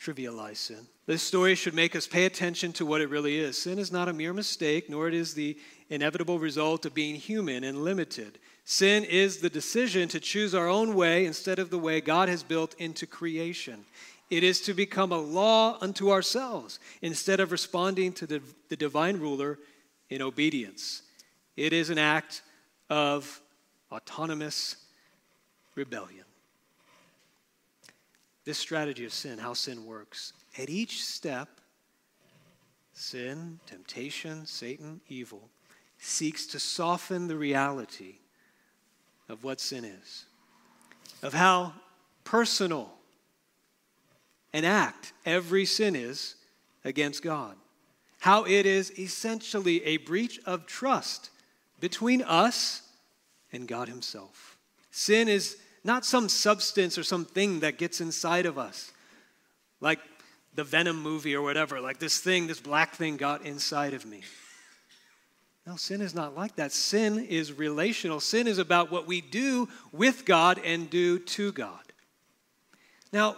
trivialize 0.00 0.56
sin. 0.56 0.86
This 1.04 1.22
story 1.22 1.54
should 1.56 1.74
make 1.74 1.94
us 1.94 2.06
pay 2.06 2.24
attention 2.24 2.72
to 2.72 2.86
what 2.86 3.02
it 3.02 3.10
really 3.10 3.36
is. 3.36 3.58
Sin 3.58 3.78
is 3.78 3.92
not 3.92 4.08
a 4.08 4.14
mere 4.14 4.32
mistake, 4.32 4.88
nor 4.88 5.06
it 5.06 5.12
is 5.12 5.34
the 5.34 5.58
inevitable 5.90 6.38
result 6.38 6.86
of 6.86 6.94
being 6.94 7.16
human 7.16 7.64
and 7.64 7.84
limited. 7.84 8.38
Sin 8.64 9.04
is 9.04 9.40
the 9.40 9.50
decision 9.50 10.08
to 10.08 10.20
choose 10.20 10.54
our 10.54 10.68
own 10.68 10.94
way 10.94 11.26
instead 11.26 11.58
of 11.58 11.68
the 11.68 11.78
way 11.78 12.00
God 12.00 12.30
has 12.30 12.42
built 12.42 12.74
into 12.78 13.06
creation. 13.06 13.84
It 14.30 14.44
is 14.44 14.60
to 14.62 14.74
become 14.74 15.12
a 15.12 15.18
law 15.18 15.76
unto 15.80 16.10
ourselves 16.10 16.78
instead 17.02 17.40
of 17.40 17.52
responding 17.52 18.12
to 18.14 18.26
the, 18.26 18.40
the 18.68 18.76
divine 18.76 19.18
ruler 19.18 19.58
in 20.08 20.22
obedience. 20.22 21.02
It 21.56 21.72
is 21.72 21.90
an 21.90 21.98
act 21.98 22.42
of 22.88 23.40
autonomous 23.90 24.76
rebellion 25.74 26.24
this 28.44 28.58
strategy 28.58 29.04
of 29.04 29.12
sin, 29.12 29.38
how 29.38 29.54
sin 29.54 29.86
works. 29.86 30.32
At 30.58 30.70
each 30.70 31.04
step, 31.04 31.60
sin, 32.92 33.60
temptation, 33.66 34.46
Satan, 34.46 35.00
evil, 35.08 35.48
seeks 35.98 36.46
to 36.46 36.58
soften 36.58 37.28
the 37.28 37.36
reality 37.36 38.16
of 39.28 39.44
what 39.44 39.60
sin 39.60 39.84
is, 39.84 40.24
of 41.22 41.34
how 41.34 41.74
personal 42.24 42.92
an 44.52 44.64
act 44.64 45.12
every 45.24 45.64
sin 45.64 45.94
is 45.94 46.34
against 46.84 47.22
God, 47.22 47.54
how 48.20 48.44
it 48.44 48.66
is 48.66 48.98
essentially 48.98 49.84
a 49.84 49.98
breach 49.98 50.40
of 50.46 50.66
trust 50.66 51.30
between 51.78 52.22
us 52.22 52.82
and 53.52 53.66
God 53.66 53.88
Himself. 53.88 54.58
Sin 54.90 55.28
is 55.28 55.56
not 55.84 56.04
some 56.04 56.28
substance 56.28 56.98
or 56.98 57.02
something 57.02 57.60
that 57.60 57.78
gets 57.78 58.00
inside 58.00 58.46
of 58.46 58.58
us. 58.58 58.92
Like 59.80 60.00
the 60.54 60.64
Venom 60.64 61.00
movie 61.00 61.34
or 61.34 61.42
whatever, 61.42 61.80
like 61.80 61.98
this 61.98 62.18
thing, 62.18 62.46
this 62.46 62.60
black 62.60 62.94
thing 62.94 63.16
got 63.16 63.46
inside 63.46 63.94
of 63.94 64.04
me. 64.04 64.22
No, 65.66 65.76
sin 65.76 66.00
is 66.00 66.14
not 66.14 66.36
like 66.36 66.56
that. 66.56 66.72
Sin 66.72 67.18
is 67.18 67.52
relational. 67.52 68.20
Sin 68.20 68.46
is 68.46 68.58
about 68.58 68.90
what 68.90 69.06
we 69.06 69.20
do 69.20 69.68
with 69.92 70.24
God 70.24 70.60
and 70.64 70.90
do 70.90 71.18
to 71.18 71.52
God. 71.52 71.80
Now, 73.12 73.36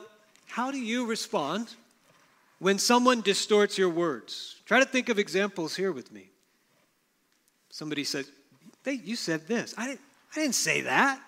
how 0.53 0.70
do 0.70 0.78
you 0.78 1.07
respond 1.07 1.66
when 2.59 2.78
someone 2.78 3.22
distorts 3.22 3.78
your 3.78 3.88
words? 3.88 4.57
Try 4.66 4.80
to 4.80 4.84
think 4.84 5.09
of 5.09 5.18
examples 5.18 5.74
here 5.74 5.92
with 5.92 6.12
me. 6.12 6.28
Somebody 7.70 8.05
says, 8.05 8.30
hey, 8.84 9.00
You 9.03 9.16
said 9.16 9.48
this. 9.48 9.74
I 9.78 9.86
didn't, 9.86 10.00
I 10.36 10.40
didn't 10.40 10.55
say 10.55 10.82
that. 10.82 11.18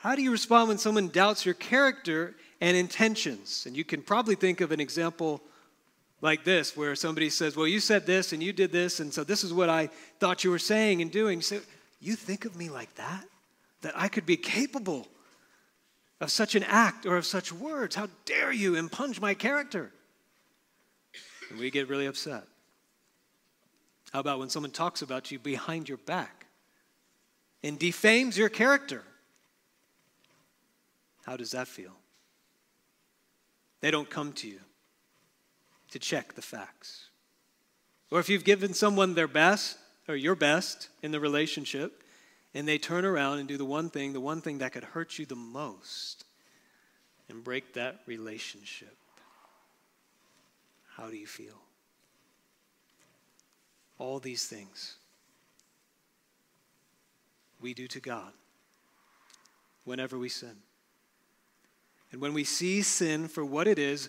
How 0.00 0.16
do 0.16 0.22
you 0.22 0.32
respond 0.32 0.66
when 0.68 0.78
someone 0.78 1.10
doubts 1.10 1.46
your 1.46 1.54
character 1.54 2.34
and 2.60 2.76
intentions? 2.76 3.66
And 3.66 3.76
you 3.76 3.84
can 3.84 4.02
probably 4.02 4.34
think 4.34 4.60
of 4.60 4.72
an 4.72 4.80
example 4.80 5.40
like 6.20 6.42
this 6.42 6.76
where 6.76 6.96
somebody 6.96 7.30
says, 7.30 7.56
Well, 7.56 7.68
you 7.68 7.78
said 7.78 8.04
this 8.04 8.32
and 8.32 8.42
you 8.42 8.52
did 8.52 8.72
this, 8.72 8.98
and 8.98 9.14
so 9.14 9.22
this 9.22 9.44
is 9.44 9.52
what 9.52 9.68
I 9.68 9.90
thought 10.18 10.42
you 10.42 10.50
were 10.50 10.58
saying 10.58 11.02
and 11.02 11.10
doing. 11.10 11.40
Say, 11.40 11.60
You 12.00 12.16
think 12.16 12.46
of 12.46 12.56
me 12.56 12.68
like 12.68 12.92
that? 12.96 13.24
That 13.82 13.92
I 13.94 14.08
could 14.08 14.26
be 14.26 14.36
capable 14.36 15.06
of 16.24 16.30
such 16.30 16.54
an 16.54 16.64
act 16.64 17.06
or 17.06 17.16
of 17.16 17.26
such 17.26 17.52
words? 17.52 17.94
How 17.94 18.08
dare 18.24 18.50
you 18.50 18.74
impugn 18.74 19.14
my 19.20 19.34
character? 19.34 19.92
And 21.50 21.58
we 21.60 21.70
get 21.70 21.88
really 21.88 22.06
upset. 22.06 22.44
How 24.12 24.20
about 24.20 24.38
when 24.38 24.48
someone 24.48 24.70
talks 24.70 25.02
about 25.02 25.30
you 25.30 25.38
behind 25.38 25.88
your 25.88 25.98
back 25.98 26.46
and 27.62 27.78
defames 27.78 28.38
your 28.38 28.48
character? 28.48 29.02
How 31.26 31.36
does 31.36 31.50
that 31.52 31.68
feel? 31.68 31.92
They 33.80 33.90
don't 33.90 34.08
come 34.08 34.32
to 34.34 34.48
you 34.48 34.60
to 35.90 35.98
check 35.98 36.34
the 36.34 36.42
facts. 36.42 37.10
Or 38.10 38.18
if 38.18 38.28
you've 38.30 38.44
given 38.44 38.72
someone 38.72 39.14
their 39.14 39.28
best 39.28 39.76
or 40.08 40.16
your 40.16 40.34
best 40.34 40.88
in 41.02 41.12
the 41.12 41.20
relationship, 41.20 42.02
and 42.54 42.66
they 42.66 42.78
turn 42.78 43.04
around 43.04 43.38
and 43.38 43.48
do 43.48 43.56
the 43.56 43.64
one 43.64 43.90
thing, 43.90 44.12
the 44.12 44.20
one 44.20 44.40
thing 44.40 44.58
that 44.58 44.72
could 44.72 44.84
hurt 44.84 45.18
you 45.18 45.26
the 45.26 45.34
most, 45.34 46.24
and 47.28 47.42
break 47.42 47.74
that 47.74 48.00
relationship, 48.06 48.96
how 50.96 51.08
do 51.08 51.16
you 51.16 51.26
feel? 51.26 51.60
All 53.98 54.18
these 54.18 54.46
things 54.46 54.96
we 57.60 57.74
do 57.74 57.88
to 57.88 58.00
God 58.00 58.32
whenever 59.84 60.18
we 60.18 60.28
sin. 60.28 60.56
And 62.12 62.20
when 62.20 62.34
we 62.34 62.44
see 62.44 62.82
sin 62.82 63.26
for 63.26 63.44
what 63.44 63.66
it 63.66 63.78
is, 63.78 64.08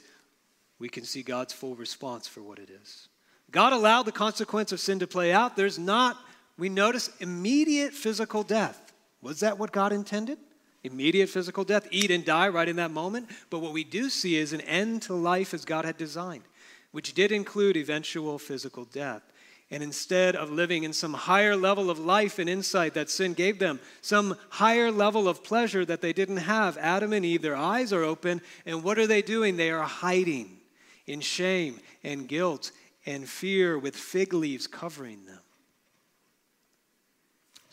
we 0.77 0.89
can 0.89 1.03
see 1.03 1.23
God's 1.23 1.53
full 1.53 1.75
response 1.75 2.27
for 2.27 2.41
what 2.41 2.59
it 2.59 2.69
is. 2.69 3.07
God 3.51 3.73
allowed 3.73 4.03
the 4.03 4.11
consequence 4.11 4.71
of 4.71 4.79
sin 4.79 4.99
to 4.99 5.07
play 5.07 5.31
out. 5.31 5.55
There's 5.55 5.79
not, 5.79 6.17
we 6.57 6.69
notice, 6.69 7.09
immediate 7.19 7.93
physical 7.93 8.43
death. 8.43 8.93
Was 9.21 9.41
that 9.41 9.57
what 9.57 9.71
God 9.71 9.91
intended? 9.91 10.37
Immediate 10.83 11.29
physical 11.29 11.63
death, 11.63 11.87
eat 11.89 12.11
and 12.11 12.23
die 12.23 12.47
right 12.47 12.69
in 12.69 12.75
that 12.75 12.91
moment. 12.91 13.29
But 13.49 13.59
what 13.59 13.73
we 13.73 13.83
do 13.83 14.09
see 14.09 14.35
is 14.35 14.53
an 14.53 14.61
end 14.61 15.01
to 15.03 15.15
life 15.15 15.53
as 15.53 15.65
God 15.65 15.83
had 15.83 15.97
designed, 15.97 16.43
which 16.91 17.13
did 17.13 17.31
include 17.31 17.75
eventual 17.75 18.37
physical 18.37 18.85
death. 18.85 19.23
And 19.71 19.81
instead 19.81 20.35
of 20.35 20.51
living 20.51 20.83
in 20.83 20.93
some 20.93 21.13
higher 21.13 21.55
level 21.55 21.89
of 21.89 21.97
life 21.97 22.37
and 22.37 22.47
insight 22.47 22.93
that 22.93 23.09
sin 23.09 23.33
gave 23.33 23.57
them, 23.57 23.79
some 24.01 24.37
higher 24.49 24.91
level 24.91 25.27
of 25.27 25.43
pleasure 25.43 25.83
that 25.85 26.01
they 26.01 26.13
didn't 26.13 26.37
have, 26.37 26.77
Adam 26.77 27.13
and 27.13 27.25
Eve, 27.25 27.41
their 27.41 27.55
eyes 27.55 27.91
are 27.91 28.03
open. 28.03 28.41
And 28.67 28.83
what 28.83 28.99
are 28.99 29.07
they 29.07 29.23
doing? 29.23 29.57
They 29.57 29.71
are 29.71 29.81
hiding 29.81 30.59
in 31.07 31.19
shame 31.19 31.79
and 32.03 32.27
guilt 32.27 32.71
and 33.07 33.27
fear 33.27 33.79
with 33.79 33.95
fig 33.95 34.33
leaves 34.33 34.67
covering 34.67 35.25
them. 35.25 35.39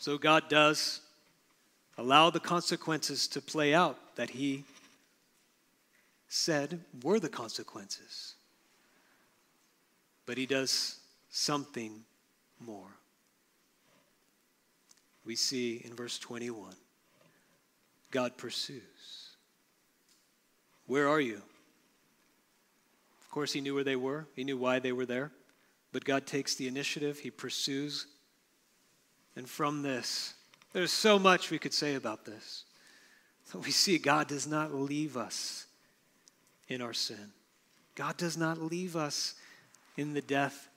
So 0.03 0.17
God 0.17 0.49
does 0.49 0.99
allow 1.97 2.29
the 2.29 2.41
consequences 2.41 3.25
to 3.29 3.39
play 3.39 3.73
out 3.73 4.17
that 4.17 4.31
He 4.31 4.65
said 6.27 6.81
were 7.01 7.21
the 7.21 7.29
consequences. 7.29 8.35
But 10.25 10.37
He 10.37 10.45
does 10.45 10.97
something 11.29 12.01
more. 12.59 12.89
We 15.23 15.37
see 15.37 15.81
in 15.85 15.95
verse 15.95 16.19
21 16.19 16.73
God 18.11 18.35
pursues. 18.35 18.81
Where 20.85 21.07
are 21.07 21.21
you? 21.21 21.41
Of 23.21 23.29
course, 23.31 23.53
he 23.53 23.61
knew 23.61 23.73
where 23.73 23.85
they 23.85 23.95
were, 23.95 24.27
he 24.35 24.43
knew 24.43 24.57
why 24.57 24.79
they 24.79 24.91
were 24.91 25.05
there. 25.05 25.31
But 25.93 26.03
God 26.03 26.25
takes 26.25 26.55
the 26.55 26.67
initiative, 26.67 27.19
he 27.19 27.31
pursues. 27.31 28.07
And 29.35 29.49
from 29.49 29.81
this, 29.81 30.33
there's 30.73 30.91
so 30.91 31.17
much 31.17 31.49
we 31.49 31.59
could 31.59 31.73
say 31.73 31.95
about 31.95 32.25
this. 32.25 32.65
But 33.51 33.65
we 33.65 33.71
see 33.71 33.97
God 33.97 34.27
does 34.27 34.47
not 34.47 34.73
leave 34.73 35.17
us 35.17 35.65
in 36.67 36.81
our 36.81 36.93
sin. 36.93 37.31
God 37.95 38.17
does 38.17 38.37
not 38.37 38.59
leave 38.59 38.95
us 38.95 39.35
in 39.97 40.13
the 40.13 40.21
death 40.21 40.69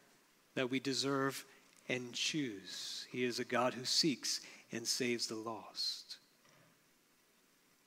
that 0.54 0.70
we 0.70 0.80
deserve 0.80 1.44
and 1.88 2.12
choose. 2.12 3.06
He 3.10 3.24
is 3.24 3.38
a 3.38 3.44
God 3.44 3.74
who 3.74 3.84
seeks 3.84 4.40
and 4.72 4.86
saves 4.86 5.26
the 5.26 5.36
lost. 5.36 6.16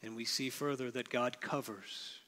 And 0.02 0.16
we 0.16 0.26
see 0.26 0.50
further 0.50 0.90
that 0.92 1.10
God 1.10 1.42
covers. 1.42 2.19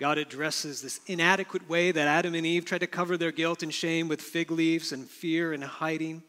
God 0.00 0.16
addresses 0.16 0.80
this 0.80 0.98
inadequate 1.06 1.68
way 1.68 1.92
that 1.92 2.08
Adam 2.08 2.34
and 2.34 2.46
Eve 2.46 2.64
tried 2.64 2.80
to 2.80 2.86
cover 2.86 3.18
their 3.18 3.32
guilt 3.32 3.62
and 3.62 3.72
shame 3.72 4.08
with 4.08 4.22
fig 4.22 4.50
leaves 4.50 4.92
and 4.92 5.06
fear 5.06 5.52
and 5.52 5.62
hiding. 5.62 6.22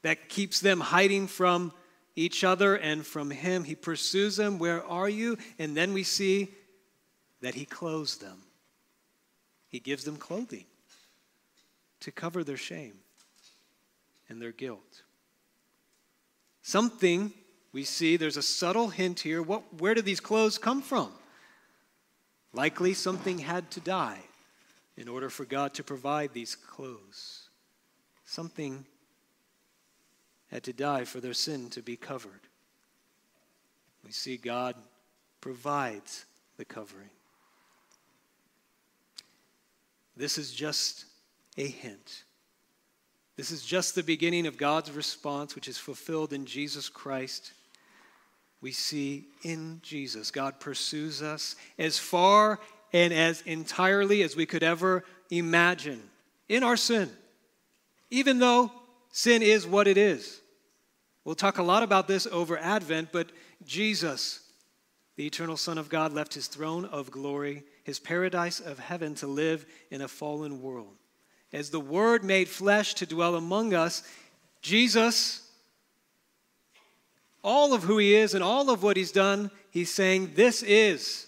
That 0.00 0.30
keeps 0.30 0.60
them 0.60 0.80
hiding 0.80 1.26
from 1.26 1.74
each 2.14 2.42
other 2.42 2.74
and 2.74 3.06
from 3.06 3.30
Him. 3.30 3.64
He 3.64 3.74
pursues 3.74 4.36
them. 4.36 4.58
Where 4.58 4.82
are 4.82 5.10
you? 5.10 5.36
And 5.58 5.76
then 5.76 5.92
we 5.92 6.04
see 6.04 6.48
that 7.42 7.54
He 7.54 7.66
clothes 7.66 8.16
them, 8.16 8.38
He 9.68 9.78
gives 9.78 10.04
them 10.04 10.16
clothing 10.16 10.64
to 12.00 12.10
cover 12.10 12.44
their 12.44 12.56
shame 12.56 12.94
and 14.30 14.40
their 14.40 14.52
guilt. 14.52 15.02
Something 16.62 17.30
we 17.72 17.84
see, 17.84 18.16
there's 18.16 18.38
a 18.38 18.42
subtle 18.42 18.88
hint 18.88 19.20
here. 19.20 19.42
What, 19.42 19.64
where 19.80 19.94
do 19.94 20.00
these 20.00 20.20
clothes 20.20 20.56
come 20.56 20.80
from? 20.80 21.12
Likely 22.56 22.94
something 22.94 23.38
had 23.38 23.70
to 23.72 23.80
die 23.80 24.18
in 24.96 25.08
order 25.08 25.28
for 25.28 25.44
God 25.44 25.74
to 25.74 25.84
provide 25.84 26.32
these 26.32 26.56
clothes. 26.56 27.50
Something 28.24 28.86
had 30.50 30.62
to 30.62 30.72
die 30.72 31.04
for 31.04 31.20
their 31.20 31.34
sin 31.34 31.68
to 31.68 31.82
be 31.82 31.96
covered. 31.96 32.40
We 34.06 34.10
see 34.10 34.38
God 34.38 34.74
provides 35.42 36.24
the 36.56 36.64
covering. 36.64 37.10
This 40.16 40.38
is 40.38 40.50
just 40.50 41.04
a 41.58 41.66
hint. 41.68 42.24
This 43.36 43.50
is 43.50 43.66
just 43.66 43.94
the 43.94 44.02
beginning 44.02 44.46
of 44.46 44.56
God's 44.56 44.90
response, 44.90 45.54
which 45.54 45.68
is 45.68 45.76
fulfilled 45.76 46.32
in 46.32 46.46
Jesus 46.46 46.88
Christ. 46.88 47.52
We 48.66 48.72
see 48.72 49.28
in 49.44 49.78
Jesus, 49.84 50.32
God 50.32 50.58
pursues 50.58 51.22
us 51.22 51.54
as 51.78 52.00
far 52.00 52.58
and 52.92 53.14
as 53.14 53.40
entirely 53.42 54.24
as 54.24 54.34
we 54.34 54.44
could 54.44 54.64
ever 54.64 55.04
imagine 55.30 56.02
in 56.48 56.64
our 56.64 56.76
sin, 56.76 57.08
even 58.10 58.40
though 58.40 58.72
sin 59.12 59.40
is 59.40 59.68
what 59.68 59.86
it 59.86 59.96
is. 59.96 60.40
We'll 61.24 61.36
talk 61.36 61.58
a 61.58 61.62
lot 61.62 61.84
about 61.84 62.08
this 62.08 62.26
over 62.26 62.58
Advent, 62.58 63.10
but 63.12 63.30
Jesus, 63.64 64.40
the 65.14 65.28
eternal 65.28 65.56
Son 65.56 65.78
of 65.78 65.88
God, 65.88 66.12
left 66.12 66.34
his 66.34 66.48
throne 66.48 66.86
of 66.86 67.12
glory, 67.12 67.62
his 67.84 68.00
paradise 68.00 68.58
of 68.58 68.80
heaven, 68.80 69.14
to 69.14 69.28
live 69.28 69.64
in 69.92 70.02
a 70.02 70.08
fallen 70.08 70.60
world 70.60 70.96
as 71.52 71.70
the 71.70 71.78
Word 71.78 72.24
made 72.24 72.48
flesh 72.48 72.94
to 72.94 73.06
dwell 73.06 73.36
among 73.36 73.74
us, 73.74 74.02
Jesus, 74.60 75.45
all 77.42 77.74
of 77.74 77.84
who 77.84 77.98
He 77.98 78.14
is 78.14 78.34
and 78.34 78.42
all 78.42 78.70
of 78.70 78.82
what 78.82 78.96
He's 78.96 79.12
done, 79.12 79.50
He's 79.70 79.92
saying, 79.92 80.32
This 80.34 80.62
is 80.62 81.26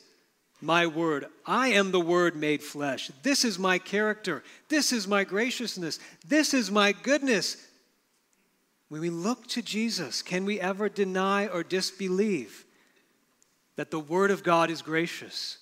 my 0.61 0.87
Word. 0.87 1.27
I 1.47 1.69
am 1.69 1.93
the 1.93 2.01
Word 2.01 2.37
made 2.37 2.63
flesh. 2.63 3.11
This 3.23 3.45
is 3.45 3.59
my 3.59 3.79
character. 3.79 4.43
This 4.69 4.93
is 4.93 5.07
my 5.07 5.25
graciousness. 5.25 5.99
This 6.27 6.55
is 6.55 6.71
my 6.71 6.93
goodness. 6.93 7.57
When 8.89 9.01
we 9.01 9.11
look 9.11 9.47
to 9.49 9.63
Jesus, 9.63 10.23
can 10.23 10.45
we 10.45 10.61
ever 10.61 10.89
deny 10.89 11.47
or 11.47 11.63
disbelieve 11.63 12.65
that 13.77 13.91
the 13.91 14.01
Word 14.01 14.31
of 14.31 14.43
God 14.43 14.71
is 14.71 14.83
gracious, 14.83 15.59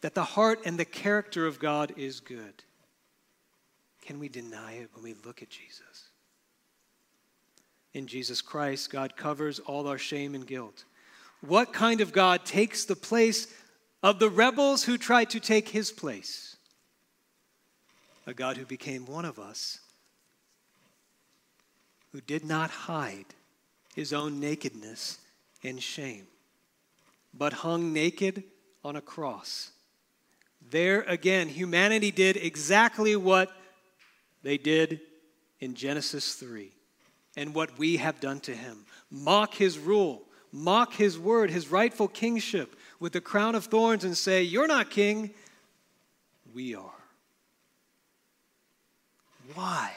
that 0.00 0.14
the 0.14 0.24
heart 0.24 0.60
and 0.64 0.78
the 0.78 0.84
character 0.84 1.46
of 1.46 1.58
God 1.58 1.92
is 1.96 2.20
good? 2.20 2.64
Can 4.04 4.18
we 4.18 4.28
deny 4.28 4.72
it 4.74 4.90
when 4.94 5.04
we 5.04 5.14
look 5.24 5.42
at 5.42 5.50
Jesus? 5.50 5.91
In 7.94 8.06
Jesus 8.06 8.40
Christ, 8.40 8.90
God 8.90 9.16
covers 9.16 9.58
all 9.58 9.86
our 9.86 9.98
shame 9.98 10.34
and 10.34 10.46
guilt. 10.46 10.84
What 11.40 11.72
kind 11.72 12.00
of 12.00 12.12
God 12.12 12.44
takes 12.44 12.84
the 12.84 12.96
place 12.96 13.48
of 14.02 14.18
the 14.18 14.30
rebels 14.30 14.84
who 14.84 14.96
tried 14.96 15.30
to 15.30 15.40
take 15.40 15.68
his 15.68 15.90
place? 15.90 16.56
A 18.26 18.32
God 18.32 18.56
who 18.56 18.64
became 18.64 19.04
one 19.04 19.24
of 19.24 19.38
us, 19.38 19.80
who 22.12 22.20
did 22.20 22.44
not 22.44 22.70
hide 22.70 23.26
his 23.94 24.12
own 24.12 24.40
nakedness 24.40 25.18
and 25.62 25.82
shame, 25.82 26.26
but 27.34 27.52
hung 27.52 27.92
naked 27.92 28.44
on 28.84 28.96
a 28.96 29.00
cross. 29.00 29.72
There 30.70 31.02
again, 31.02 31.48
humanity 31.48 32.10
did 32.10 32.36
exactly 32.36 33.16
what 33.16 33.50
they 34.42 34.56
did 34.56 35.00
in 35.60 35.74
Genesis 35.74 36.34
3 36.34 36.72
and 37.36 37.54
what 37.54 37.78
we 37.78 37.96
have 37.96 38.20
done 38.20 38.40
to 38.40 38.54
him. 38.54 38.84
Mock 39.10 39.54
his 39.54 39.78
rule, 39.78 40.22
mock 40.52 40.94
his 40.94 41.18
word, 41.18 41.50
his 41.50 41.70
rightful 41.70 42.08
kingship 42.08 42.76
with 43.00 43.12
the 43.12 43.20
crown 43.20 43.54
of 43.54 43.66
thorns 43.66 44.04
and 44.04 44.16
say, 44.16 44.42
You're 44.42 44.66
not 44.66 44.90
king, 44.90 45.30
we 46.54 46.74
are. 46.74 46.90
Why 49.54 49.92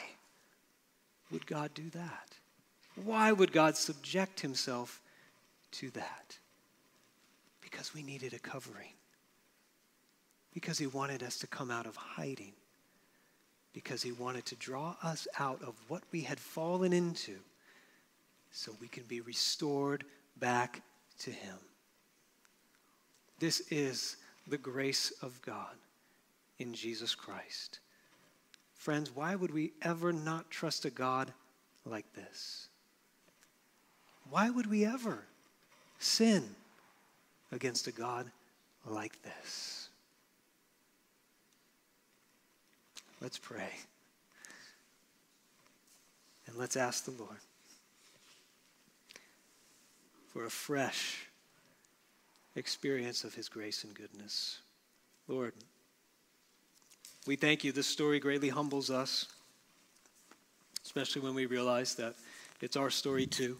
would 1.30 1.46
God 1.46 1.72
do 1.74 1.88
that? 1.90 2.34
Why 3.04 3.32
would 3.32 3.52
God 3.52 3.76
subject 3.76 4.40
himself 4.40 5.00
to 5.72 5.90
that? 5.90 6.38
Because 7.60 7.94
we 7.94 8.02
needed 8.02 8.32
a 8.32 8.38
covering. 8.38 8.92
Because 10.54 10.78
he 10.78 10.86
wanted 10.86 11.22
us 11.22 11.38
to 11.38 11.46
come 11.46 11.70
out 11.70 11.86
of 11.86 11.96
hiding 11.96 12.54
because 13.76 14.02
he 14.02 14.10
wanted 14.10 14.46
to 14.46 14.56
draw 14.56 14.96
us 15.02 15.28
out 15.38 15.62
of 15.62 15.74
what 15.88 16.02
we 16.10 16.22
had 16.22 16.40
fallen 16.40 16.94
into 16.94 17.36
so 18.50 18.72
we 18.80 18.88
can 18.88 19.02
be 19.02 19.20
restored 19.20 20.02
back 20.38 20.80
to 21.18 21.30
him. 21.30 21.58
This 23.38 23.60
is 23.70 24.16
the 24.46 24.56
grace 24.56 25.12
of 25.20 25.42
God 25.42 25.74
in 26.58 26.72
Jesus 26.72 27.14
Christ. 27.14 27.80
Friends, 28.76 29.14
why 29.14 29.34
would 29.34 29.52
we 29.52 29.72
ever 29.82 30.10
not 30.10 30.50
trust 30.50 30.86
a 30.86 30.90
God 30.90 31.30
like 31.84 32.10
this? 32.14 32.68
Why 34.30 34.48
would 34.48 34.70
we 34.70 34.86
ever 34.86 35.26
sin 35.98 36.48
against 37.52 37.88
a 37.88 37.92
God 37.92 38.30
like 38.86 39.20
this? 39.22 39.85
Let's 43.20 43.38
pray. 43.38 43.70
And 46.46 46.56
let's 46.56 46.76
ask 46.76 47.04
the 47.04 47.10
Lord 47.12 47.38
for 50.32 50.44
a 50.44 50.50
fresh 50.50 51.26
experience 52.54 53.24
of 53.24 53.34
his 53.34 53.48
grace 53.48 53.84
and 53.84 53.94
goodness. 53.94 54.58
Lord, 55.28 55.54
we 57.26 57.36
thank 57.36 57.64
you. 57.64 57.72
This 57.72 57.86
story 57.86 58.20
greatly 58.20 58.50
humbles 58.50 58.90
us, 58.90 59.26
especially 60.84 61.22
when 61.22 61.34
we 61.34 61.46
realize 61.46 61.94
that 61.96 62.14
it's 62.60 62.76
our 62.76 62.90
story 62.90 63.26
too. 63.26 63.58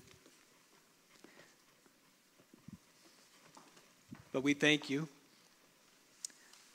But 4.32 4.42
we 4.42 4.54
thank 4.54 4.90
you 4.90 5.08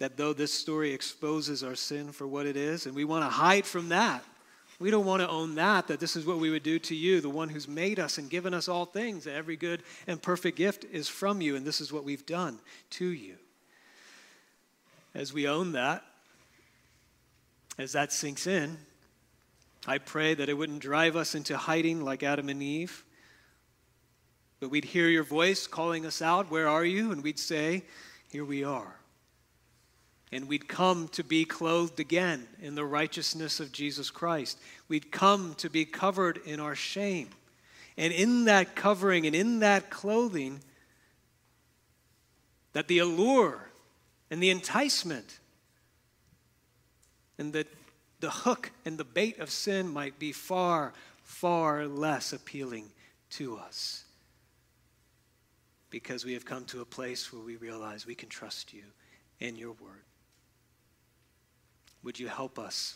that 0.02 0.18
though 0.18 0.34
this 0.34 0.52
story 0.52 0.92
exposes 0.94 1.64
our 1.64 1.76
sin 1.76 2.12
for 2.12 2.26
what 2.26 2.48
it 2.48 2.58
is, 2.58 2.88
and 2.88 2.96
we 2.96 3.06
want 3.06 3.24
to 3.24 3.30
hide 3.30 3.68
from 3.68 3.90
that, 3.90 4.24
we 4.80 4.90
don't 4.90 5.06
want 5.06 5.22
to 5.22 5.30
own 5.30 5.54
that, 5.54 5.90
that 5.90 6.00
this 6.00 6.16
is 6.16 6.26
what 6.26 6.40
we 6.40 6.50
would 6.50 6.64
do 6.64 6.80
to 6.80 6.96
you, 6.96 7.22
the 7.22 7.30
one 7.30 7.50
who's 7.50 7.68
made 7.68 8.00
us 8.00 8.18
and 8.18 8.28
given 8.28 8.52
us 8.52 8.68
all 8.68 8.86
things. 8.86 9.28
Every 9.28 9.56
good 9.56 9.84
and 10.08 10.20
perfect 10.20 10.58
gift 10.58 10.86
is 10.92 11.08
from 11.08 11.40
you, 11.40 11.56
and 11.56 11.64
this 11.64 11.80
is 11.80 11.94
what 11.94 12.04
we've 12.04 12.26
done 12.26 12.58
to 12.92 13.06
you. 13.06 13.36
As 15.14 15.34
we 15.34 15.48
own 15.48 15.74
that, 15.74 16.04
as 17.78 17.92
that 17.92 18.12
sinks 18.12 18.48
in, 18.48 18.80
I 19.86 20.00
pray 20.00 20.34
that 20.34 20.50
it 20.50 20.56
wouldn't 20.56 20.80
drive 20.80 21.16
us 21.16 21.36
into 21.36 21.56
hiding 21.56 22.04
like 22.04 22.24
Adam 22.24 22.50
and 22.50 22.64
Eve, 22.64 23.06
but 24.60 24.72
we'd 24.72 24.86
hear 24.86 25.10
your 25.10 25.24
voice 25.24 25.68
calling 25.68 26.08
us 26.08 26.24
out, 26.24 26.50
Where 26.50 26.68
are 26.68 26.86
you? 26.86 27.12
And 27.12 27.22
we'd 27.22 27.38
say, 27.38 27.84
Here 28.32 28.44
we 28.44 28.64
are 28.64 28.96
and 30.32 30.48
we'd 30.48 30.68
come 30.68 31.10
to 31.10 31.24
be 31.24 31.44
clothed 31.44 32.00
again 32.00 32.48
in 32.62 32.76
the 32.76 32.86
righteousness 32.86 33.60
of 33.60 33.72
Jesus 33.72 34.10
Christ. 34.10 34.58
We'd 34.88 35.12
come 35.12 35.56
to 35.56 35.70
be 35.70 35.84
covered 35.84 36.40
in 36.46 36.60
our 36.60 36.76
shame. 36.76 37.30
And 37.98 38.14
in 38.14 38.46
that 38.46 38.76
covering 38.76 39.26
and 39.26 39.36
in 39.36 39.60
that 39.60 39.90
clothing, 39.90 40.62
that 42.74 42.88
the 42.88 43.00
allure 43.00 43.70
and 44.30 44.42
the 44.42 44.50
enticement 44.50 45.40
and 47.38 47.52
the, 47.52 47.68
the 48.22 48.30
hook 48.30 48.72
and 48.86 48.98
the 48.98 49.04
bait 49.04 49.40
of 49.40 49.50
sin 49.50 49.92
might 49.92 50.18
be 50.18 50.32
far, 50.32 50.94
far 51.24 51.88
less 51.88 52.32
appealing 52.32 52.86
to 53.32 53.58
us. 53.58 54.06
Because 55.90 56.24
we 56.24 56.34
have 56.34 56.46
come 56.46 56.64
to 56.66 56.80
a 56.80 56.86
place 56.86 57.34
where 57.34 57.44
we 57.44 57.58
realize 57.58 58.06
we 58.06 58.16
can 58.16 58.30
trust 58.30 58.74
you 58.74 58.84
and 59.42 59.58
your 59.58 59.74
word. 59.74 60.06
Would 62.04 62.20
you 62.20 62.28
help 62.28 62.58
us? 62.58 62.96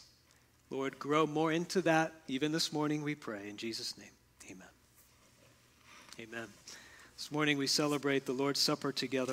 Lord, 0.69 0.97
grow 0.97 1.27
more 1.27 1.51
into 1.51 1.81
that 1.83 2.13
even 2.27 2.51
this 2.51 2.73
morning, 2.73 3.03
we 3.03 3.15
pray. 3.15 3.47
In 3.47 3.57
Jesus' 3.57 3.97
name, 3.97 4.09
amen. 4.51 4.67
Amen. 6.19 6.47
This 7.17 7.31
morning 7.31 7.57
we 7.57 7.67
celebrate 7.67 8.25
the 8.25 8.33
Lord's 8.33 8.59
Supper 8.59 8.91
together. 8.91 9.23